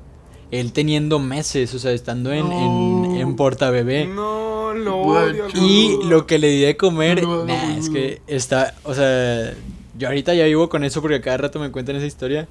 Él 0.51 0.73
teniendo 0.73 1.19
meses, 1.19 1.73
o 1.75 1.79
sea, 1.79 1.91
estando 1.91 2.31
en, 2.33 2.51
en, 2.51 3.01
No. 3.03 3.15
en 3.15 3.35
portabebé. 3.35 4.07
No, 4.07 4.73
lo 4.73 4.97
odio. 4.97 5.45
Y 5.53 5.97
lo 6.05 6.25
que 6.25 6.39
le 6.39 6.47
di 6.49 6.61
de 6.61 6.75
comer, 6.77 7.21
No, 7.23 7.45
nah, 7.45 7.65
no, 7.67 7.79
es 7.79 7.89
que 7.89 8.21
está, 8.27 8.73
o 8.83 8.93
sea, 8.95 9.53
yo 9.97 10.07
ahorita 10.07 10.33
ya 10.33 10.45
vivo 10.45 10.67
con 10.69 10.83
eso 10.83 11.01
porque 11.01 11.21
cada 11.21 11.37
rato 11.37 11.59
me 11.59 11.71
cuentan 11.71 11.97
esa 11.97 12.05
historia, 12.07 12.47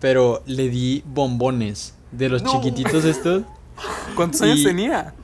pero 0.00 0.42
le 0.46 0.68
di 0.68 1.02
bombones 1.06 1.94
de 2.12 2.28
los 2.28 2.42
No. 2.42 2.52
chiquititos 2.52 3.04
estos. 3.04 3.44
¿Cuántos 4.14 4.42
años 4.42 4.62
tenía? 4.62 5.14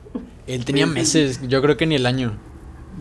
Él 0.46 0.64
tenía 0.64 0.86
meses, 0.86 1.40
yo 1.48 1.60
creo 1.62 1.76
que 1.76 1.86
ni 1.86 1.94
el 1.96 2.06
año. 2.06 2.38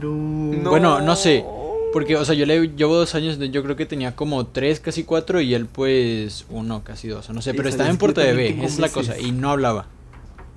No. 0.01 0.69
Bueno, 0.69 0.99
no 1.01 1.15
sé. 1.15 1.45
Porque, 1.93 2.17
o 2.17 2.25
sea, 2.25 2.35
yo 2.35 2.45
le 2.45 2.69
llevo 2.69 2.95
dos 2.95 3.15
años, 3.15 3.37
yo 3.39 3.63
creo 3.63 3.75
que 3.75 3.85
tenía 3.85 4.15
como 4.15 4.47
tres, 4.47 4.79
casi 4.79 5.03
cuatro, 5.03 5.39
y 5.39 5.53
él 5.53 5.67
pues 5.67 6.45
uno, 6.49 6.83
casi 6.83 7.07
dos, 7.07 7.29
no 7.29 7.41
sé, 7.41 7.53
pero 7.53 7.69
estaba 7.69 7.89
en 7.89 7.97
Puerto 7.97 8.21
también 8.21 8.37
Bebé, 8.37 8.49
tengo 8.53 8.65
es 8.65 8.79
la 8.79 8.89
cosa, 8.89 9.17
y 9.19 9.31
no 9.31 9.51
hablaba. 9.51 9.87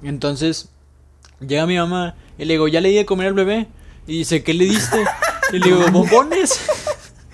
Entonces, 0.03 0.71
llega 1.47 1.67
mi 1.67 1.77
mamá, 1.77 2.17
y 2.39 2.47
le 2.47 2.55
digo, 2.55 2.69
¿ya 2.69 2.81
le 2.81 2.89
di 2.89 2.97
de 2.97 3.07
comer 3.07 3.29
al 3.29 3.35
bebé? 3.35 3.69
Y 4.07 4.19
dice, 4.19 4.43
¿qué 4.43 4.55
le 4.55 4.65
diste? 4.65 5.05
Y 5.53 5.59
le 5.59 5.67
digo, 5.67 5.85
bombones. 5.91 6.61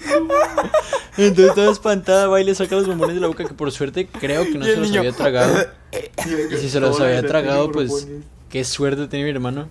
Entonces 1.17 1.51
estaba 1.51 1.71
espantada, 1.71 2.27
va 2.27 2.41
y 2.41 2.45
le 2.45 2.55
saca 2.55 2.75
los 2.75 2.87
bombones 2.87 3.15
de 3.15 3.21
la 3.21 3.29
boca, 3.29 3.45
que 3.45 3.55
por 3.55 3.71
suerte 3.71 4.07
creo 4.07 4.45
que 4.45 4.59
no 4.59 4.65
se 4.65 4.77
los 4.77 4.95
había 4.95 5.13
tragado. 5.13 5.57
Y 6.25 6.57
si 6.57 6.71
se 6.71 6.81
los 6.81 6.99
había 7.01 7.23
tragado, 7.23 7.71
pues, 7.71 8.09
Qué 8.49 8.65
suerte 8.65 9.07
tenía 9.07 9.25
mi 9.25 9.31
hermano. 9.31 9.69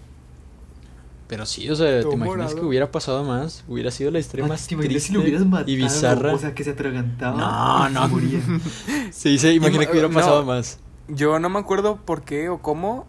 Pero 1.31 1.45
sí, 1.45 1.69
o 1.69 1.75
sea, 1.77 1.87
¿te 1.87 2.01
imaginas 2.01 2.25
morado. 2.27 2.55
que 2.57 2.65
hubiera 2.65 2.91
pasado 2.91 3.23
más? 3.23 3.63
Hubiera 3.65 3.89
sido 3.89 4.11
la 4.11 4.19
historia 4.19 4.45
más 4.47 4.67
¿Te 4.67 4.73
imaginas 4.73 4.91
si 5.03 5.07
triste 5.07 5.13
lo 5.13 5.21
hubieras 5.21 5.45
matado? 5.45 5.71
y 5.71 5.75
bizarra. 5.77 6.33
O 6.33 6.37
sea, 6.37 6.53
que 6.53 6.65
se 6.65 6.71
atragantaba. 6.71 7.37
No, 7.89 7.89
y 7.89 7.93
no. 7.93 8.07
moría. 8.09 8.39
Sí, 9.11 9.37
se 9.37 9.53
imagina 9.53 9.85
que 9.85 9.91
hubiera 9.93 10.09
no. 10.09 10.13
pasado 10.13 10.43
más. 10.43 10.79
Yo 11.07 11.39
no 11.39 11.47
me 11.49 11.57
acuerdo 11.59 11.95
por 12.05 12.23
qué 12.23 12.49
o 12.49 12.61
cómo. 12.61 13.07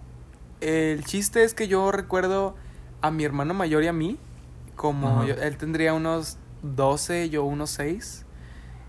El 0.61 1.04
chiste 1.04 1.42
es 1.42 1.52
que 1.52 1.66
yo 1.66 1.90
recuerdo 1.90 2.54
a 3.00 3.11
mi 3.11 3.24
hermano 3.24 3.54
mayor 3.54 3.82
y 3.82 3.88
a 3.88 3.92
mí. 3.92 4.18
Como 4.76 5.24
yo- 5.26 5.35
él 5.35 5.56
tendría 5.56 5.92
unos 5.92 6.37
12, 6.62 7.28
yo 7.28 7.42
unos 7.42 7.70
6. 7.70 8.24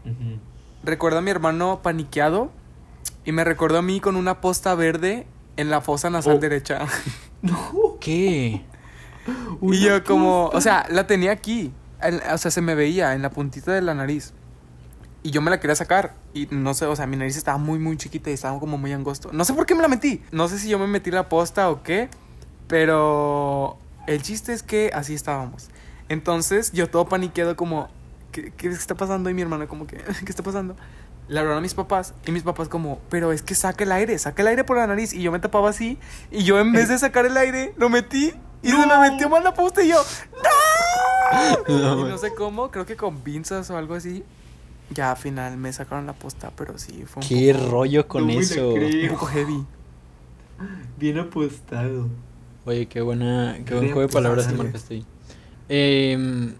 Ujú. 0.05 0.37
Recuerdo 0.83 1.17
a 1.17 1.21
mi 1.23 1.31
hermano 1.31 1.79
paniqueado. 1.81 2.51
Y 3.25 3.31
me 3.31 3.43
recuerdo 3.43 3.79
a 3.79 3.81
mí 3.81 3.99
con 3.99 4.15
una 4.15 4.41
posta 4.41 4.75
verde 4.75 5.25
en 5.57 5.71
la 5.71 5.81
fosa 5.81 6.11
nasal 6.11 6.35
Oh. 6.35 6.39
derecha. 6.39 6.85
¿Qué? 7.99 8.63
Y 9.61 9.79
yo 9.79 10.03
como, 10.03 10.45
posta. 10.51 10.57
o 10.57 10.61
sea, 10.61 10.85
la 10.89 11.07
tenía 11.07 11.31
aquí. 11.31 11.71
en- 12.01 12.21
o 12.31 12.37
sea, 12.37 12.51
se 12.51 12.61
me 12.61 12.75
veía 12.75 13.13
en 13.13 13.21
la 13.21 13.29
puntita 13.29 13.71
de 13.71 13.81
la 13.81 13.93
nariz. 13.93 14.33
Y 15.25 15.31
yo 15.31 15.41
me 15.41 15.49
la 15.49 15.59
quería 15.59 15.75
sacar. 15.75 16.15
Y 16.33 16.47
no 16.51 16.73
sé, 16.73 16.85
o 16.85 16.95
sea, 16.95 17.07
mi 17.07 17.15
nariz 17.15 17.37
estaba 17.37 17.57
muy, 17.57 17.79
muy 17.79 17.95
chiquita 17.95 18.29
y 18.29 18.33
estaba 18.33 18.59
como 18.59 18.77
muy 18.77 18.91
angosto. 18.91 19.29
No 19.31 19.45
sé 19.45 19.53
por 19.53 19.65
qué 19.65 19.73
me 19.75 19.81
la 19.81 19.87
metí. 19.87 20.21
No 20.31 20.47
sé 20.49 20.59
si 20.59 20.67
yo 20.67 20.77
me 20.79 20.87
metí 20.87 21.11
la 21.11 21.29
posta 21.29 21.69
o 21.69 21.81
qué. 21.83 22.09
Pero 22.67 23.77
el 24.07 24.21
chiste 24.21 24.51
es 24.51 24.63
que 24.63 24.91
así 24.93 25.13
estábamos. 25.13 25.69
Entonces 26.09 26.71
yo 26.73 26.89
todo 26.89 27.07
paniqueado 27.07 27.55
como, 27.55 27.87
¿qué, 28.31 28.51
qué 28.51 28.67
está 28.67 28.95
pasando? 28.95 29.29
Y 29.29 29.33
mi 29.33 29.41
hermana 29.43 29.67
como 29.67 29.87
que, 29.87 29.97
¿qué 29.97 30.25
está 30.29 30.43
pasando? 30.43 30.75
Le 31.29 31.39
hablaron 31.39 31.59
a 31.59 31.61
mis 31.61 31.73
papás 31.73 32.13
y 32.25 32.31
mis 32.31 32.43
papás 32.43 32.67
como, 32.67 32.99
pero 33.09 33.31
es 33.31 33.41
que 33.41 33.55
saca 33.55 33.85
el 33.85 33.91
aire, 33.93 34.19
saca 34.19 34.41
el 34.41 34.49
aire 34.49 34.63
por 34.65 34.75
la 34.77 34.87
nariz. 34.87 35.13
Y 35.13 35.21
yo 35.21 35.31
me 35.31 35.39
tapaba 35.39 35.69
así. 35.69 35.97
Y 36.31 36.43
yo 36.43 36.59
en 36.59 36.73
vez 36.73 36.89
de 36.89 36.97
sacar 36.97 37.25
el 37.25 37.37
aire, 37.37 37.73
lo 37.77 37.89
metí. 37.89 38.33
Y 38.63 38.69
se 38.69 38.87
me 38.87 38.97
metió 39.09 39.29
mal 39.29 39.43
la 39.43 39.53
posta 39.53 39.83
y 39.83 39.89
yo, 39.89 40.01
No, 41.67 41.99
y 41.99 42.03
no 42.03 42.17
sé 42.17 42.33
cómo, 42.33 42.71
creo 42.71 42.85
que 42.85 42.95
con 42.95 43.19
pinzas 43.19 43.69
o 43.69 43.77
algo 43.77 43.93
así. 43.95 44.23
Ya 44.89 45.11
al 45.11 45.17
final 45.17 45.57
me 45.57 45.73
sacaron 45.73 46.05
la 46.05 46.13
posta, 46.13 46.51
pero 46.55 46.77
sí, 46.77 47.03
fue 47.05 47.21
un, 47.21 47.27
¿Qué 47.27 47.53
poco, 47.53 47.71
rollo 47.71 48.07
con 48.07 48.27
No 48.27 48.33
eso? 48.39 48.73
un 48.73 49.07
poco 49.09 49.25
heavy. 49.27 49.65
Bien 50.97 51.19
apostado. 51.19 52.07
Oye, 52.65 52.85
qué 52.87 53.01
buena, 53.01 53.57
qué 53.65 53.73
buen 53.73 53.91
juego 53.91 54.07
de 54.07 54.13
palabras 54.13 54.47
te 54.47 54.53
marcaste 54.53 55.03
ahí. 55.69 56.55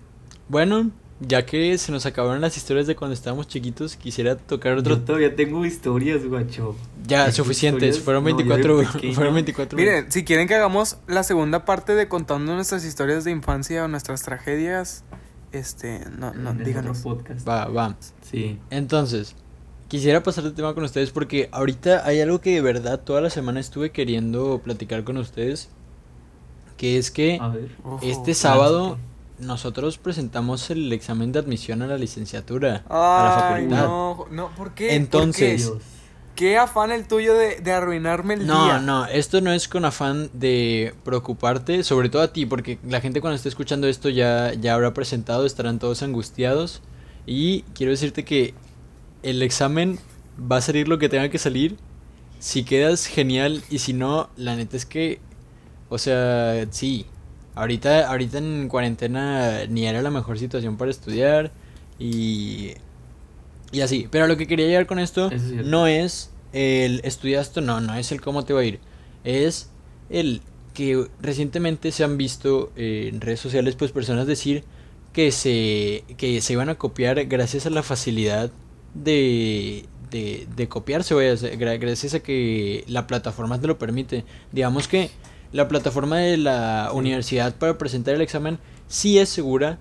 Bueno, 0.50 0.92
ya 1.28 1.46
que 1.46 1.78
se 1.78 1.92
nos 1.92 2.06
acabaron 2.06 2.42
las 2.42 2.58
historias 2.58 2.88
de 2.88 2.96
cuando 2.96 3.14
estábamos 3.14 3.48
chiquitos, 3.48 3.96
quisiera 3.96 4.36
tocar 4.38 4.78
otro... 4.78 4.96
Yo 4.96 5.02
todavía 5.02 5.36
tengo 5.36 5.66
historias, 5.66 6.26
guacho. 6.26 6.76
Ya, 7.08 7.32
suficientes, 7.32 7.98
historias- 7.98 8.04
fueron 8.04 8.24
no, 8.24 8.30
yo 8.32 8.38
de 8.38 8.44
24, 8.44 8.94
pequeño- 9.00 9.14
fueron 9.16 9.34
24. 9.36 9.78
Miren, 9.78 10.12
si 10.12 10.24
quieren 10.24 10.48
que 10.48 10.56
hagamos 10.56 10.98
la 11.08 11.24
segunda 11.24 11.66
parte 11.66 11.96
de 11.96 12.08
contando 12.08 12.54
nuestras 12.56 12.84
historias 12.86 13.24
de 13.24 13.32
infancia 13.32 13.84
o 13.84 13.88
nuestras 13.88 14.22
tragedias, 14.24 15.04
este, 15.52 16.02
no, 16.18 16.34
no, 16.34 16.52
en 16.52 16.64
díganos. 16.64 17.00
podcast. 17.00 17.48
Va, 17.48 17.66
va. 17.66 17.96
Sí. 18.30 18.58
Entonces, 18.72 19.36
quisiera 19.88 20.24
pasar 20.24 20.44
de 20.46 20.52
tema 20.52 20.74
con 20.74 20.84
ustedes 20.84 21.12
porque 21.12 21.50
ahorita 21.52 22.06
hay 22.08 22.20
algo 22.22 22.42
que 22.42 22.52
de 22.56 22.62
verdad 22.62 23.00
toda 23.00 23.22
la 23.22 23.30
semana 23.30 23.60
estuve 23.60 23.92
queriendo 23.92 24.60
platicar 24.64 25.04
con 25.04 25.18
ustedes, 25.18 25.70
que 26.78 26.98
es 26.98 27.12
que 27.12 27.38
A 27.40 27.50
ver. 27.50 27.70
Ojo. 27.84 28.00
este 28.02 28.34
sábado 28.34 28.98
nosotros 29.44 29.98
presentamos 29.98 30.70
el 30.70 30.92
examen 30.94 31.32
de 31.32 31.40
admisión 31.40 31.82
a 31.82 31.88
la 31.88 31.98
licenciatura, 31.98 32.84
a 32.90 32.94
la 32.94 33.48
Ay, 33.56 33.64
facultad. 33.66 33.86
no, 33.86 34.26
no, 34.32 34.56
¿por 34.56 34.74
qué? 34.74 34.96
Entonces- 34.96 35.64
¿Por 35.68 35.74
Dios. 35.80 35.84
qué? 35.88 35.94
¿Qué 36.36 36.58
afán 36.58 36.92
el 36.92 37.08
tuyo 37.08 37.36
de, 37.36 37.58
de 37.60 37.72
arruinarme 37.74 38.34
el 38.34 38.48
No, 38.48 38.66
día? 38.66 38.80
no, 38.80 39.06
esto 39.06 39.40
no 39.40 39.54
es 39.54 39.68
con 39.68 39.86
afán 39.86 40.32
de 40.34 40.96
preocuparte, 41.04 41.84
sobre 41.84 42.10
todo 42.10 42.24
a 42.24 42.34
ti, 42.34 42.48
porque 42.48 42.80
la 42.88 43.02
gente 43.02 43.22
cuando 43.22 43.36
esté 43.36 43.50
escuchando 43.50 43.88
esto 43.88 44.10
ya, 44.10 44.52
ya 44.56 44.74
habrá 44.74 44.96
presentado, 44.96 45.46
estarán 45.46 45.78
todos 45.78 46.02
angustiados. 46.02 46.82
Y 47.28 47.62
quiero 47.76 47.92
decirte 47.92 48.26
que 48.26 48.56
el 49.22 49.44
examen 49.44 50.00
va 50.52 50.58
a 50.58 50.62
salir 50.62 50.88
lo 50.88 50.98
que 50.98 51.08
tenga 51.08 51.30
que 51.30 51.38
salir. 51.38 51.78
Si 52.40 52.64
quedas 52.64 53.06
genial 53.06 53.64
y 53.70 53.78
si 53.78 53.94
no, 53.94 54.32
la 54.36 54.56
neta 54.56 54.76
es 54.76 54.88
que, 54.88 55.20
o 55.90 56.00
sea, 56.00 56.66
sí. 56.72 57.06
Ahorita, 57.56 58.10
ahorita 58.10 58.40
en 58.40 58.68
cuarentena 58.68 59.66
ni 59.70 59.86
era 59.86 60.02
la 60.02 60.10
mejor 60.10 60.40
situación 60.40 60.78
para 60.78 60.92
estudiar 60.92 61.52
y, 62.00 62.72
y 63.72 63.82
así. 63.82 64.08
Pero 64.10 64.28
lo 64.28 64.38
que 64.38 64.48
quería 64.48 64.66
llegar 64.66 64.88
con 64.88 65.00
esto 65.00 65.30
es 65.32 65.44
no 65.44 65.88
es 65.88 66.32
el 66.52 67.02
estudiaste, 67.04 67.62
no, 67.62 67.80
no 67.80 67.96
es 67.96 68.12
el 68.12 68.22
cómo 68.22 68.44
te 68.44 68.54
va 68.54 68.62
a 68.62 68.66
ir. 68.66 68.80
Es 69.24 69.70
el 70.10 70.42
que 70.74 71.08
recientemente 71.22 71.92
se 71.92 72.04
han 72.04 72.18
visto 72.18 72.72
eh, 72.76 73.10
en 73.14 73.22
redes 73.22 73.40
sociales 73.40 73.76
pues 73.76 73.92
personas 73.92 74.26
decir 74.26 74.64
que 75.14 75.32
se, 75.32 76.04
que 76.18 76.42
se 76.42 76.54
iban 76.54 76.70
a 76.70 76.76
copiar 76.76 77.24
gracias 77.26 77.68
a 77.68 77.70
la 77.70 77.84
facilidad 77.84 78.50
de, 78.96 79.86
de, 80.10 80.48
de 80.56 80.68
copiarse, 80.68 81.14
gracias 81.78 82.16
a 82.16 82.20
que 82.22 82.84
la 82.88 83.06
plataforma 83.06 83.62
te 83.62 83.68
lo 83.68 83.78
permite. 83.78 84.26
Digamos 84.52 84.88
que 84.88 85.12
la 85.54 85.68
plataforma 85.70 86.18
de 86.18 86.36
la 86.38 86.90
universidad 86.94 87.56
para 87.56 87.78
presentar 87.78 88.16
el 88.16 88.22
examen 88.22 88.60
sí 88.88 89.18
es 89.20 89.30
segura, 89.30 89.78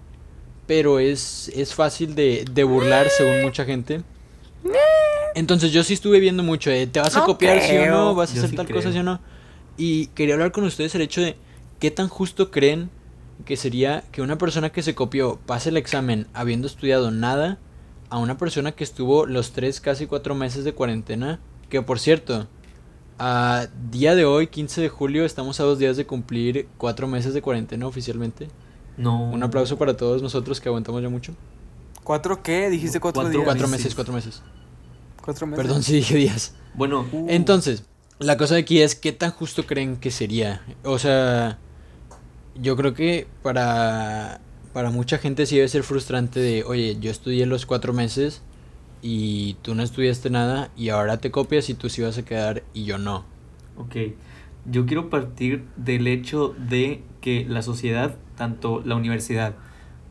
pero 0.67 1.01
es, 1.01 1.51
es 1.57 1.75
fácil 1.75 2.15
de, 2.15 2.45
de 2.51 2.63
burlar 2.65 3.09
según 3.09 3.43
mucha 3.43 3.65
gente. 3.65 4.03
Entonces 5.35 5.73
yo 5.73 5.83
sí 5.83 5.95
estuve 5.95 6.21
viendo 6.21 6.43
mucho 6.43 6.71
de, 6.71 6.87
¿te 6.87 7.01
vas 7.01 7.17
a 7.17 7.21
No 7.21 7.27
copiar 7.27 7.61
sí 7.63 7.77
o 7.77 7.87
no? 7.87 8.15
¿Vas 8.15 8.31
a 8.31 8.35
Yo 8.35 8.41
hacer 8.41 8.51
sí 8.51 8.57
tal 8.57 8.67
creo. 8.67 8.79
cosa 8.79 8.93
sí 8.93 8.99
o 8.99 9.03
no? 9.03 9.21
Y 9.77 10.07
quería 10.09 10.35
hablar 10.35 10.53
con 10.53 10.65
ustedes 10.65 10.95
el 10.95 11.01
hecho 11.03 11.21
de 11.23 11.37
qué 11.81 11.91
tan 11.91 12.09
justo 12.09 12.51
creen 12.51 12.91
que 13.47 13.57
sería 13.57 14.05
que 14.13 14.23
una 14.23 14.39
persona 14.39 14.71
que 14.71 14.83
se 14.83 14.95
copió 14.95 15.41
pase 15.47 15.71
el 15.71 15.77
examen 15.79 16.27
habiendo 16.35 16.67
estudiado 16.67 17.11
nada 17.11 17.59
a 18.11 18.19
una 18.19 18.37
persona 18.37 18.73
que 18.73 18.85
estuvo 18.85 19.25
los 19.27 19.53
tres, 19.53 19.81
casi 19.81 20.07
cuatro 20.07 20.35
meses 20.35 20.65
de 20.65 20.75
cuarentena. 20.75 21.41
Que 21.71 21.81
por 21.81 21.99
cierto, 21.99 22.47
a 23.25 23.69
día 23.93 24.17
de 24.17 24.25
hoy, 24.25 24.49
15 24.49 24.81
de 24.81 24.89
julio, 24.89 25.25
estamos 25.25 25.61
a 25.61 25.63
dos 25.63 25.79
días 25.79 25.97
de 25.97 26.05
cumplir 26.07 26.67
cuatro 26.77 27.07
meses 27.07 27.35
de 27.35 27.41
cuarentena 27.41 27.87
oficialmente. 27.87 28.49
No. 28.97 29.31
Un 29.31 29.41
aplauso 29.45 29.79
para 29.79 29.97
todos 29.97 30.23
nosotros 30.23 30.61
que 30.61 30.69
aguantamos 30.69 31.01
ya 31.03 31.09
mucho. 31.09 31.33
¿Cuatro 32.03 32.43
qué? 32.43 32.69
Dijiste 32.69 32.99
cuatro, 32.99 33.23
Cuatro- 33.23 33.39
días. 33.39 33.45
Cuatro 33.45 33.69
meses. 33.69 33.85
meses, 33.85 33.95
cuatro 33.95 34.13
meses. 34.15 34.43
Cuatro 35.25 35.47
meses. 35.47 35.65
Perdón 35.65 35.83
si 35.85 35.95
dije 35.95 36.17
días. 36.17 36.55
Bueno, 36.75 37.07
Uh. 37.13 37.27
Entonces, 37.29 37.85
la 38.19 38.37
cosa 38.37 38.55
de 38.55 38.63
aquí 38.63 38.81
es 38.81 38.97
qué 38.97 39.13
tan 39.13 39.31
justo 39.31 39.67
creen 39.67 39.97
que 39.99 40.11
sería. 40.11 40.61
O 40.83 40.99
sea, 40.99 41.59
yo 42.61 42.77
creo 42.77 42.93
que 42.93 43.29
para, 43.45 44.41
para 44.73 44.91
mucha 44.91 45.19
gente 45.19 45.47
sí 45.47 45.55
debe 45.57 45.69
ser 45.69 45.85
frustrante 45.85 46.41
de, 46.41 46.65
oye, 46.65 46.97
yo 47.01 47.11
estudié 47.13 47.47
los 47.47 47.67
cuatro 47.67 47.93
meses 47.93 48.43
y 49.03 49.55
tú 49.63 49.75
no 49.75 49.83
estudiaste 49.83 50.31
nada 50.31 50.71
y 50.77 50.91
ahora 50.91 51.19
te 51.19 51.31
copias 51.33 51.69
y 51.69 51.75
tú 51.75 51.91
sí 51.91 52.03
vas 52.03 52.17
a 52.19 52.25
quedar 52.25 52.63
y 52.73 52.85
yo 52.85 52.99
no. 52.99 53.25
ok. 53.77 53.97
Yo 54.65 54.87
quiero 54.87 55.11
partir 55.11 55.65
del 55.77 56.07
hecho 56.07 56.55
de 56.57 57.03
que 57.21 57.45
la 57.49 57.63
sociedad, 57.63 58.17
tanto 58.37 58.81
la 58.85 58.95
universidad 58.95 59.55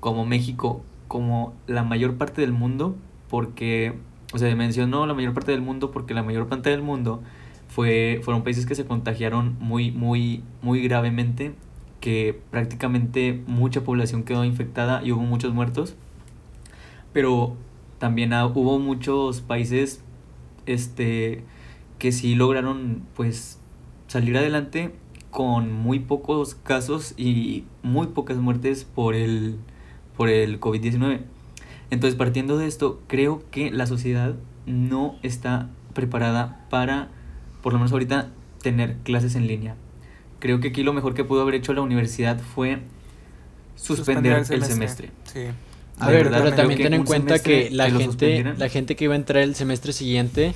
como 0.02 0.26
México, 0.26 0.84
como 1.08 1.54
la 1.68 1.84
mayor 1.84 2.18
parte 2.18 2.42
del 2.42 2.52
mundo, 2.52 2.96
porque, 3.30 3.94
o 4.34 4.38
sea, 4.38 4.54
mencionó 4.56 5.06
la 5.06 5.14
mayor 5.14 5.34
parte 5.34 5.52
del 5.52 5.62
mundo 5.62 5.92
porque 5.92 6.14
la 6.14 6.24
mayor 6.24 6.48
parte 6.48 6.70
del 6.70 6.82
mundo 6.82 7.22
fue, 7.70 8.20
fueron 8.24 8.44
países 8.44 8.66
que 8.66 8.76
se 8.76 8.86
contagiaron 8.86 9.56
muy, 9.60 9.92
muy, 9.92 10.44
muy 10.62 10.82
gravemente, 10.82 11.54
que 12.02 12.40
prácticamente 12.52 13.42
mucha 13.48 13.82
población 13.84 14.24
quedó 14.24 14.44
infectada 14.44 15.02
y 15.04 15.14
hubo 15.14 15.22
muchos 15.22 15.54
muertos. 15.54 15.96
Pero 17.14 17.56
también 18.02 18.34
hubo 18.34 18.80
muchos 18.80 19.42
países 19.42 20.02
este 20.66 21.44
que 22.00 22.12
sí 22.12 22.34
lograron 22.34 23.04
pues 23.16 23.60
salir 24.08 24.36
adelante 24.36 24.92
con 25.30 25.72
muy 25.72 26.00
pocos 26.00 26.56
casos 26.56 27.14
y 27.16 27.64
muy 27.84 28.08
pocas 28.08 28.38
muertes 28.38 28.86
por 28.86 29.14
el 29.14 29.60
por 30.18 30.30
el 30.30 30.60
COVID-19. 30.60 31.22
Entonces, 31.92 32.18
partiendo 32.18 32.58
de 32.58 32.66
esto, 32.66 33.00
creo 33.06 33.44
que 33.52 33.70
la 33.70 33.86
sociedad 33.86 34.34
no 34.66 35.16
está 35.22 35.70
preparada 35.94 36.66
para 36.72 37.10
por 37.62 37.74
lo 37.74 37.78
menos 37.78 37.92
ahorita 37.92 38.32
tener 38.64 38.96
clases 39.04 39.36
en 39.36 39.46
línea. 39.46 39.76
Creo 40.40 40.60
que 40.60 40.70
aquí 40.70 40.82
lo 40.82 40.94
mejor 40.94 41.14
que 41.14 41.24
pudo 41.24 41.44
haber 41.44 41.54
hecho 41.54 41.72
la 41.76 41.82
universidad 41.82 42.40
fue 42.40 42.80
suspender, 43.76 44.44
el 44.50 44.66
semestre. 44.66 45.12
Sí. 45.26 45.42
A 46.00 46.10
ver, 46.10 46.30
pero 46.30 46.54
también 46.54 46.82
ten 46.82 46.94
en 46.94 47.04
cuenta 47.04 47.40
que 47.40 47.70
la 47.72 47.86
que 47.86 47.92
gente, 47.92 48.54
la 48.58 48.70
gente 48.70 48.96
que 48.96 49.04
iba 49.06 49.14
a 49.14 49.18
entrar 49.18 49.44
el 49.44 49.56
semestre 49.56 49.94
siguiente 49.94 50.56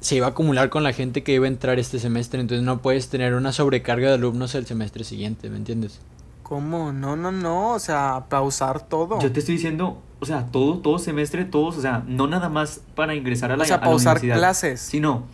se 0.00 0.16
iba 0.16 0.26
a 0.26 0.30
acumular 0.30 0.68
con 0.68 0.82
la 0.82 0.92
gente 0.92 1.22
que 1.22 1.32
iba 1.32 1.46
a 1.46 1.48
entrar 1.48 1.78
este 1.78 1.98
semestre, 1.98 2.40
entonces 2.40 2.64
no 2.64 2.82
puedes 2.82 3.08
tener 3.08 3.34
una 3.34 3.52
sobrecarga 3.52 4.08
de 4.08 4.14
alumnos 4.14 4.54
el 4.54 4.66
semestre 4.66 5.04
siguiente, 5.04 5.48
¿me 5.48 5.56
entiendes? 5.56 6.00
¿Cómo? 6.42 6.92
No, 6.92 7.16
no, 7.16 7.32
no. 7.32 7.72
O 7.72 7.78
sea, 7.80 8.26
pausar 8.28 8.86
todo. 8.86 9.20
Yo 9.20 9.32
te 9.32 9.40
estoy 9.40 9.56
diciendo, 9.56 10.00
o 10.20 10.26
sea, 10.26 10.46
todo, 10.46 10.78
todo 10.78 11.00
semestre, 11.00 11.44
todos, 11.44 11.76
o 11.76 11.80
sea, 11.82 12.04
no 12.06 12.28
nada 12.28 12.48
más 12.48 12.82
para 12.94 13.16
ingresar 13.16 13.50
a 13.50 13.56
la, 13.56 13.64
o 13.64 13.66
sea, 13.66 13.76
a 13.76 13.80
la 13.80 13.84
pausar 13.86 14.18
universidad, 14.18 14.36
clases. 14.36 14.80
sino, 14.80 15.24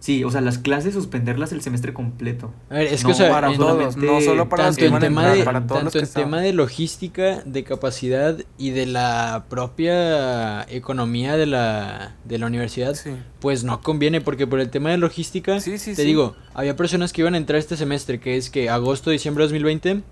sí, 0.00 0.24
o 0.24 0.30
sea, 0.30 0.40
las 0.40 0.58
clases 0.58 0.94
suspenderlas 0.94 1.52
el 1.52 1.60
semestre 1.62 1.92
completo. 1.94 2.52
A 2.70 2.74
ver, 2.74 2.86
es 2.88 3.02
que 3.02 3.08
No, 3.08 3.10
o 3.12 3.14
sea, 3.16 3.30
para 3.30 3.52
en- 3.52 3.58
todos, 3.58 3.96
no 3.96 4.20
solo 4.20 4.48
para 4.48 4.66
los 4.66 4.76
que 4.76 4.86
en 4.86 4.92
van 4.92 5.02
a 5.02 5.06
tema 5.06 5.20
entrar, 5.22 5.38
de, 5.38 5.44
para 5.44 5.60
todos 5.66 5.84
los 5.84 5.92
tanto 5.92 6.06
que 6.12 6.18
en 6.20 6.24
tema 6.24 6.40
de 6.40 6.52
logística, 6.52 7.42
de 7.44 7.62
capacidad 7.64 8.36
y 8.58 8.70
de 8.70 8.86
la 8.86 9.44
propia 9.48 10.62
economía 10.70 11.36
de 11.36 11.46
la, 11.46 12.16
de 12.24 12.38
la 12.38 12.46
universidad, 12.46 12.94
Sí. 12.94 13.10
pues 13.40 13.62
no 13.64 13.80
conviene, 13.82 14.20
porque 14.20 14.46
por 14.46 14.58
el 14.60 14.70
tema 14.70 14.90
de 14.90 14.98
logística, 14.98 15.60
Sí, 15.60 15.78
sí, 15.78 15.90
te 15.90 16.02
sí. 16.02 16.04
digo, 16.08 16.34
había 16.54 16.76
personas 16.76 17.12
que 17.12 17.20
iban 17.22 17.34
a 17.34 17.36
entrar 17.36 17.58
este 17.58 17.76
semestre, 17.76 18.18
que 18.20 18.36
es 18.36 18.50
que 18.50 18.68
agosto, 18.70 19.10
diciembre 19.10 19.42
de 19.42 19.48
2020, 19.48 20.02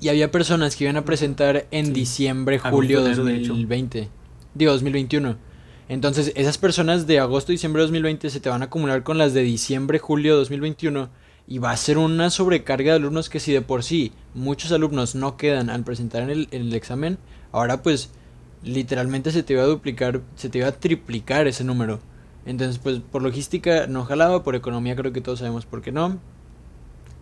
y 0.00 0.08
había 0.10 0.30
personas 0.30 0.76
que 0.76 0.84
iban 0.84 0.96
a 0.96 1.04
presentar 1.04 1.66
en 1.70 1.86
Sí. 1.86 1.92
diciembre, 1.92 2.58
julio 2.58 3.02
de 3.02 3.10
hecho. 3.12 3.48
2020, 3.48 4.08
digo 4.54 4.72
2021. 4.72 5.36
Entonces, 5.88 6.32
esas 6.36 6.58
personas 6.58 7.06
de 7.06 7.18
agosto, 7.18 7.52
diciembre 7.52 7.80
de 7.80 7.86
2020 7.86 8.30
se 8.30 8.40
te 8.40 8.50
van 8.50 8.62
a 8.62 8.66
acumular 8.66 9.02
con 9.02 9.16
las 9.16 9.32
de 9.32 9.42
diciembre, 9.42 9.98
julio 9.98 10.32
de 10.32 10.38
2021 10.40 11.08
y 11.46 11.58
va 11.58 11.70
a 11.70 11.76
ser 11.78 11.96
una 11.96 12.28
sobrecarga 12.28 12.92
de 12.92 12.98
alumnos 12.98 13.30
que 13.30 13.40
si 13.40 13.52
de 13.52 13.62
por 13.62 13.82
sí 13.82 14.12
muchos 14.34 14.70
alumnos 14.70 15.14
no 15.14 15.38
quedan 15.38 15.70
al 15.70 15.82
presentar 15.84 16.22
en 16.22 16.30
el, 16.30 16.48
en 16.50 16.62
el 16.62 16.74
examen, 16.74 17.16
ahora 17.52 17.82
pues 17.82 18.10
literalmente 18.62 19.30
se 19.30 19.42
te 19.42 19.54
iba 19.54 19.62
a 19.62 19.66
duplicar, 19.66 20.20
se 20.36 20.50
te 20.50 20.58
iba 20.58 20.68
a 20.68 20.72
triplicar 20.72 21.46
ese 21.46 21.64
número. 21.64 22.00
Entonces, 22.44 22.78
pues 22.78 23.00
por 23.00 23.22
logística 23.22 23.86
no 23.86 24.04
jalaba, 24.04 24.42
por 24.42 24.56
economía 24.56 24.94
creo 24.94 25.12
que 25.12 25.22
todos 25.22 25.38
sabemos 25.38 25.64
por 25.64 25.80
qué 25.80 25.90
no. 25.90 26.18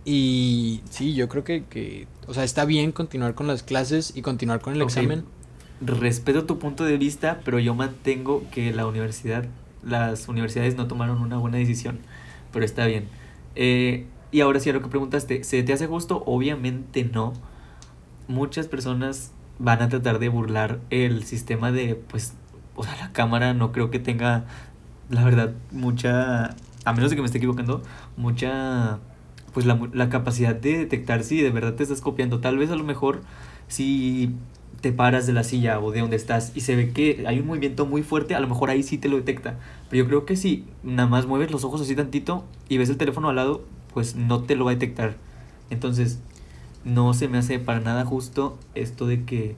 Y 0.04 0.82
sí, 0.90 1.14
yo 1.14 1.28
creo 1.28 1.44
que, 1.44 1.64
que 1.64 2.06
o 2.26 2.34
sea, 2.34 2.44
está 2.44 2.64
bien 2.64 2.92
continuar 2.92 3.34
con 3.34 3.46
las 3.46 3.62
clases 3.62 4.12
y 4.16 4.22
continuar 4.22 4.60
con 4.60 4.74
el 4.74 4.82
examen. 4.82 5.24
Respeto 5.80 6.46
tu 6.46 6.58
punto 6.58 6.84
de 6.84 6.96
vista, 6.96 7.40
pero 7.44 7.58
yo 7.58 7.74
mantengo 7.74 8.42
que 8.50 8.72
la 8.72 8.86
universidad, 8.86 9.44
las 9.84 10.26
universidades 10.26 10.74
no 10.76 10.86
tomaron 10.86 11.20
una 11.20 11.36
buena 11.36 11.58
decisión, 11.58 11.98
pero 12.50 12.64
está 12.64 12.86
bien. 12.86 13.08
Eh, 13.56 14.06
y 14.32 14.40
ahora 14.40 14.58
sí 14.58 14.70
a 14.70 14.72
lo 14.72 14.80
que 14.80 14.88
preguntaste, 14.88 15.44
¿se 15.44 15.62
te 15.62 15.74
hace 15.74 15.86
justo? 15.86 16.22
Obviamente 16.26 17.04
no. 17.04 17.34
Muchas 18.26 18.68
personas 18.68 19.32
van 19.58 19.82
a 19.82 19.88
tratar 19.90 20.18
de 20.18 20.30
burlar 20.30 20.80
el 20.88 21.24
sistema 21.24 21.72
de, 21.72 21.94
pues, 21.94 22.34
o 22.74 22.82
sea, 22.82 22.96
la 22.96 23.12
cámara 23.12 23.52
no 23.52 23.72
creo 23.72 23.90
que 23.90 23.98
tenga, 23.98 24.46
la 25.10 25.24
verdad, 25.24 25.52
mucha, 25.72 26.56
a 26.86 26.92
menos 26.94 27.10
de 27.10 27.16
que 27.16 27.22
me 27.22 27.26
esté 27.26 27.38
equivocando, 27.38 27.82
mucha, 28.16 28.98
pues, 29.52 29.66
la, 29.66 29.78
la 29.92 30.08
capacidad 30.08 30.54
de 30.54 30.78
detectar 30.78 31.22
si 31.22 31.42
de 31.42 31.50
verdad 31.50 31.74
te 31.74 31.82
estás 31.82 32.00
copiando. 32.00 32.40
Tal 32.40 32.56
vez 32.56 32.70
a 32.70 32.76
lo 32.76 32.84
mejor 32.84 33.20
si 33.68 34.34
te 34.80 34.92
paras 34.92 35.26
de 35.26 35.32
la 35.32 35.44
silla 35.44 35.80
o 35.80 35.90
de 35.90 36.00
donde 36.00 36.16
estás 36.16 36.52
y 36.54 36.60
se 36.60 36.76
ve 36.76 36.92
que 36.92 37.24
hay 37.26 37.40
un 37.40 37.46
movimiento 37.46 37.86
muy 37.86 38.02
fuerte, 38.02 38.34
a 38.34 38.40
lo 38.40 38.48
mejor 38.48 38.70
ahí 38.70 38.82
sí 38.82 38.98
te 38.98 39.08
lo 39.08 39.16
detecta. 39.16 39.58
Pero 39.90 40.04
yo 40.04 40.08
creo 40.08 40.26
que 40.26 40.36
si 40.36 40.64
nada 40.82 41.08
más 41.08 41.26
mueves 41.26 41.50
los 41.50 41.64
ojos 41.64 41.80
así 41.80 41.94
tantito 41.96 42.44
y 42.68 42.78
ves 42.78 42.90
el 42.90 42.96
teléfono 42.96 43.28
al 43.28 43.36
lado, 43.36 43.64
pues 43.92 44.16
no 44.16 44.42
te 44.42 44.56
lo 44.56 44.64
va 44.64 44.72
a 44.72 44.74
detectar. 44.74 45.16
Entonces, 45.70 46.20
no 46.84 47.14
se 47.14 47.28
me 47.28 47.38
hace 47.38 47.58
para 47.58 47.80
nada 47.80 48.04
justo 48.04 48.58
esto 48.74 49.06
de 49.06 49.24
que 49.24 49.56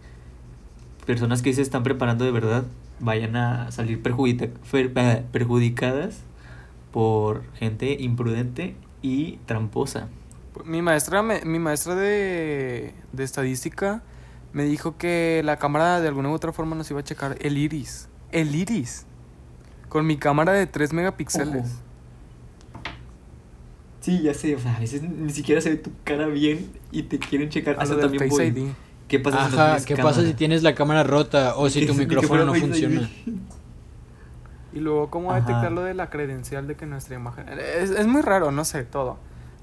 personas 1.06 1.42
que 1.42 1.52
se 1.52 1.62
están 1.62 1.82
preparando 1.82 2.24
de 2.24 2.30
verdad 2.30 2.64
vayan 3.00 3.36
a 3.36 3.70
salir 3.70 4.00
eh, 4.04 5.24
perjudicadas 5.32 6.22
por 6.92 7.42
gente 7.54 7.96
imprudente 8.00 8.76
y 9.02 9.36
tramposa. 9.46 10.08
Mi 10.64 10.82
maestra, 10.82 11.22
mi 11.22 11.58
maestra 11.58 11.94
de, 11.94 12.94
de 13.12 13.24
estadística 13.24 14.02
me 14.58 14.64
dijo 14.64 14.96
que 14.98 15.40
la 15.44 15.56
cámara 15.56 16.00
de 16.00 16.08
alguna 16.08 16.30
u 16.30 16.32
otra 16.32 16.52
forma 16.52 16.74
nos 16.74 16.90
iba 16.90 16.98
a 16.98 17.04
checar 17.04 17.36
el 17.40 17.56
iris. 17.56 18.08
El 18.32 18.52
iris. 18.56 19.06
Con 19.88 20.04
mi 20.04 20.16
cámara 20.16 20.50
de 20.50 20.66
3 20.66 20.92
megapíxeles. 20.94 21.64
Ojo. 21.64 21.82
Sí, 24.00 24.20
ya 24.20 24.34
sé, 24.34 24.56
o 24.56 24.58
sea, 24.58 24.74
a 24.74 24.80
veces 24.80 25.02
ni 25.02 25.30
siquiera 25.30 25.60
se 25.60 25.70
ve 25.70 25.76
tu 25.76 25.92
cara 26.02 26.26
bien 26.26 26.72
y 26.90 27.04
te 27.04 27.20
quieren 27.20 27.50
checar. 27.50 27.76
A 27.78 27.86
del 27.86 28.00
también 28.00 28.28
Face. 28.28 28.46
ID. 28.46 28.72
¿Qué 29.06 29.20
pasa 29.20 29.48
si 29.48 29.56
no 29.56 29.84
¿qué 29.86 29.94
cámara? 29.94 30.16
pasa 30.16 30.26
si 30.26 30.34
tienes 30.34 30.64
la 30.64 30.74
cámara 30.74 31.04
rota 31.04 31.54
o 31.54 31.70
si 31.70 31.86
tu 31.86 31.94
micrófono 31.94 32.44
no 32.44 32.54
funciona? 32.54 33.08
Y 34.72 34.80
luego, 34.80 35.08
¿cómo 35.08 35.32
detectar 35.34 35.70
lo 35.70 35.82
de 35.82 35.94
la 35.94 36.10
credencial 36.10 36.66
de 36.66 36.74
que 36.74 36.84
nuestra 36.84 37.14
imagen... 37.14 37.48
Es, 37.48 37.90
es 37.90 38.08
muy 38.08 38.22
raro, 38.22 38.50
no 38.50 38.64
sé, 38.64 38.82
todo. 38.82 39.18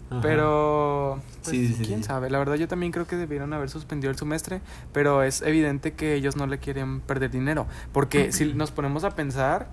Ajá. 0.09 0.21
Pero, 0.21 1.19
pues, 1.43 1.49
Sí, 1.55 1.67
sí, 1.67 1.73
sí, 1.75 1.83
quién 1.85 1.99
sí. 2.03 2.07
sabe. 2.07 2.29
La 2.29 2.37
verdad, 2.39 2.55
yo 2.55 2.67
también 2.67 2.91
creo 2.91 3.07
que 3.07 3.15
debieron 3.15 3.53
haber 3.53 3.69
suspendido 3.69 4.11
el 4.11 4.17
semestre, 4.17 4.61
pero 4.93 5.23
es 5.23 5.41
evidente 5.41 5.93
que 5.93 6.13
ellos 6.15 6.35
no 6.35 6.45
le 6.47 6.59
quieren 6.59 7.01
perder 7.01 7.31
dinero. 7.31 7.65
Porque 7.91 8.31
si 8.31 8.53
nos 8.53 8.69
ponemos 8.71 9.03
a 9.03 9.11
pensar, 9.11 9.67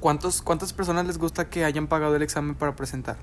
¿cuántos, 0.00 0.42
¿cuántas 0.42 0.72
personas 0.72 1.06
les 1.06 1.18
gusta 1.18 1.48
que 1.48 1.64
hayan 1.64 1.86
pagado 1.88 2.14
el 2.16 2.22
examen 2.22 2.54
para 2.54 2.76
presentar? 2.76 3.16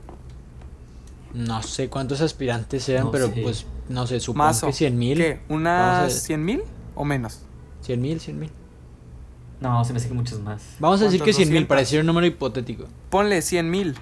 No 1.33 1.61
sé 1.63 1.89
cuántos 1.89 2.21
aspirantes 2.21 2.83
sean, 2.83 3.05
No 3.05 3.11
pero 3.11 3.27
sé. 3.27 3.41
pues 3.41 3.65
no 3.89 4.07
sé, 4.07 4.19
supongo 4.19 4.45
Mazo. 4.45 4.67
que 4.67 4.73
100 4.73 4.97
mil. 4.97 5.17
¿Qué? 5.17 5.41
¿Unas 5.49 6.05
a- 6.05 6.09
100 6.09 6.43
mil 6.45 6.61
o 6.95 7.03
menos? 7.05 7.41
100 7.81 8.01
mil, 8.01 8.19
100 8.19 8.39
mil. 8.39 8.51
No, 9.59 9.83
se 9.85 9.93
me 9.93 9.97
hace 9.99 10.07
que 10.09 10.13
muchos 10.13 10.39
más. 10.41 10.61
Vamos 10.79 11.01
a 11.01 11.05
decir 11.05 11.19
que 11.19 11.25
¿Cuántos? 11.25 11.35
100 11.37 11.47
mil 11.49 11.55
200. 11.63 11.67
para 11.69 11.81
decir 11.81 11.99
un 11.99 12.05
número 12.05 12.25
hipotético. 12.27 12.85
Ponle 13.09 13.41
100 13.41 13.69
mil. 13.69 13.95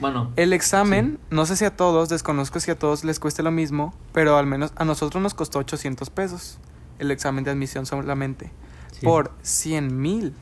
Bueno, 0.00 0.32
El 0.36 0.52
examen, 0.52 1.18
no 1.30 1.44
sé 1.46 1.56
si 1.56 1.64
a 1.64 1.76
todos, 1.76 2.08
desconozco 2.08 2.58
si 2.60 2.70
a 2.70 2.78
todos 2.78 3.04
les 3.04 3.20
cueste 3.20 3.42
lo 3.42 3.50
mismo, 3.50 3.94
pero 4.12 4.36
al 4.36 4.46
menos 4.46 4.72
a 4.76 4.84
nosotros 4.84 5.22
nos 5.22 5.34
costó 5.34 5.58
800 5.58 6.08
pesos 6.10 6.58
el 6.98 7.10
examen 7.10 7.44
de 7.44 7.50
admisión 7.50 7.86
solamente. 7.86 8.52
Sí. 8.92 9.04
Por 9.04 9.32
100 9.42 10.00
mil 10.00 10.34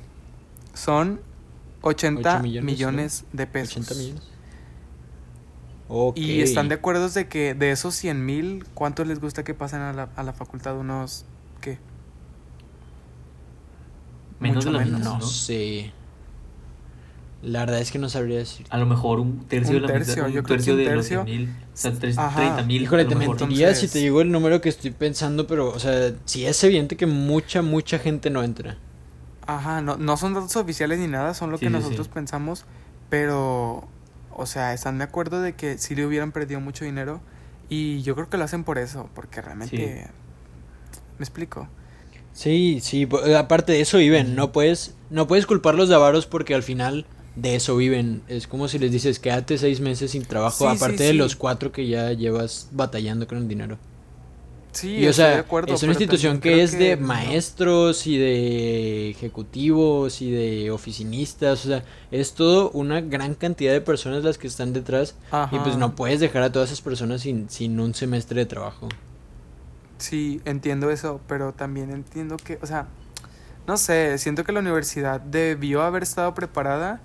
son 0.75 1.21
80 1.83 2.21
Ocho 2.37 2.43
millones, 2.43 2.65
millones, 2.65 3.25
de 3.33 3.47
pesos. 3.47 3.77
80 3.79 3.95
millones. 3.95 4.23
Ok. 5.89 6.19
Y 6.19 6.41
están 6.43 6.69
de 6.69 6.75
acuerdo 6.77 7.09
de 7.09 7.29
que 7.29 7.55
de 7.55 7.71
esos 7.71 7.95
100 7.95 8.25
mil, 8.25 8.65
¿cuánto 8.75 9.05
les 9.05 9.21
gusta 9.21 9.43
que 9.45 9.55
pasen 9.55 9.81
a 9.81 9.93
la, 9.93 10.11
a 10.17 10.23
la 10.23 10.33
facultad? 10.33 10.77
Unos, 10.77 11.25
¿qué? 11.61 11.79
menos 14.41 14.65
de 14.65 14.71
mucho 14.71 14.79
la 14.79 14.85
menos, 14.85 15.01
mitad, 15.01 15.11
No 15.11 15.19
¿no? 15.19 15.27
La 17.43 17.61
verdad 17.61 17.79
es 17.81 17.93
que 17.93 17.99
no 18.01 18.09
sabría 18.09 18.39
decir. 18.39 18.67
A 18.71 18.79
lo 18.79 18.87
mejor 18.87 19.21
un 19.21 19.47
tercio 19.47 19.77
Un 19.77 19.83
de 19.83 19.87
la 19.89 19.93
tercio, 19.93 20.15
mitad, 20.15 20.27
un 20.27 20.33
yo 20.35 20.43
creo 20.43 20.57
que 20.57 20.57
tercio 20.57 20.73
un 20.73 20.79
de 20.79 20.85
los 20.87 20.95
tercio. 20.95 21.25
100 21.25 21.39
mil, 21.39 21.49
o 21.49 21.77
sea, 21.77 21.93
tres- 21.93 22.19
Ajá. 22.19 22.37
30 22.37 22.63
mil. 22.65 22.83
Híjole, 22.83 23.05
te 23.05 23.15
mentiría 23.15 23.75
si 23.75 23.87
te 23.89 23.99
digo 24.01 24.21
el 24.21 24.31
número 24.33 24.61
que 24.61 24.69
estoy 24.69 24.91
pensando, 24.91 25.47
pero, 25.47 25.69
o 25.73 25.79
sea, 25.79 26.13
sí 26.25 26.45
es 26.47 26.63
evidente 26.65 26.97
que 26.97 27.07
mucha, 27.07 27.63
mucha 27.63 27.99
gente 28.01 28.29
no 28.31 28.43
entra. 28.43 28.77
Ajá, 29.47 29.81
no, 29.81 29.97
no 29.97 30.17
son 30.17 30.35
datos 30.35 30.57
oficiales 30.57 30.99
ni 30.99 31.07
nada, 31.07 31.33
son 31.35 31.51
lo 31.51 31.59
Sí, 31.59 31.65
que 31.65 31.71
sí, 31.71 31.73
nosotros 31.73 32.07
sí. 32.07 32.13
pensamos, 32.13 32.65
pero, 33.09 33.89
o 34.35 34.47
sea, 34.47 34.75
están 34.75 34.99
de 34.99 35.05
acuerdo 35.05 35.41
de 35.41 35.55
que 35.55 35.79
sí 35.79 35.95
le 35.95 36.05
hubieran 36.07 36.33
perdido 36.33 36.61
mucho 36.61 36.85
dinero 36.85 37.21
y 37.71 38.03
yo 38.03 38.15
creo 38.15 38.29
que 38.29 38.37
lo 38.37 38.45
hacen 38.45 38.65
por 38.65 38.79
eso, 38.79 39.09
porque 39.15 39.41
realmente... 39.41 40.09
¿Me 41.19 41.25
explico? 41.25 41.69
Sí, 42.33 42.79
sí, 42.81 43.09
aparte 43.37 43.73
de 43.73 43.81
eso 43.81 43.99
viven, 43.99 44.37
no 44.37 44.53
puedes, 44.53 44.95
no 45.11 45.27
puedes 45.27 45.47
culparlos 45.47 45.89
de 45.89 45.97
avaros 45.97 46.27
porque 46.27 46.55
al 46.55 46.63
final 46.63 47.05
de 47.41 47.57
eso 47.57 47.77
viven. 47.77 48.23
Es 48.29 48.47
como 48.47 48.69
si 48.69 48.79
les 48.79 48.93
dices, 48.93 49.19
quédate 49.19 49.59
seis 49.59 49.81
meses 49.81 50.11
sin 50.13 50.25
trabajo, 50.25 50.69
Sí, 50.71 50.77
sí, 50.77 50.77
aparte 50.77 51.03
de 51.05 51.11
sí. 51.13 51.17
los 51.17 51.37
cuatro 51.37 51.73
que 51.73 51.87
ya 51.89 52.13
llevas 52.13 52.69
batallando 52.73 53.27
con 53.27 53.39
el 53.39 53.49
dinero. 53.49 53.79
Sí, 54.73 54.99
Y 54.99 55.09
o 55.09 55.13
de 55.13 55.13
sea, 55.15 55.39
acuerdo. 55.39 55.75
es 55.75 55.83
una 55.83 55.93
institución 55.93 56.41
que 56.41 56.63
es 56.63 56.79
de 56.79 56.97
maestros 56.97 58.07
y 58.07 58.19
de 58.19 59.11
ejecutivos 59.11 60.21
y 60.21 60.31
de 60.31 60.71
oficinistas, 60.71 61.65
o 61.65 61.69
sea, 61.69 61.85
es 62.11 62.35
todo 62.35 62.71
una 62.73 63.01
gran 63.01 63.35
cantidad 63.35 63.73
de 63.73 63.81
personas 63.81 64.23
las 64.25 64.39
que 64.39 64.47
están 64.47 64.73
detrás 64.73 65.17
y 65.51 65.59
pues 65.61 65.77
no 65.77 65.97
puedes 65.97 66.21
dejar 66.21 66.43
a 66.43 66.53
todas 66.53 66.69
esas 66.71 66.83
personas 66.83 67.23
sin, 67.23 67.49
sin 67.51 67.81
un 67.81 67.95
semestre 67.95 68.41
de 68.41 68.47
trabajo. 68.47 68.89
Sí, 69.99 70.41
entiendo 70.45 70.91
eso, 70.91 71.21
pero 71.27 71.53
también 71.53 71.91
entiendo 71.91 72.37
que, 72.37 72.59
o 72.63 72.67
sea, 72.67 72.87
no 73.67 73.77
sé, 73.77 74.17
siento 74.19 74.45
que 74.45 74.53
la 74.53 74.61
universidad 74.61 75.21
debió 75.21 75.83
haber 75.83 76.03
estado 76.05 76.35
preparada 76.35 77.01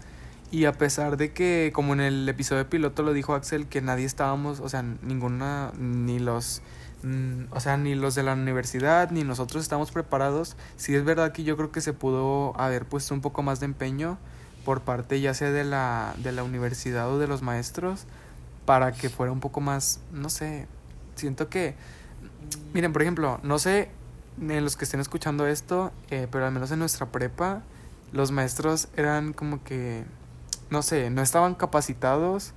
y 0.53 0.65
a 0.65 0.73
pesar 0.73 1.17
de 1.17 1.33
que, 1.33 1.71
como 1.73 1.93
en 1.93 1.99
el 1.99 2.29
episodio 2.29 2.69
piloto 2.69 3.01
lo 3.01 3.13
dijo 3.13 3.33
Axel, 3.33 3.65
que 3.65 3.81
nadie 3.81 4.05
estábamos, 4.05 4.59
o 4.59 4.69
sea, 4.69 4.83
ninguna, 4.83 5.71
ni 5.79 6.19
los, 6.19 6.61
mm, 7.01 7.45
o 7.49 7.59
sea, 7.59 7.75
ni 7.75 7.95
los 7.95 8.13
de 8.13 8.21
la 8.21 8.33
universidad, 8.33 9.09
ni 9.09 9.23
nosotros 9.23 9.63
estamos 9.63 9.89
preparados, 9.89 10.55
sí 10.75 10.93
es 10.93 11.03
verdad 11.03 11.31
que 11.31 11.43
yo 11.43 11.57
creo 11.57 11.71
que 11.71 11.81
se 11.81 11.93
pudo 11.93 12.53
haber 12.55 12.85
puesto 12.85 13.15
un 13.15 13.21
poco 13.21 13.41
más 13.41 13.61
de 13.61 13.65
empeño 13.65 14.19
por 14.63 14.81
parte 14.81 15.19
ya 15.19 15.33
sea 15.33 15.49
de 15.49 15.63
la, 15.63 16.13
de 16.19 16.31
la 16.31 16.43
universidad 16.43 17.11
o 17.11 17.17
de 17.17 17.25
los 17.25 17.41
maestros 17.41 18.05
para 18.65 18.91
que 18.91 19.09
fuera 19.09 19.31
un 19.31 19.39
poco 19.39 19.59
más, 19.59 20.01
no 20.11 20.29
sé, 20.29 20.67
siento 21.15 21.49
que 21.49 21.75
Miren, 22.75 22.93
por 22.93 23.01
ejemplo, 23.01 23.39
no 23.41 23.57
sé 23.57 23.89
en 24.39 24.63
los 24.63 24.77
que 24.77 24.85
estén 24.85 24.99
escuchando 24.99 25.47
esto, 25.47 25.91
eh, 26.11 26.27
pero 26.31 26.45
al 26.45 26.51
menos 26.51 26.69
en 26.69 26.77
nuestra 26.77 27.07
prepa, 27.07 27.63
los 28.11 28.31
maestros 28.31 28.89
eran 28.95 29.33
como 29.33 29.63
que, 29.63 30.03
no 30.69 30.81
sé, 30.81 31.09
no 31.09 31.21
estaban 31.21 31.55
capacitados 31.55 32.53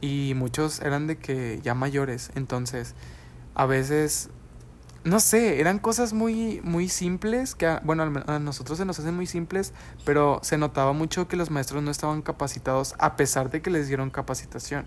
y 0.00 0.34
muchos 0.36 0.80
eran 0.80 1.06
de 1.06 1.16
que 1.16 1.60
ya 1.62 1.74
mayores. 1.74 2.30
Entonces, 2.34 2.94
a 3.54 3.66
veces, 3.66 4.30
no 5.04 5.20
sé, 5.20 5.60
eran 5.60 5.78
cosas 5.78 6.12
muy, 6.12 6.60
muy 6.62 6.88
simples, 6.88 7.54
que 7.54 7.66
a, 7.66 7.80
bueno, 7.84 8.12
a 8.26 8.38
nosotros 8.38 8.78
se 8.78 8.84
nos 8.84 8.98
hacen 8.98 9.14
muy 9.14 9.26
simples, 9.26 9.72
pero 10.04 10.40
se 10.42 10.58
notaba 10.58 10.92
mucho 10.92 11.28
que 11.28 11.36
los 11.36 11.50
maestros 11.50 11.82
no 11.82 11.90
estaban 11.90 12.22
capacitados 12.22 12.94
a 12.98 13.16
pesar 13.16 13.50
de 13.50 13.62
que 13.62 13.70
les 13.70 13.88
dieron 13.88 14.10
capacitación. 14.10 14.86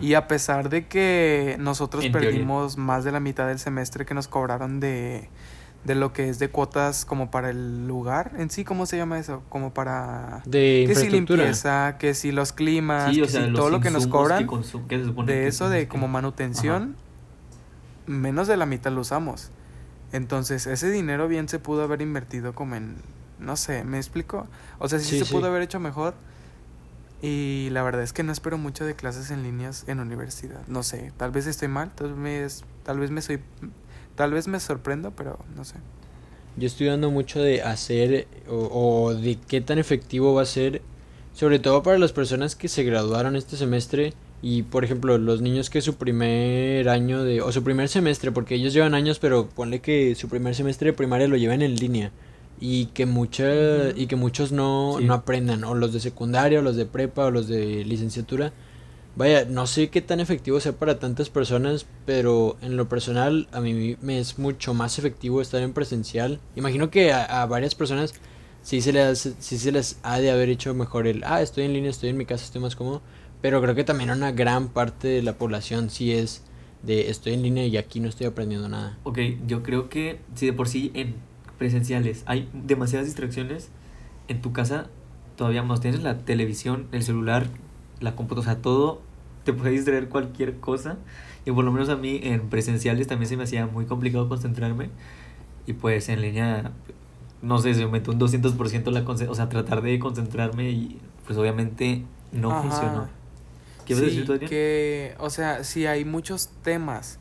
Y 0.00 0.14
a 0.14 0.28
pesar 0.28 0.68
de 0.68 0.86
que 0.86 1.56
nosotros 1.58 2.04
En 2.04 2.12
teoría. 2.12 2.30
perdimos 2.30 2.76
más 2.78 3.02
de 3.02 3.10
la 3.10 3.18
mitad 3.18 3.48
del 3.48 3.58
semestre 3.58 4.06
que 4.06 4.14
nos 4.14 4.28
cobraron 4.28 4.78
de, 4.78 5.28
de 5.84 5.94
lo 5.94 6.12
que 6.12 6.28
es 6.28 6.38
de 6.38 6.48
cuotas 6.48 7.04
como 7.04 7.30
para 7.30 7.50
el 7.50 7.86
lugar 7.86 8.32
en 8.38 8.50
sí, 8.50 8.64
¿cómo 8.64 8.86
se 8.86 8.96
llama 8.96 9.18
eso? 9.18 9.42
Como 9.50 9.72
para... 9.74 10.42
De 10.46 10.84
Que 10.86 10.94
si 10.94 11.10
limpieza, 11.10 11.96
que 11.98 12.14
si 12.14 12.32
los 12.32 12.52
climas, 12.52 13.14
Sí, 13.14 13.20
o 13.20 13.26
que 13.26 13.30
sea, 13.30 13.46
si 13.46 13.52
todo 13.52 13.70
lo 13.70 13.80
que 13.80 13.90
nos 13.90 14.06
cobran 14.06 14.46
que 14.88 14.98
de 15.26 15.46
eso 15.46 15.68
de 15.68 15.80
que- 15.80 15.88
como 15.88 16.08
manutención, 16.08 16.96
menos 18.06 18.48
de 18.48 18.56
la 18.56 18.66
mitad 18.66 18.92
lo 18.92 19.02
usamos. 19.02 19.50
Entonces, 20.12 20.66
ese 20.66 20.90
dinero 20.90 21.28
bien 21.28 21.48
se 21.48 21.58
pudo 21.58 21.82
haber 21.82 22.00
invertido 22.00 22.54
como 22.54 22.76
en, 22.76 22.96
no 23.38 23.56
sé, 23.56 23.84
¿me 23.84 23.98
explico? 23.98 24.46
O 24.78 24.88
sea, 24.88 24.98
sí, 24.98 25.06
Sí, 25.10 25.18
se 25.18 25.24
sí. 25.24 25.32
pudo 25.32 25.46
haber 25.48 25.62
hecho 25.62 25.80
mejor. 25.80 26.14
Y 27.20 27.68
la 27.72 27.82
verdad 27.82 28.02
es 28.02 28.12
que 28.12 28.22
no 28.22 28.32
espero 28.32 28.58
mucho 28.58 28.84
de 28.84 28.94
clases 28.94 29.30
en 29.30 29.42
líneas 29.42 29.84
en 29.88 29.98
universidad. 30.00 30.60
No 30.66 30.82
sé, 30.82 31.10
tal 31.16 31.30
vez 31.30 31.46
estoy 31.46 31.68
mal, 31.68 31.90
tal 31.94 32.12
vez, 32.14 32.64
tal 32.84 32.98
vez 32.98 33.10
me 33.10 33.22
soy, 33.22 33.40
tal 34.14 34.32
vez 34.32 34.48
me 34.48 34.60
sorprendo, 34.60 35.12
pero 35.12 35.38
no 35.56 35.64
sé. 35.64 35.76
Yo 36.56 36.66
estoy 36.66 36.86
dando 36.86 37.10
mucho 37.10 37.42
de 37.42 37.62
hacer 37.62 38.28
o, 38.48 38.54
o 39.06 39.14
de 39.14 39.36
qué 39.48 39.60
tan 39.60 39.78
efectivo 39.78 40.34
va 40.34 40.42
a 40.42 40.46
ser, 40.46 40.82
sobre 41.34 41.58
todo 41.58 41.82
para 41.82 41.98
las 41.98 42.12
personas 42.12 42.54
que 42.54 42.68
se 42.68 42.84
graduaron 42.84 43.34
este 43.34 43.56
semestre 43.56 44.12
y, 44.40 44.62
por 44.62 44.84
ejemplo, 44.84 45.18
los 45.18 45.40
niños 45.40 45.68
que 45.70 45.80
su 45.80 45.94
primer 45.96 46.88
año 46.88 47.24
de, 47.24 47.40
o 47.40 47.50
su 47.50 47.64
primer 47.64 47.88
semestre, 47.88 48.30
porque 48.30 48.54
ellos 48.54 48.72
llevan 48.72 48.94
años, 48.94 49.18
pero 49.18 49.48
ponle 49.48 49.80
que 49.80 50.14
su 50.14 50.28
primer 50.28 50.54
semestre 50.54 50.90
de 50.90 50.92
primaria 50.92 51.26
lo 51.26 51.36
llevan 51.36 51.62
en 51.62 51.74
línea 51.74 52.12
y 52.60 52.86
que 52.86 53.04
mucha, 53.06 53.90
y 53.96 54.06
que 54.06 54.14
muchos 54.16 54.52
no, 54.52 54.96
Sí. 54.98 55.04
no 55.06 55.14
aprendan, 55.14 55.64
o 55.64 55.74
los 55.74 55.92
de 55.92 55.98
secundaria, 56.00 56.60
o 56.60 56.62
los 56.62 56.76
de 56.76 56.86
prepa, 56.86 57.24
o 57.26 57.30
los 57.32 57.48
de 57.48 57.84
licenciatura. 57.84 58.52
Vaya, 59.16 59.44
no 59.44 59.66
sé 59.68 59.90
qué 59.90 60.02
tan 60.02 60.18
efectivo 60.18 60.58
sea 60.58 60.72
para 60.72 60.98
tantas 60.98 61.30
personas, 61.30 61.86
pero 62.04 62.56
en 62.62 62.76
lo 62.76 62.88
personal 62.88 63.48
a 63.52 63.60
mí 63.60 63.96
me 64.00 64.18
es 64.18 64.38
mucho 64.38 64.74
más 64.74 64.98
efectivo 64.98 65.40
estar 65.40 65.62
en 65.62 65.72
presencial. 65.72 66.40
Imagino 66.56 66.90
que 66.90 67.12
a, 67.12 67.42
a 67.42 67.46
varias 67.46 67.76
personas 67.76 68.14
sí 68.62 68.80
se, 68.80 68.92
les, 68.92 69.34
sí 69.38 69.58
se 69.58 69.70
les 69.70 70.00
ha 70.02 70.18
de 70.18 70.30
haber 70.30 70.48
hecho 70.48 70.74
mejor 70.74 71.06
el, 71.06 71.22
ah, 71.24 71.42
estoy 71.42 71.64
en 71.64 71.74
línea, 71.74 71.90
estoy 71.90 72.08
en 72.08 72.16
mi 72.16 72.24
casa, 72.26 72.44
estoy 72.44 72.60
más 72.60 72.74
cómodo, 72.74 73.02
pero 73.40 73.60
creo 73.62 73.74
que 73.74 73.84
también 73.84 74.10
una 74.10 74.32
gran 74.32 74.68
parte 74.68 75.06
de 75.06 75.22
la 75.22 75.34
población 75.34 75.90
sí 75.90 76.12
es 76.12 76.42
de, 76.82 77.10
estoy 77.10 77.34
en 77.34 77.42
línea 77.42 77.66
y 77.66 77.76
aquí 77.76 78.00
no 78.00 78.08
estoy 78.08 78.26
aprendiendo 78.26 78.68
nada. 78.68 78.98
Ok, 79.04 79.18
yo 79.46 79.62
creo 79.62 79.88
que 79.88 80.18
si 80.34 80.46
de 80.46 80.52
por 80.52 80.66
sí 80.66 80.90
en 80.94 81.14
presenciales 81.58 82.24
hay 82.26 82.48
demasiadas 82.52 83.06
distracciones, 83.06 83.68
en 84.28 84.40
tu 84.40 84.52
casa 84.52 84.88
todavía 85.36 85.62
más 85.62 85.80
tienes 85.80 86.02
la 86.02 86.18
televisión, 86.18 86.88
el 86.92 87.02
celular, 87.02 87.46
la 88.00 88.16
computadora, 88.16 88.50
o 88.50 88.54
sea, 88.54 88.62
todo 88.62 89.02
te 89.44 89.52
puede 89.52 89.72
distraer 89.72 90.08
cualquier 90.08 90.58
cosa. 90.58 90.98
Y 91.46 91.52
por 91.52 91.64
lo 91.64 91.72
menos 91.72 91.88
a 91.88 91.96
mí 91.96 92.20
en 92.22 92.48
presenciales 92.48 93.06
también 93.06 93.28
se 93.28 93.36
me 93.36 93.44
hacía 93.44 93.66
muy 93.66 93.86
complicado 93.86 94.28
concentrarme. 94.28 94.90
Y 95.66 95.74
pues 95.74 96.08
en 96.08 96.20
línea, 96.20 96.72
no 97.42 97.58
sé, 97.58 97.74
se 97.74 97.80
me 97.80 97.86
aumentó 97.86 98.12
un 98.12 98.18
200% 98.18 98.90
la 98.90 99.00
o 99.02 99.34
sea, 99.34 99.48
tratar 99.48 99.82
de 99.82 99.98
concentrarme 99.98 100.70
y 100.70 101.00
pues 101.26 101.38
obviamente 101.38 102.02
no 102.32 102.50
Ajá. 102.50 102.62
funcionó. 102.62 103.08
¿Qué 103.86 103.94
Sí, 103.94 104.00
decir 104.00 104.26
tú, 104.26 104.38
que, 104.38 105.14
o 105.18 105.28
sea, 105.30 105.62
si 105.64 105.86
hay 105.86 106.04
muchos 106.04 106.48
temas 106.62 107.18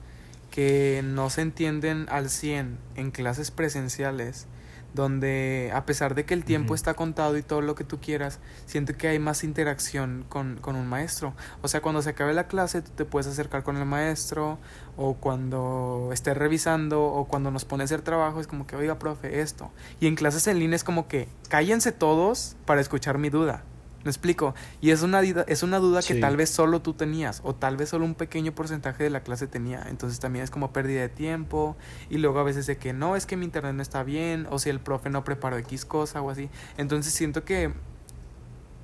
que 0.51 1.01
no 1.03 1.29
se 1.29 1.41
entienden 1.41 2.05
al 2.09 2.29
100 2.29 2.77
en 2.95 3.11
clases 3.11 3.51
presenciales, 3.51 4.47
donde 4.93 5.71
a 5.73 5.85
pesar 5.85 6.15
de 6.15 6.25
que 6.25 6.33
el 6.33 6.45
tiempo 6.45 6.75
está 6.75 6.93
contado 6.93 7.37
y 7.37 7.43
todo 7.43 7.61
lo 7.61 7.75
que 7.75 7.83
tú 7.83 7.99
quieras, 7.99 8.39
siento 8.65 8.95
que 8.95 9.07
hay 9.07 9.19
más 9.19 9.43
interacción 9.43 10.25
con, 10.29 10.57
con 10.57 10.75
un 10.75 10.87
maestro. 10.87 11.33
O 11.61 11.67
sea, 11.67 11.81
cuando 11.81 12.01
se 12.01 12.11
acabe 12.11 12.33
la 12.33 12.47
clase, 12.47 12.81
tú 12.81 12.91
te 12.91 13.05
puedes 13.05 13.27
acercar 13.27 13.63
con 13.63 13.77
el 13.77 13.85
maestro, 13.85 14.59
o 14.95 15.15
cuando 15.15 16.09
estés 16.13 16.37
revisando, 16.37 17.03
o 17.03 17.25
cuando 17.25 17.51
nos 17.51 17.65
pone 17.65 17.83
a 17.83 17.85
hacer 17.85 18.01
trabajo, 18.01 18.39
es 18.39 18.47
como 18.47 18.67
que, 18.67 18.75
oiga, 18.75 18.99
profe, 18.99 19.41
esto. 19.41 19.71
Y 19.99 20.07
en 20.07 20.15
clases 20.15 20.47
en 20.47 20.59
línea 20.59 20.75
es 20.75 20.83
como 20.83 21.07
que, 21.07 21.27
cállense 21.49 21.91
todos 21.91 22.55
para 22.65 22.81
escuchar 22.81 23.17
mi 23.17 23.29
duda. 23.29 23.63
¿Me 24.03 24.09
explico? 24.09 24.53
Y 24.81 24.89
es 24.91 25.01
una, 25.01 25.21
es 25.21 25.63
una 25.63 25.79
duda 25.79 26.01
que 26.01 26.15
tal 26.15 26.35
vez 26.35 26.49
solo 26.49 26.81
tú 26.81 26.93
tenías 26.93 27.41
o 27.43 27.55
tal 27.55 27.77
vez 27.77 27.89
solo 27.89 28.03
un 28.03 28.15
pequeño 28.15 28.53
porcentaje 28.53 29.03
de 29.03 29.09
la 29.09 29.21
clase 29.21 29.47
tenía. 29.47 29.85
Entonces 29.89 30.19
también 30.19 30.43
es 30.43 30.51
como 30.51 30.73
pérdida 30.73 31.01
de 31.01 31.09
tiempo 31.09 31.77
y 32.09 32.17
luego 32.17 32.39
a 32.39 32.43
veces 32.43 32.67
de 32.67 32.77
que 32.77 32.91
no, 32.91 33.15
es 33.15 33.25
que 33.25 33.37
mi 33.37 33.45
internet 33.45 33.73
no 33.75 33.81
está 33.81 34.03
bien 34.03 34.45
o 34.49 34.59
si 34.59 34.69
el 34.69 34.81
profe 34.81 35.09
no 35.09 35.23
preparó 35.23 35.57
X 35.57 35.85
cosa 35.85 36.21
o 36.21 36.29
así. 36.29 36.49
Entonces 36.77 37.13
siento 37.13 37.45
que 37.45 37.71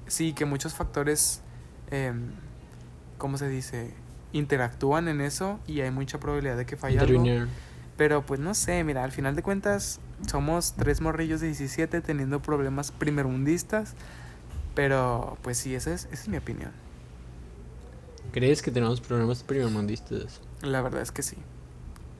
sí, 0.07 0.33
que 0.33 0.45
muchos 0.45 0.73
factores, 0.73 1.41
em, 1.91 2.31
¿cómo 3.17 3.37
se 3.37 3.49
dice? 3.49 3.93
Interactúan 4.31 5.07
en 5.07 5.19
eso 5.19 5.59
y 5.67 5.81
hay 5.81 5.91
mucha 5.91 6.19
probabilidad 6.19 6.55
de 6.55 6.65
que 6.65 6.77
falle 6.77 6.99
algo. 6.99 7.25
Pero 7.97 8.25
pues 8.25 8.39
no 8.39 8.53
sé, 8.53 8.81
mira, 8.85 9.03
al 9.03 9.11
final 9.11 9.35
de 9.35 9.43
cuentas 9.43 9.99
somos 10.25 10.73
tres 10.75 11.01
morrillos 11.01 11.41
de 11.41 11.47
17 11.47 11.99
teniendo 11.99 12.41
problemas 12.41 12.91
primermundistas. 12.91 13.95
Pero 14.79 15.37
pues 15.41 15.57
sí, 15.57 15.75
esa 15.75 15.93
es, 15.93 16.05
esa 16.05 16.21
es 16.23 16.27
mi 16.29 16.37
opinión. 16.37 16.71
¿Crees 18.31 18.61
que 18.61 18.71
tenemos 18.71 19.01
problemas 19.01 19.43
primermundistas? 19.43 20.39
La 20.61 20.81
verdad 20.81 21.01
es 21.01 21.11
que 21.11 21.21
sí. 21.21 21.35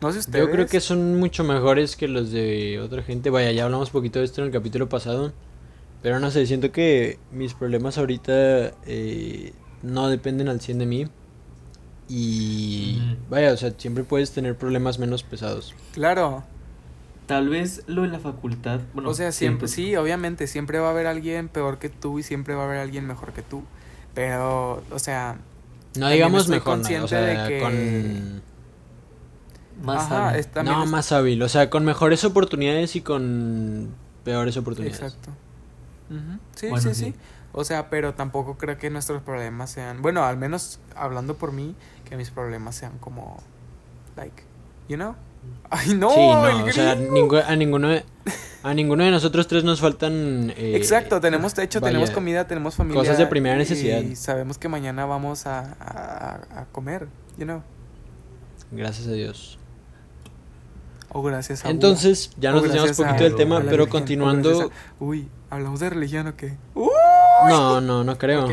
No 0.01 0.11
sé 0.11 0.19
ustedes. 0.19 0.45
Yo 0.45 0.51
creo 0.51 0.67
que 0.67 0.81
son 0.81 1.17
mucho 1.19 1.45
mejores 1.45 1.95
que 1.95 2.09
los 2.09 2.31
de 2.31 2.81
otra 2.81 3.01
gente. 3.01 3.29
Vaya, 3.29 3.53
ya 3.53 3.63
hablamos 3.63 3.91
poquito 3.91 4.19
de 4.19 4.25
esto 4.25 4.41
en 4.41 4.47
el 4.47 4.53
capítulo 4.53 4.89
pasado. 4.89 5.31
Pero 6.01 6.19
no 6.19 6.31
sé, 6.31 6.45
siento 6.47 6.73
que 6.73 7.17
mis 7.31 7.53
problemas 7.53 7.97
ahorita 7.97 8.73
eh, 8.85 9.53
no 9.81 10.09
dependen 10.09 10.49
al 10.49 10.59
100 10.59 10.79
de 10.79 10.85
mí. 10.85 11.07
Y 12.09 12.99
vaya, 13.29 13.53
o 13.53 13.57
sea, 13.57 13.73
siempre 13.77 14.03
puedes 14.03 14.31
tener 14.31 14.57
problemas 14.57 14.99
menos 14.99 15.23
pesados. 15.23 15.73
Claro. 15.93 16.43
Tal 17.29 17.47
vez 17.47 17.83
lo 17.85 18.03
en 18.05 18.11
la 18.11 18.19
facultad, 18.19 18.79
bueno, 18.95 19.09
o 19.09 19.13
sea, 19.13 19.31
siempre, 19.31 19.67
sí, 19.67 19.95
obviamente, 19.95 20.47
siempre 20.47 20.79
va 20.79 20.87
a 20.87 20.91
haber 20.91 21.05
alguien 21.05 21.47
peor 21.47 21.77
que 21.77 21.87
tú 21.89 22.17
y 22.17 22.23
siempre 22.23 22.55
va 22.55 22.63
a 22.63 22.65
haber 22.65 22.79
alguien 22.79 23.05
mejor 23.05 23.33
que 23.33 23.43
tú. 23.43 23.63
Pero, 24.15 24.81
o 24.91 24.97
sea, 24.99 25.37
No 25.95 26.09
digamos 26.09 26.41
estoy 26.41 26.55
mejor, 26.57 26.65
¿no? 26.65 26.73
o 26.73 26.83
consciente 26.83 27.15
de 27.15 27.35
sea, 27.35 27.47
que- 27.47 27.59
con... 27.59 28.41
más 29.85 30.05
ajá, 30.05 30.29
hábil. 30.29 30.39
es- 30.39 30.49
no, 30.63 30.83
es- 30.83 30.89
más 30.89 31.11
hábil, 31.11 31.43
o 31.43 31.49
sea, 31.49 31.69
con 31.69 31.85
mejores 31.85 32.23
oportunidades 32.23 32.95
y 32.95 33.01
con 33.01 33.89
peores 34.23 34.57
oportunidades. 34.57 34.99
Exacto. 35.01 35.29
Sí, 36.55 36.67
Bueno, 36.67 36.81
sí, 36.89 36.95
sí. 36.95 37.05
sí. 37.11 37.15
O 37.51 37.63
sea, 37.63 37.89
pero 37.91 38.15
tampoco 38.15 38.57
creo 38.57 38.77
que 38.79 38.89
nuestros 38.89 39.21
problemas 39.21 39.69
sean, 39.69 40.01
bueno, 40.01 40.23
al 40.23 40.37
menos 40.37 40.79
hablando 40.95 41.35
por 41.35 41.51
mí, 41.51 41.75
que 42.09 42.17
mis 42.17 42.31
problemas 42.31 42.75
sean 42.75 42.97
como, 42.99 43.37
like, 44.15 44.43
you 44.87 44.95
know? 44.97 45.15
Ay, 45.69 45.93
no, 45.93 46.09
sí, 46.09 46.17
no, 46.17 46.47
el 46.47 46.69
o 46.69 46.71
sea, 46.73 46.95
ningu- 46.95 47.43
a 47.45 47.55
ninguno 47.55 47.89
de, 47.89 48.03
a 48.63 48.73
ninguno 48.73 49.03
de 49.03 49.11
nosotros 49.11 49.47
tres 49.47 49.63
nos 49.63 49.79
faltan 49.81 50.51
eh, 50.57 50.73
Exacto, 50.75 51.21
tenemos 51.21 51.53
techo, 51.53 51.79
vaya, 51.79 51.91
tenemos 51.91 52.09
comida, 52.11 52.47
tenemos 52.47 52.75
familia. 52.75 52.99
cosas 53.01 53.17
de 53.19 53.27
primera 53.27 53.55
necesidad. 53.55 54.01
Y 54.01 54.15
sabemos 54.15 54.57
que 54.57 54.67
mañana 54.67 55.05
vamos 55.05 55.45
a, 55.45 55.59
a, 55.79 56.61
a 56.61 56.65
comer, 56.71 57.07
you 57.37 57.45
know? 57.45 57.61
Gracias 58.71 59.07
a 59.07 59.11
Dios. 59.11 59.57
O 61.11 61.21
gracias 61.23 61.65
a 61.65 61.69
Entonces, 61.69 62.31
ya 62.39 62.51
nos 62.51 62.63
desviamos 62.63 62.99
a- 62.99 63.03
poquito 63.03 63.23
del 63.23 63.35
tema, 63.35 63.61
pero 63.67 63.89
continuando... 63.89 64.71
Uy, 64.99 65.27
¿hablamos 65.49 65.79
de 65.79 65.89
religión 65.89 66.27
o 66.27 66.35
qué? 66.35 66.57
No, 67.47 67.79
no, 67.81 68.03
no 68.03 68.17
creo. 68.17 68.47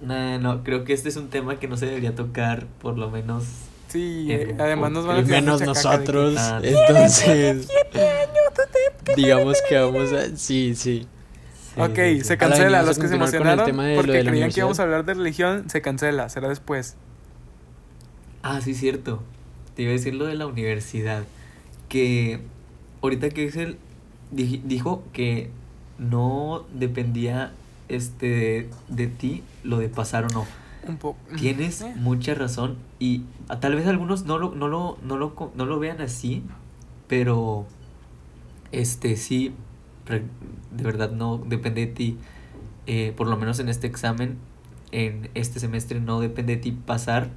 No, 0.00 0.38
no, 0.38 0.62
creo 0.62 0.84
que 0.84 0.92
este 0.92 1.08
es 1.08 1.16
un 1.16 1.28
tema 1.30 1.58
que 1.58 1.66
no 1.66 1.76
se 1.76 1.86
debería 1.86 2.14
tocar, 2.14 2.66
por 2.80 2.96
lo 2.98 3.10
menos. 3.10 3.44
Sí, 3.88 4.26
Eh, 4.30 4.54
además 4.58 4.90
nos 4.92 5.06
van 5.06 5.18
a 5.18 5.22
menos 5.22 5.60
de 5.60 5.66
nosotros. 5.66 6.34
Ah, 6.38 6.60
Entonces, 6.62 7.68
digamos 9.16 9.56
que 9.68 9.78
vamos 9.78 10.12
a... 10.12 10.26
Sí, 10.36 10.74
sí. 10.74 10.74
sí, 10.74 11.06
Ok, 11.80 11.94
sí, 11.96 12.18
sí. 12.18 12.24
se 12.24 12.38
cancela. 12.38 12.68
¿ibas 12.68 12.82
a 12.82 12.86
Los 12.86 12.98
que 12.98 13.08
se 13.08 13.14
emocionaron 13.14 13.66
tema 13.66 13.86
de 13.86 13.94
lo 13.96 14.02
porque 14.02 14.12
de 14.18 14.24
creían 14.24 14.50
que 14.50 14.60
íbamos 14.60 14.78
a 14.78 14.82
hablar 14.82 15.04
de 15.04 15.14
religión, 15.14 15.70
se 15.70 15.80
cancela. 15.80 16.28
Será 16.28 16.48
después. 16.48 16.96
Ah, 18.42 18.60
sí, 18.60 18.74
cierto. 18.74 19.22
Te 19.74 19.82
iba 19.82 19.90
a 19.90 19.92
decir 19.94 20.14
lo 20.14 20.26
de 20.26 20.34
la 20.34 20.46
universidad. 20.46 21.22
Que 21.88 22.40
ahorita 23.02 23.30
que 23.30 23.44
Excel 23.46 23.78
dij- 24.34 24.62
dijo 24.64 25.02
que 25.12 25.50
no 25.98 26.64
dependía 26.74 27.52
este 27.88 28.68
de, 28.88 29.06
ti 29.06 29.42
lo 29.64 29.78
de 29.78 29.88
pasar 29.88 30.24
o 30.24 30.28
no. 30.28 30.46
Un 30.88 30.96
poco. 30.96 31.18
Tienes 31.36 31.82
Eh, 31.82 31.92
mucha 31.96 32.34
razón 32.34 32.76
y 32.98 33.22
a- 33.48 33.60
tal 33.60 33.74
vez 33.74 33.86
algunos 33.86 34.24
no 34.24 34.38
lo, 34.38 34.54
no 34.54 34.68
lo, 34.68 34.98
no 35.02 35.16
lo, 35.16 35.52
no 35.54 35.64
lo 35.66 35.78
vean 35.78 36.00
así, 36.00 36.42
pero 37.06 37.66
este 38.72 39.16
sí, 39.16 39.52
de 40.08 40.82
verdad 40.84 41.10
no 41.12 41.38
depende 41.38 41.86
de 41.86 41.92
ti. 41.92 42.16
Eh, 42.86 43.12
por 43.16 43.26
lo 43.28 43.36
menos 43.36 43.58
en 43.60 43.68
este 43.68 43.86
examen, 43.86 44.38
en 44.92 45.30
este 45.34 45.60
semestre 45.60 46.00
no 46.00 46.20
depende 46.20 46.56
de 46.56 46.62
ti 46.62 46.72
pasar 46.72 47.30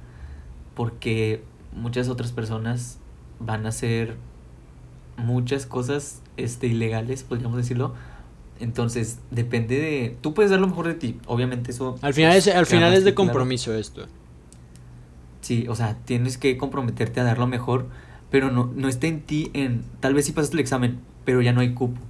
porque 0.74 1.42
muchas 1.76 2.08
otras 2.08 2.32
personas 2.32 2.98
van 3.38 3.66
a 3.66 3.70
hacer 3.70 4.16
muchas 5.16 5.66
cosas 5.66 6.22
este, 6.36 6.66
ilegales, 6.68 7.22
podríamos 7.22 7.58
decirlo. 7.58 7.94
Entonces, 8.62 9.18
depende 9.32 9.78
de... 9.78 10.16
Tú 10.20 10.34
puedes 10.34 10.50
dar 10.52 10.60
lo 10.60 10.68
mejor 10.68 10.86
de 10.86 10.94
ti, 10.94 11.18
obviamente 11.26 11.72
eso... 11.72 11.98
Al 12.00 12.14
final 12.14 12.36
es, 12.36 12.46
al 12.46 12.52
queda 12.52 12.64
final 12.64 12.94
es 12.94 13.04
de 13.04 13.12
claro. 13.12 13.26
compromiso 13.28 13.74
esto. 13.74 14.06
Sí, 15.40 15.66
o 15.68 15.74
sea, 15.74 15.96
tienes 16.04 16.38
que 16.38 16.56
comprometerte 16.56 17.18
a 17.20 17.24
dar 17.24 17.38
lo 17.38 17.48
mejor, 17.48 17.86
pero 18.30 18.52
no, 18.52 18.70
no 18.74 18.88
está 18.88 19.08
en 19.08 19.22
ti 19.22 19.50
en... 19.52 19.82
Tal 19.98 20.14
vez 20.14 20.26
sí 20.26 20.32
pasaste 20.32 20.54
el 20.54 20.60
examen, 20.60 21.00
pero 21.24 21.42
ya 21.42 21.52
no 21.52 21.60
hay 21.60 21.74
cupo. 21.74 22.00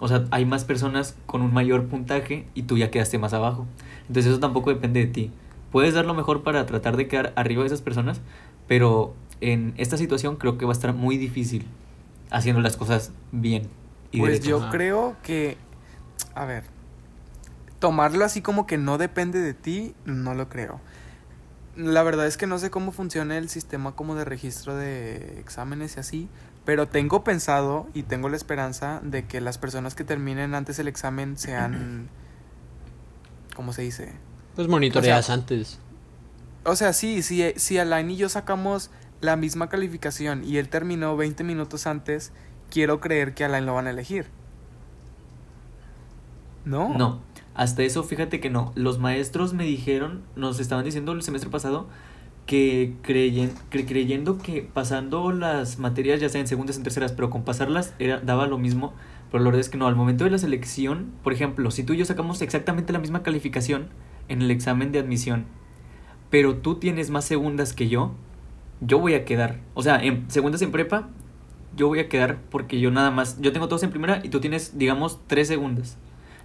O 0.00 0.08
sea, 0.08 0.24
hay 0.32 0.44
más 0.44 0.64
personas 0.64 1.16
con 1.26 1.42
un 1.42 1.54
mayor 1.54 1.86
puntaje 1.86 2.46
y 2.54 2.64
tú 2.64 2.76
ya 2.76 2.90
quedaste 2.90 3.18
más 3.18 3.32
abajo. 3.32 3.66
Entonces 4.08 4.32
eso 4.32 4.40
tampoco 4.40 4.70
depende 4.70 4.98
de 4.98 5.06
ti. 5.06 5.30
Puedes 5.70 5.94
dar 5.94 6.04
lo 6.04 6.14
mejor 6.14 6.42
para 6.42 6.66
tratar 6.66 6.96
de 6.96 7.06
quedar 7.06 7.32
arriba 7.36 7.62
de 7.62 7.68
esas 7.68 7.82
personas, 7.82 8.20
pero 8.66 9.14
en 9.40 9.72
esta 9.76 9.96
situación 9.96 10.34
creo 10.34 10.58
que 10.58 10.64
va 10.64 10.72
a 10.72 10.74
estar 10.74 10.92
muy 10.92 11.16
difícil 11.16 11.66
haciendo 12.30 12.60
las 12.60 12.76
cosas 12.76 13.12
bien. 13.30 13.68
y 14.10 14.18
Pues 14.18 14.32
derecho. 14.32 14.50
yo 14.50 14.56
Ajá. 14.62 14.70
creo 14.72 15.16
que, 15.22 15.56
a 16.34 16.44
ver, 16.44 16.64
tomarlo 17.78 18.24
así 18.24 18.42
como 18.42 18.66
que 18.66 18.78
no 18.78 18.96
depende 18.96 19.40
de 19.40 19.54
ti, 19.54 19.94
no 20.04 20.34
lo 20.34 20.48
creo. 20.48 20.80
La 21.76 22.02
verdad 22.02 22.26
es 22.26 22.36
que 22.36 22.46
no 22.46 22.58
sé 22.58 22.70
cómo 22.70 22.92
funciona 22.92 23.38
el 23.38 23.48
sistema 23.48 23.96
como 23.96 24.14
de 24.14 24.24
registro 24.24 24.76
de 24.76 25.40
exámenes 25.40 25.96
y 25.96 26.00
así, 26.00 26.28
pero 26.64 26.86
tengo 26.86 27.24
pensado 27.24 27.88
y 27.92 28.04
tengo 28.04 28.28
la 28.28 28.36
esperanza 28.36 29.00
de 29.02 29.26
que 29.26 29.40
las 29.40 29.58
personas 29.58 29.94
que 29.94 30.04
terminen 30.04 30.54
antes 30.54 30.78
el 30.78 30.86
examen 30.86 31.36
sean, 31.36 32.08
¿cómo 33.56 33.72
se 33.72 33.82
dice? 33.82 34.12
Pues 34.54 34.68
monitoreas 34.68 35.24
O 35.24 35.26
sea, 35.26 35.34
antes. 35.34 35.78
O 36.64 36.76
sea, 36.76 36.92
sí, 36.92 37.22
si, 37.22 37.52
si 37.56 37.78
Alain 37.78 38.10
y 38.10 38.16
yo 38.16 38.28
sacamos 38.28 38.90
la 39.20 39.34
misma 39.36 39.68
calificación 39.68 40.44
y 40.44 40.58
él 40.58 40.68
terminó 40.68 41.16
20 41.16 41.42
minutos 41.42 41.86
antes, 41.86 42.32
quiero 42.70 43.00
creer 43.00 43.34
que 43.34 43.44
Alain 43.44 43.66
lo 43.66 43.74
van 43.74 43.88
a 43.88 43.90
elegir. 43.90 44.26
¿No? 46.64 46.94
No, 46.96 47.20
hasta 47.54 47.82
eso 47.82 48.02
fíjate 48.02 48.40
que 48.40 48.50
no. 48.50 48.72
Los 48.74 48.98
maestros 48.98 49.52
me 49.54 49.64
dijeron, 49.64 50.22
nos 50.36 50.60
estaban 50.60 50.84
diciendo 50.84 51.12
el 51.12 51.22
semestre 51.22 51.50
pasado 51.50 51.88
que 52.46 52.94
creyen- 53.02 53.52
cre- 53.70 53.86
creyendo 53.86 54.38
que 54.38 54.62
pasando 54.62 55.32
las 55.32 55.78
materias, 55.78 56.20
ya 56.20 56.28
sea 56.28 56.40
en 56.40 56.46
segundas, 56.46 56.76
en 56.76 56.82
terceras, 56.82 57.12
pero 57.12 57.30
con 57.30 57.44
pasarlas 57.44 57.94
era, 57.98 58.20
daba 58.20 58.46
lo 58.46 58.58
mismo. 58.58 58.92
Pero 59.30 59.42
la 59.44 59.48
verdad 59.50 59.60
es 59.60 59.68
que 59.68 59.78
no, 59.78 59.86
al 59.86 59.96
momento 59.96 60.24
de 60.24 60.30
la 60.30 60.38
selección, 60.38 61.12
por 61.22 61.32
ejemplo, 61.32 61.70
si 61.70 61.84
tú 61.84 61.94
y 61.94 61.98
yo 61.98 62.04
sacamos 62.04 62.42
exactamente 62.42 62.92
la 62.92 62.98
misma 62.98 63.22
calificación 63.22 63.88
en 64.28 64.42
el 64.42 64.50
examen 64.50 64.92
de 64.92 64.98
admisión, 64.98 65.46
pero 66.30 66.56
tú 66.56 66.76
tienes 66.76 67.10
más 67.10 67.24
segundas 67.24 67.72
que 67.72 67.88
yo, 67.88 68.12
yo 68.80 68.98
voy 68.98 69.14
a 69.14 69.24
quedar. 69.24 69.60
O 69.74 69.82
sea, 69.82 70.02
en 70.02 70.30
segundas 70.30 70.62
en 70.62 70.72
prepa, 70.72 71.08
yo 71.76 71.88
voy 71.88 72.00
a 72.00 72.08
quedar 72.08 72.38
porque 72.50 72.80
yo 72.80 72.90
nada 72.90 73.10
más, 73.10 73.40
yo 73.40 73.52
tengo 73.52 73.68
todos 73.68 73.82
en 73.82 73.90
primera 73.90 74.20
y 74.22 74.28
tú 74.30 74.40
tienes, 74.40 74.78
digamos, 74.78 75.20
tres 75.26 75.48
segundas. 75.48 75.98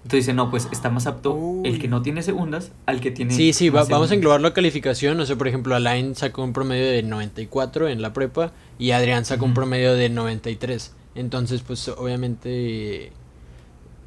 Entonces 0.07 0.25
dice, 0.27 0.33
no, 0.33 0.49
pues 0.49 0.69
está 0.71 0.89
más 0.89 1.05
apto 1.05 1.37
el 1.65 1.79
que 1.79 1.89
no 1.89 2.01
tiene 2.01 2.23
segundas 2.23 2.71
al 2.85 3.01
que 3.01 3.11
tiene. 3.11 3.33
Sí, 3.33 3.51
sí, 3.51 3.67
va- 3.69 3.81
vamos 3.81 3.87
a 3.87 3.89
segundas. 3.89 4.11
englobar 4.13 4.39
la 4.41 4.53
calificación. 4.53 5.17
No 5.17 5.25
sé, 5.25 5.35
por 5.35 5.49
ejemplo, 5.49 5.75
Alain 5.75 6.15
sacó 6.15 6.43
un 6.45 6.53
promedio 6.53 6.85
de 6.89 7.03
94 7.03 7.89
en 7.89 8.01
la 8.01 8.13
prepa 8.13 8.53
y 8.79 8.91
Adrián 8.91 9.25
sacó 9.25 9.43
un 9.43 9.53
promedio 9.53 9.95
de 9.95 10.07
93. 10.09 10.93
Entonces, 11.15 11.61
pues 11.61 11.89
obviamente... 11.89 13.11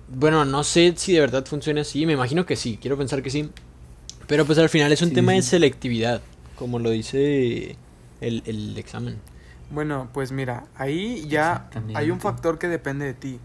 Bueno, 0.09 0.45
no 0.47 0.65
sé 0.65 0.95
si 0.97 1.13
de 1.13 1.21
verdad 1.21 1.45
funciona 1.45 1.83
así. 1.83 2.07
Me 2.07 2.15
imagino 2.15 2.47
que 2.47 2.57
sí, 2.57 2.79
quiero 2.81 2.97
pensar 2.97 3.23
que 3.23 3.29
sí. 3.31 3.51
Pero 4.27 4.47
pues 4.47 4.59
al 4.59 4.69
final 4.71 4.91
es 4.93 5.03
un 5.03 5.11
Sí, 5.11 5.15
tema 5.15 5.33
sí. 5.33 5.37
de 5.37 5.43
selectividad, 5.43 6.23
como 6.57 6.79
lo 6.79 6.91
dice 6.91 7.77
el, 8.23 8.43
el 8.47 8.77
examen. 8.79 9.19
Bueno, 9.71 10.09
pues 10.15 10.33
mira, 10.33 10.65
ahí 10.77 11.27
ya 11.29 11.69
hay 11.95 12.11
un 12.11 12.21
factor 12.21 12.59
que 12.59 12.69
depende 12.69 13.05
de 13.05 13.15
ti. 13.15 13.39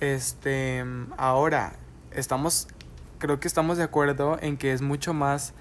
Este, 0.00 0.84
ahora, 1.16 1.74
estamos, 2.10 2.68
creo 3.18 3.40
que 3.40 3.48
estamos 3.48 3.78
de 3.78 3.84
acuerdo 3.84 4.38
en 4.40 4.56
que 4.56 4.72
es 4.72 4.82
mucho 4.82 5.14
más 5.14 5.54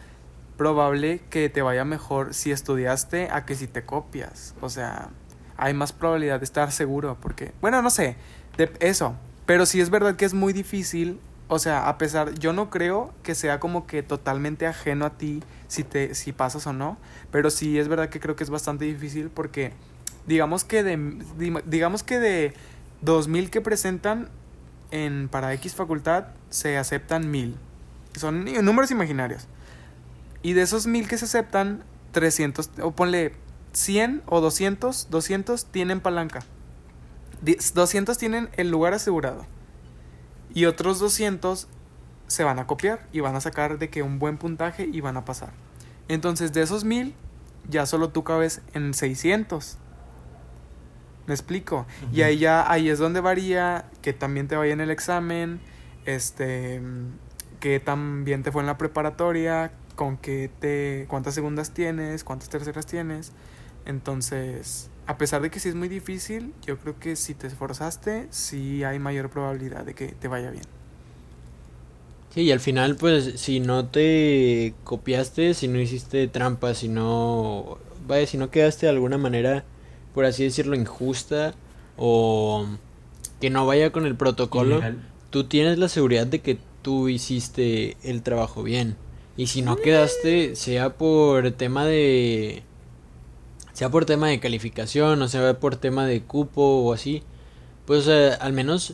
probable 0.57 1.21
que 1.29 1.49
te 1.49 1.61
vaya 1.61 1.86
mejor 1.86 2.34
si 2.34 2.51
estudiaste 2.51 3.29
a 3.31 3.45
que 3.45 3.55
si 3.55 3.67
te 3.67 3.84
copias. 3.84 4.55
O 4.61 4.69
sea, 4.69 5.09
hay 5.57 5.73
más 5.73 5.93
probabilidad 5.93 6.39
de 6.39 6.45
estar 6.45 6.71
seguro 6.71 7.17
porque, 7.19 7.53
bueno, 7.61 7.81
no 7.81 7.89
sé, 7.89 8.15
de 8.57 8.71
eso. 8.79 9.15
Pero 9.45 9.65
sí 9.65 9.81
es 9.81 9.89
verdad 9.89 10.15
que 10.15 10.25
es 10.25 10.34
muy 10.34 10.53
difícil. 10.53 11.19
O 11.47 11.59
sea, 11.59 11.89
a 11.89 11.97
pesar, 11.97 12.34
yo 12.39 12.53
no 12.53 12.69
creo 12.69 13.13
que 13.21 13.36
sea 13.36 13.59
como 13.59 13.86
que 13.86 14.01
totalmente 14.01 14.65
ajeno 14.65 15.05
a 15.05 15.11
ti 15.11 15.43
si 15.67 15.84
te, 15.84 16.15
si 16.15 16.31
pasas 16.31 16.65
o 16.65 16.73
no. 16.73 16.97
Pero 17.31 17.49
sí 17.49 17.77
es 17.77 17.88
verdad 17.88 18.09
que 18.09 18.19
creo 18.19 18.36
que 18.36 18.43
es 18.43 18.49
bastante 18.49 18.86
difícil 18.86 19.29
porque 19.29 19.73
digamos 20.25 20.63
que 20.63 20.84
de 20.84 20.97
digamos 21.65 22.01
que 22.01 22.19
de 22.19 22.53
2000 23.04 23.49
que 23.49 23.62
presentan 23.62 24.30
en 24.91 25.28
para 25.30 25.54
X 25.54 25.76
facultad 25.76 26.26
se 26.49 26.78
aceptan 26.78 27.30
1000. 27.32 27.58
Son 28.16 28.45
números 28.64 28.91
imaginarios. 28.91 29.47
Y 30.41 30.54
de 30.54 30.62
esos 30.62 30.88
1000 30.88 31.08
que 31.08 31.18
se 31.18 31.26
aceptan, 31.26 31.84
300 32.12 32.70
o 32.82 32.91
ponle 32.91 33.34
100 33.72 34.22
o 34.28 34.39
200, 34.39 35.10
200 35.10 35.66
tienen 35.66 35.99
palanca. 35.99 36.41
Di- 37.41 37.58
200 37.74 38.18
tienen 38.18 38.49
el 38.56 38.70
lugar 38.70 38.93
asegurado. 38.93 39.45
Y 40.54 40.66
otros 40.66 40.99
200 40.99 41.68
se 42.28 42.43
van 42.43 42.60
a 42.60 42.68
copiar 42.68 43.08
y 43.12 43.20
van 43.22 43.36
a 43.36 43.41
sacar 43.41 43.80
de 43.80 43.89
que 43.89 44.04
un 44.04 44.20
buen 44.20 44.38
puntaje 44.38 44.88
y 44.91 45.01
van 45.01 45.18
a 45.18 45.26
pasar. 45.26 45.51
Entonces, 46.08 46.54
de 46.54 46.62
esos 46.62 46.84
1000, 46.84 47.16
ya 47.68 47.86
solo 47.86 48.10
tú 48.10 48.24
cabes 48.24 48.62
en 48.74 48.93
600. 48.93 49.78
¿Me 51.26 51.34
explico? 51.34 51.86
Y 52.11 52.21
ahí 52.21 52.38
ya 52.38 52.69
ahí 52.69 52.89
es 52.89 52.99
donde 52.99 53.21
varía 53.21 53.86
que 54.01 54.11
también 54.13 54.47
te 54.47 54.55
vaya 54.55 54.74
en 54.74 54.82
el 54.82 54.91
examen, 54.91 55.61
este 56.05 56.82
que 57.61 57.80
también 57.80 58.43
te 58.43 58.51
fue 58.51 58.61
en 58.61 58.67
la 58.67 58.78
preparatoria, 58.78 59.71
con 59.95 60.17
qué 60.17 60.49
te 60.59 61.05
cuántas 61.07 61.34
segundas 61.34 61.71
tienes, 61.71 62.26
cuántas 62.26 62.49
terceras 62.49 62.86
tienes. 62.86 63.32
Entonces, 63.86 64.89
a 65.07 65.17
pesar 65.17 65.41
de 65.41 65.49
que 65.49 65.59
sí 65.59 65.69
es 65.69 65.76
muy 65.76 65.88
difícil, 65.88 66.53
yo 66.65 66.78
creo 66.78 66.99
que 66.99 67.15
si 67.15 67.34
te 67.34 67.47
esforzaste, 67.47 68.28
sí 68.30 68.84
hay 68.84 68.99
mayor 68.99 69.30
probabilidad 69.30 69.86
de 69.86 69.93
que 69.93 70.07
te 70.07 70.28
vaya 70.28 70.51
bien. 70.51 70.65
Sí, 72.34 72.41
y 72.41 72.51
al 72.51 72.59
final, 72.59 72.95
pues, 72.95 73.39
si 73.39 73.59
no 73.59 73.86
te 73.88 74.74
copiaste, 74.84 75.53
si 75.53 75.67
no 75.67 75.80
hiciste 75.80 76.28
trampa, 76.28 76.74
si 76.74 76.88
no, 76.88 77.78
vaya, 78.07 78.26
si 78.26 78.38
no 78.38 78.49
quedaste 78.49 78.88
de 78.88 78.91
alguna 78.91 79.17
manera, 79.17 79.65
por 80.14 80.26
así 80.26 80.43
decirlo, 80.43 80.76
injusta 80.76 81.53
o 81.97 82.66
que 83.41 83.49
no 83.49 83.66
vaya 83.66 83.91
con 83.91 84.05
el 84.05 84.16
protocolo, 84.16 84.78
Ilegal. 84.78 85.01
tú 85.30 85.45
tienes 85.45 85.78
la 85.78 85.89
seguridad 85.89 86.28
de 86.28 86.39
que 86.39 86.57
tú 86.82 87.09
hiciste 87.09 87.97
el 88.03 88.22
trabajo 88.22 88.64
bien. 88.64 88.95
Y 89.36 89.47
si 89.47 89.61
no 89.64 89.78
quedaste, 89.78 90.55
sea 90.55 90.93
por 90.95 91.51
tema 91.51 91.86
de, 91.86 92.64
sea 93.74 93.89
por 93.89 94.05
tema 94.05 94.28
de 94.28 94.39
calificación, 94.39 95.22
o 95.22 95.28
sea 95.28 95.59
por 95.59 95.76
tema 95.76 96.05
de 96.05 96.22
cupo 96.22 96.61
o 96.61 96.93
así, 96.93 97.24
pues 97.86 98.07
eh, 98.07 98.32
al 98.39 98.53
menos 98.53 98.93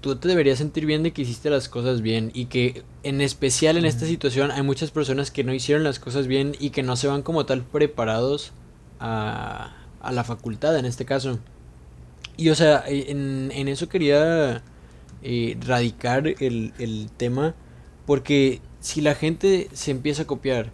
tú 0.00 0.16
te 0.16 0.28
deberías 0.28 0.58
sentir 0.58 0.86
bien 0.86 1.02
de 1.02 1.12
que 1.12 1.22
hiciste 1.22 1.50
las 1.50 1.68
cosas 1.68 2.00
bien 2.00 2.30
y 2.34 2.46
que 2.46 2.82
en 3.02 3.20
especial 3.20 3.76
en 3.76 3.84
esta 3.84 4.06
situación 4.06 4.50
hay 4.50 4.62
muchas 4.62 4.90
personas 4.90 5.30
que 5.30 5.44
no 5.44 5.54
hicieron 5.54 5.84
las 5.84 5.98
cosas 5.98 6.26
bien 6.26 6.56
y 6.58 6.70
que 6.70 6.82
no 6.82 6.96
se 6.96 7.06
van 7.06 7.22
como 7.22 7.46
tal 7.46 7.62
preparados 7.62 8.52
a, 8.98 9.81
a 10.02 10.12
la 10.12 10.24
facultad 10.24 10.76
en 10.78 10.84
este 10.86 11.04
caso. 11.04 11.38
Y 12.36 12.50
o 12.50 12.54
sea, 12.54 12.84
e- 12.88 13.10
en, 13.10 13.50
en 13.54 13.68
eso 13.68 13.88
quería 13.88 14.62
eh, 15.22 15.56
radicar 15.66 16.26
el, 16.26 16.72
el 16.78 17.10
tema 17.16 17.54
porque 18.06 18.60
si 18.80 19.00
la 19.00 19.14
gente 19.14 19.68
se 19.72 19.90
empieza 19.92 20.22
a 20.22 20.26
copiar 20.26 20.70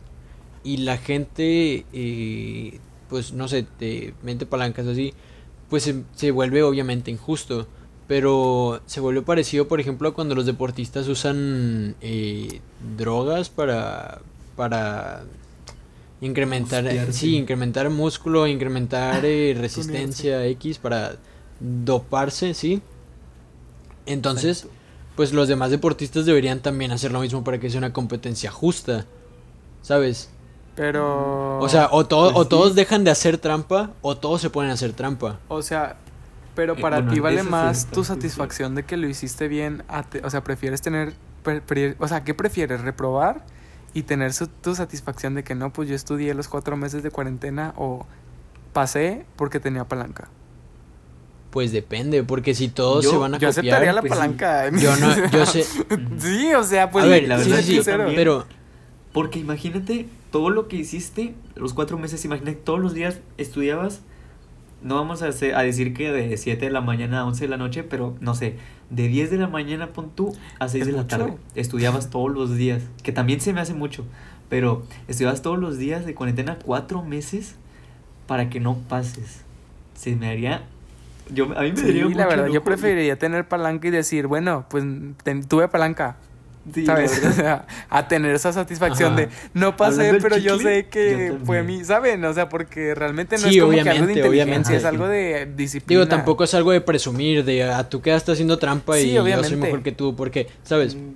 y 0.64 0.78
la 0.78 0.98
gente, 0.98 1.84
eh, 1.92 2.80
pues 3.08 3.32
no 3.32 3.48
sé, 3.48 3.64
te 3.78 4.14
mete 4.22 4.46
palancas 4.46 4.86
así, 4.86 5.14
pues 5.70 5.82
se, 5.84 6.02
se 6.14 6.30
vuelve 6.30 6.62
obviamente 6.62 7.10
injusto. 7.10 7.66
Pero 8.06 8.80
se 8.86 9.00
vuelve 9.00 9.20
parecido, 9.22 9.68
por 9.68 9.80
ejemplo, 9.80 10.08
a 10.08 10.14
cuando 10.14 10.34
los 10.34 10.46
deportistas 10.46 11.08
usan 11.08 11.94
eh, 12.00 12.60
drogas 12.96 13.50
para, 13.50 14.22
para 14.56 15.24
incrementar, 16.20 16.84
Hostiarse. 16.84 17.12
sí, 17.12 17.36
incrementar 17.36 17.90
músculo, 17.90 18.46
incrementar 18.46 19.24
eh, 19.24 19.54
resistencia 19.58 20.44
X 20.46 20.78
para 20.78 21.16
doparse, 21.60 22.54
¿sí? 22.54 22.82
Entonces, 24.06 24.58
Exacto. 24.64 24.78
pues 25.16 25.32
los 25.32 25.48
demás 25.48 25.70
deportistas 25.70 26.24
deberían 26.26 26.60
también 26.60 26.92
hacer 26.92 27.12
lo 27.12 27.20
mismo 27.20 27.44
para 27.44 27.58
que 27.60 27.70
sea 27.70 27.78
una 27.78 27.92
competencia 27.92 28.50
justa, 28.50 29.06
¿sabes? 29.82 30.30
Pero 30.74 31.58
O 31.58 31.68
sea, 31.68 31.88
o, 31.90 32.06
todo, 32.06 32.32
pues 32.32 32.36
o 32.36 32.48
todos 32.48 32.70
sí. 32.70 32.74
dejan 32.74 33.04
de 33.04 33.10
hacer 33.10 33.38
trampa 33.38 33.96
o 34.00 34.16
todos 34.16 34.40
se 34.40 34.50
ponen 34.50 34.70
a 34.70 34.74
hacer 34.74 34.92
trampa. 34.92 35.40
O 35.48 35.62
sea, 35.62 35.98
pero 36.54 36.76
Eh, 36.76 36.80
para 36.80 37.00
bueno, 37.00 37.12
ti 37.12 37.20
vale 37.20 37.42
más 37.42 37.90
tu 37.90 38.04
satisfacción 38.04 38.74
de 38.74 38.84
que 38.84 38.96
lo 38.96 39.08
hiciste 39.08 39.48
bien, 39.48 39.84
a 39.88 40.02
te- 40.04 40.24
o 40.24 40.30
sea, 40.30 40.42
prefieres 40.44 40.82
tener, 40.82 41.14
pre- 41.42 41.60
pre- 41.60 41.96
o 41.98 42.08
sea, 42.08 42.24
¿qué 42.24 42.34
prefieres? 42.34 42.80
¿Reprobar 42.82 43.44
y 43.94 44.02
tener 44.02 44.32
su- 44.32 44.46
tu 44.48 44.74
satisfacción 44.74 45.34
de 45.34 45.44
que 45.44 45.54
no, 45.54 45.72
pues 45.72 45.88
yo 45.88 45.94
estudié 45.94 46.34
los 46.34 46.48
cuatro 46.48 46.76
meses 46.76 47.02
de 47.02 47.10
cuarentena 47.10 47.74
o 47.76 48.06
pasé 48.72 49.24
porque 49.36 49.60
tenía 49.60 49.84
palanca? 49.84 50.28
Pues 51.50 51.72
depende, 51.72 52.22
porque 52.24 52.54
si 52.54 52.68
todos 52.68 53.04
Yo- 53.04 53.10
se 53.12 53.16
van 53.16 53.34
a 53.34 53.38
Yo 53.38 53.48
copiar, 53.48 53.50
aceptaría 53.82 53.92
la 53.94 54.00
pues 54.02 54.12
sí. 54.12 54.18
palanca. 54.18 54.70
yo 54.70 54.96
no, 54.96 55.28
yo 55.30 55.46
sé, 55.46 55.64
sí, 56.18 56.52
o 56.54 56.62
sea, 56.62 56.90
pues 56.90 57.04
a 57.04 57.08
ver, 57.08 57.26
la 57.26 57.38
sí, 57.38 57.48
verdad 57.50 57.64
sí, 57.64 57.74
yo 57.76 57.82
sí, 57.82 57.90
pero 58.14 58.44
Porque 59.12 59.38
imagínate 59.38 60.06
todo 60.30 60.50
lo 60.50 60.68
que 60.68 60.76
hiciste 60.76 61.34
los 61.56 61.72
cuatro 61.72 61.96
meses, 61.98 62.22
imagínate 62.26 62.56
todos 62.56 62.78
los 62.78 62.92
días 62.92 63.20
estudiabas. 63.38 64.00
No 64.82 64.94
vamos 64.94 65.22
a, 65.22 65.28
hacer- 65.28 65.54
a 65.56 65.62
decir 65.62 65.92
que 65.94 66.12
de 66.12 66.36
7 66.36 66.66
de 66.66 66.70
la 66.70 66.80
mañana 66.80 67.20
a 67.20 67.26
11 67.26 67.44
de 67.44 67.48
la 67.48 67.56
noche, 67.56 67.82
pero 67.82 68.14
no 68.20 68.34
sé, 68.34 68.54
de 68.90 69.08
10 69.08 69.30
de 69.30 69.38
la 69.38 69.48
mañana 69.48 69.88
pon 69.88 70.10
tú 70.14 70.36
a 70.60 70.68
6 70.68 70.82
Es 70.82 70.86
de 70.86 70.92
la 70.92 71.02
mucho. 71.02 71.16
tarde. 71.18 71.34
Estudiabas 71.56 72.10
todos 72.10 72.30
los 72.32 72.56
días, 72.56 72.82
que 73.02 73.10
también 73.12 73.40
se 73.40 73.52
me 73.52 73.60
hace 73.60 73.74
mucho, 73.74 74.04
pero 74.48 74.84
estudiabas 75.08 75.42
todos 75.42 75.58
los 75.58 75.78
días 75.78 76.06
de 76.06 76.14
cuarentena 76.14 76.58
cuatro 76.64 77.02
meses 77.02 77.56
para 78.26 78.50
que 78.50 78.60
no 78.60 78.76
pases. 78.88 79.42
Se 79.94 80.14
me 80.14 80.28
haría 80.28 80.62
Yo, 81.34 81.46
a 81.58 81.62
mí 81.62 81.72
me 81.72 81.76
Sí, 81.76 81.92
la 81.98 82.04
mucho 82.06 82.28
verdad, 82.28 82.46
yo 82.46 82.62
preferiría 82.64 83.18
tener 83.18 83.46
palanca 83.48 83.88
y 83.88 83.90
decir, 83.90 84.26
bueno, 84.28 84.64
pues 84.70 84.84
ten- 85.24 85.42
tuve 85.44 85.68
palanca, 85.68 86.16
Sí, 86.72 86.90
la 86.90 86.94
¿sabes? 86.94 87.10
verdad. 87.10 87.30
O 87.30 87.32
sea, 87.34 87.66
a 87.88 88.08
tener 88.08 88.34
esa 88.34 88.52
satisfacción 88.52 89.14
Ajá. 89.14 89.16
de, 89.16 89.30
no 89.54 89.76
pasé, 89.76 90.14
pero 90.14 90.36
yo 90.36 90.58
sé 90.58 90.88
que 90.88 91.34
yo 91.38 91.38
fue 91.44 91.62
mí, 91.62 91.84
¿saben? 91.84 92.24
O 92.24 92.32
sea, 92.34 92.48
porque 92.48 92.94
realmente 92.94 93.38
no 93.38 93.46
Sí, 93.46 93.48
es 93.48 93.56
como 93.56 93.80
que 93.80 93.90
algo 93.90 94.06
de 94.06 94.14
obviamente, 94.14 94.14
inteligencia, 94.14 94.76
obviamente. 94.76 94.76
es 94.76 94.84
algo 94.84 95.06
de 95.08 95.46
disciplina. 95.46 95.86
Digo, 95.88 96.08
tampoco 96.08 96.44
es 96.44 96.54
algo 96.54 96.72
de 96.72 96.80
presumir, 96.80 97.44
de 97.44 97.64
a 97.64 97.88
tú 97.88 98.02
quedaste 98.02 98.32
haciendo 98.32 98.58
trampa 98.58 98.98
Sí, 98.98 99.08
y 99.10 99.12
yo 99.12 99.22
obviamente. 99.22 99.48
soy 99.48 99.56
mejor 99.56 99.82
que 99.82 99.92
tú, 99.92 100.16
porque, 100.16 100.48
¿sabes? 100.62 100.96
Mm, 100.96 101.12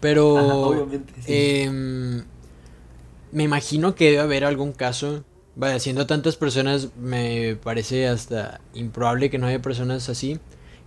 Pero 0.00 0.24
Ajá, 0.38 0.54
obviamente, 0.56 1.14
sí. 1.22 1.32
em, 1.32 2.24
me 3.32 3.42
imagino 3.44 3.94
que 3.94 4.06
debe 4.06 4.18
haber 4.20 4.44
algún 4.44 4.72
caso. 4.72 5.24
Vaya, 5.56 5.78
siendo 5.78 6.06
tantas 6.06 6.36
personas, 6.36 6.90
me 6.96 7.56
parece 7.62 8.08
hasta 8.08 8.60
improbable 8.74 9.30
que 9.30 9.38
no 9.38 9.46
haya 9.46 9.62
personas 9.62 10.08
así. 10.08 10.40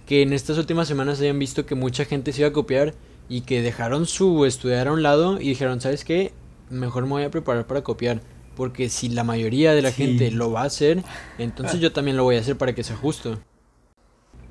Que 0.06 0.22
en 0.22 0.34
estas 0.34 0.58
últimas 0.58 0.88
semanas 0.88 1.20
hayan 1.22 1.40
visto 1.40 1.66
que 1.66 1.76
mucha 1.76 2.06
gente 2.06 2.32
se 2.34 2.42
iba 2.42 2.50
a 2.50 2.54
copiar 2.54 2.94
y 3.30 3.42
que 3.42 3.62
dejaron 3.62 4.06
su 4.06 4.46
estudiar 4.46 4.88
a 4.88 4.94
un 4.94 5.04
lado 5.04 5.40
y 5.42 5.50
dijeron, 5.50 5.82
¿sabes 5.82 6.04
qué? 6.06 6.34
Mejor 6.70 7.04
me 7.04 7.10
voy 7.12 7.24
a 7.24 7.32
preparar 7.32 7.68
para 7.68 7.84
copiar. 7.84 8.22
Porque 8.56 8.90
si 8.90 9.10
la 9.10 9.24
mayoría 9.24 9.74
de 9.74 9.82
la 9.84 9.92
Sí. 9.92 10.04
gente 10.06 10.32
lo 10.32 10.52
va 10.52 10.64
a 10.64 10.66
hacer, 10.66 11.04
entonces 11.38 11.80
yo 11.80 11.92
también 11.92 12.18
lo 12.18 12.24
voy 12.24 12.38
a 12.38 12.40
hacer 12.40 12.58
para 12.58 12.74
que 12.74 12.84
sea 12.84 12.96
justo. 12.96 13.40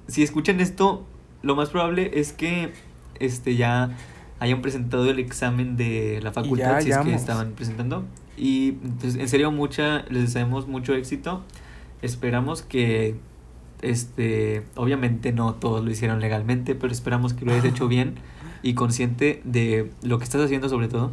Si 0.07 0.23
escuchan 0.23 0.61
esto, 0.61 1.05
lo 1.43 1.57
más 1.57 1.71
probable 1.71 2.13
es 2.15 2.33
que 2.33 2.73
este 3.19 3.57
ya 3.57 3.97
hayan 4.39 4.63
presentado 4.63 5.11
el 5.11 5.19
examen 5.19 5.77
de 5.77 6.21
la 6.23 6.33
facultad, 6.33 6.77
ya 6.77 6.83
si 6.83 6.91
es 6.91 6.99
que 6.99 7.15
estaban 7.15 7.53
presentando. 7.53 8.05
Y 8.37 8.73
pues 8.73 9.17
en 9.17 9.29
serio 9.29 9.51
mucha, 9.51 10.05
les 10.11 10.23
deseamos 10.25 10.69
mucho 10.69 10.95
éxito. 10.95 11.43
Esperamos 12.03 12.63
que 12.63 13.17
este, 13.83 14.63
obviamente 14.75 15.33
no 15.33 15.55
todos 15.55 15.85
lo 15.85 15.91
hicieron 15.91 16.21
legalmente, 16.21 16.75
pero 16.75 16.93
esperamos 16.93 17.35
que 17.35 17.45
lo 17.45 17.53
hayas 17.53 17.65
hecho 17.65 17.89
bien 17.89 18.17
y 18.63 18.75
consciente 18.75 19.41
de 19.45 19.91
lo 20.03 20.19
que 20.19 20.25
estás 20.25 20.43
haciendo 20.43 20.69
sobre 20.69 20.89
todo. 20.89 21.13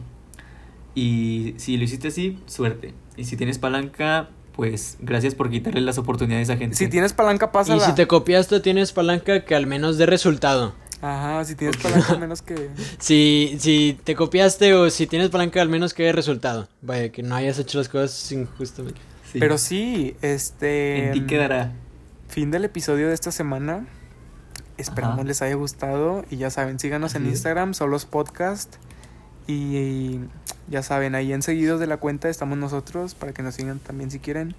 Y 0.95 1.55
si 1.57 1.78
lo 1.78 1.84
hiciste 1.84 2.09
así, 2.09 2.39
suerte. 2.45 2.93
Y 3.18 3.26
si 3.26 3.38
tienes 3.38 3.57
palanca, 3.57 4.30
pues 4.55 4.97
gracias 4.99 5.36
por 5.36 5.49
quitarle 5.49 5.82
las 5.82 5.97
oportunidades 5.97 6.49
a 6.49 6.57
gente. 6.57 6.76
Si 6.76 6.88
tienes 6.88 7.14
palanca, 7.14 7.51
pásala. 7.51 7.84
Y 7.84 7.86
si 7.86 7.93
te 7.93 8.07
copiaste, 8.07 8.59
tienes 8.59 8.91
palanca 8.91 9.45
que 9.45 9.55
al 9.55 9.68
menos 9.68 9.97
dé 9.97 10.05
resultado. 10.05 10.74
Ajá, 11.01 11.43
si 11.43 11.55
tienes 11.55 11.78
palanca, 11.78 12.18
menos 12.20 12.41
que... 12.41 12.70
Si, 12.97 13.57
si 13.59 13.99
te 14.03 14.16
copiaste 14.16 14.74
o 14.74 14.89
si 14.89 15.05
tienes 15.05 15.30
palanca, 15.30 15.61
al 15.61 15.70
menos 15.70 15.93
que 15.93 16.03
dé 16.03 16.14
resultado. 16.14 16.70
Vaya, 16.82 17.11
que 17.11 17.24
no 17.24 17.36
hayas 17.36 17.59
hecho 17.59 17.78
las 17.78 17.89
cosas 17.89 18.32
injustamente. 18.32 19.01
Sí. 19.32 19.39
Pero 19.39 19.57
sí, 19.57 20.16
este... 20.22 21.07
en 21.07 21.14
ti 21.14 21.22
quedará. 21.22 21.74
Fin 22.34 22.49
del 22.49 22.65
episodio 22.65 23.09
de 23.09 23.13
esta 23.13 23.31
semana. 23.31 23.86
Esperamos 24.79 25.19
Ajá. 25.19 25.23
les 25.27 25.43
haya 25.43 25.53
gustado. 25.53 26.25
Y 26.31 26.38
ya 26.38 26.49
saben, 26.49 26.79
síganos 26.79 27.13
en 27.13 27.21
Así 27.21 27.29
es. 27.29 27.34
Instagram, 27.36 27.75
Solos 27.75 28.05
Podcast. 28.07 28.77
Y, 29.45 29.53
y 29.77 30.29
ya 30.67 30.81
saben, 30.81 31.13
ahí 31.13 31.31
enseguidos 31.31 31.79
de 31.79 31.86
la 31.86 31.97
cuenta 31.97 32.29
estamos 32.29 32.57
nosotros 32.57 33.13
para 33.13 33.34
que 33.34 33.43
nos 33.43 33.53
sigan 33.53 33.77
también 33.77 34.09
si 34.09 34.17
quieren. 34.17 34.55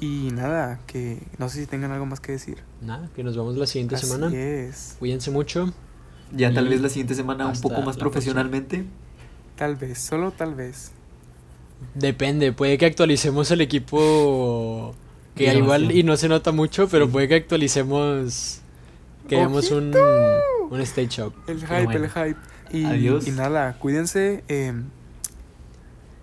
Y 0.00 0.30
nada, 0.32 0.80
que 0.88 1.22
no 1.38 1.48
sé 1.48 1.60
si 1.60 1.66
tengan 1.68 1.92
algo 1.92 2.06
más 2.06 2.18
que 2.18 2.32
decir. 2.32 2.58
Nada, 2.82 3.08
que 3.14 3.22
nos 3.22 3.36
vemos 3.36 3.56
la 3.56 3.68
siguiente 3.68 3.94
Así 3.94 4.06
semana. 4.06 4.36
es. 4.36 4.96
Cuídense 4.98 5.30
mucho. 5.30 5.72
Ya 6.32 6.52
tal 6.52 6.66
vez 6.68 6.80
la 6.80 6.88
siguiente 6.88 7.14
semana 7.14 7.46
un 7.46 7.60
poco 7.60 7.82
más 7.82 7.96
profesionalmente. 7.96 8.84
Tal 9.54 9.76
vez, 9.76 9.98
solo 9.98 10.32
tal 10.32 10.56
vez. 10.56 10.90
Depende, 11.94 12.50
puede 12.50 12.78
que 12.78 12.86
actualicemos 12.86 13.48
el 13.52 13.60
equipo 13.60 14.92
que 15.36 15.54
igual 15.54 15.92
y 15.92 16.02
no 16.02 16.16
se 16.16 16.28
nota 16.28 16.50
mucho, 16.52 16.88
pero 16.88 17.08
puede 17.08 17.28
que 17.28 17.34
actualicemos 17.36 18.60
que 19.28 19.36
hagamos 19.36 19.70
un, 19.70 19.94
un 20.70 20.80
stage 20.80 21.22
up. 21.22 21.34
El 21.46 21.60
hype, 21.60 21.84
bueno. 21.84 22.04
el 22.04 22.10
hype. 22.10 22.40
Y, 22.72 22.84
Adiós. 22.84 23.26
y 23.28 23.30
nada, 23.30 23.78
cuídense. 23.78 24.42
eh, 24.48 24.72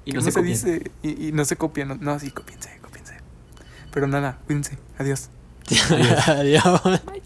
Y 0.06 0.12
¿qué 0.12 0.18
no 0.18 0.22
se 0.24 0.32
copien. 0.32 0.54
dice? 0.54 0.92
Y, 1.02 1.28
y 1.30 1.32
no 1.32 1.46
se 1.46 1.56
copien. 1.56 1.88
No, 1.88 1.96
no, 1.96 2.20
sí, 2.20 2.32
copiense, 2.32 2.70
copiense. 2.82 3.16
Pero 3.92 4.08
nada, 4.08 4.40
cuídense. 4.46 4.78
Adiós. 4.98 5.30
Adiós. 6.28 6.82
Bye, 7.06 7.22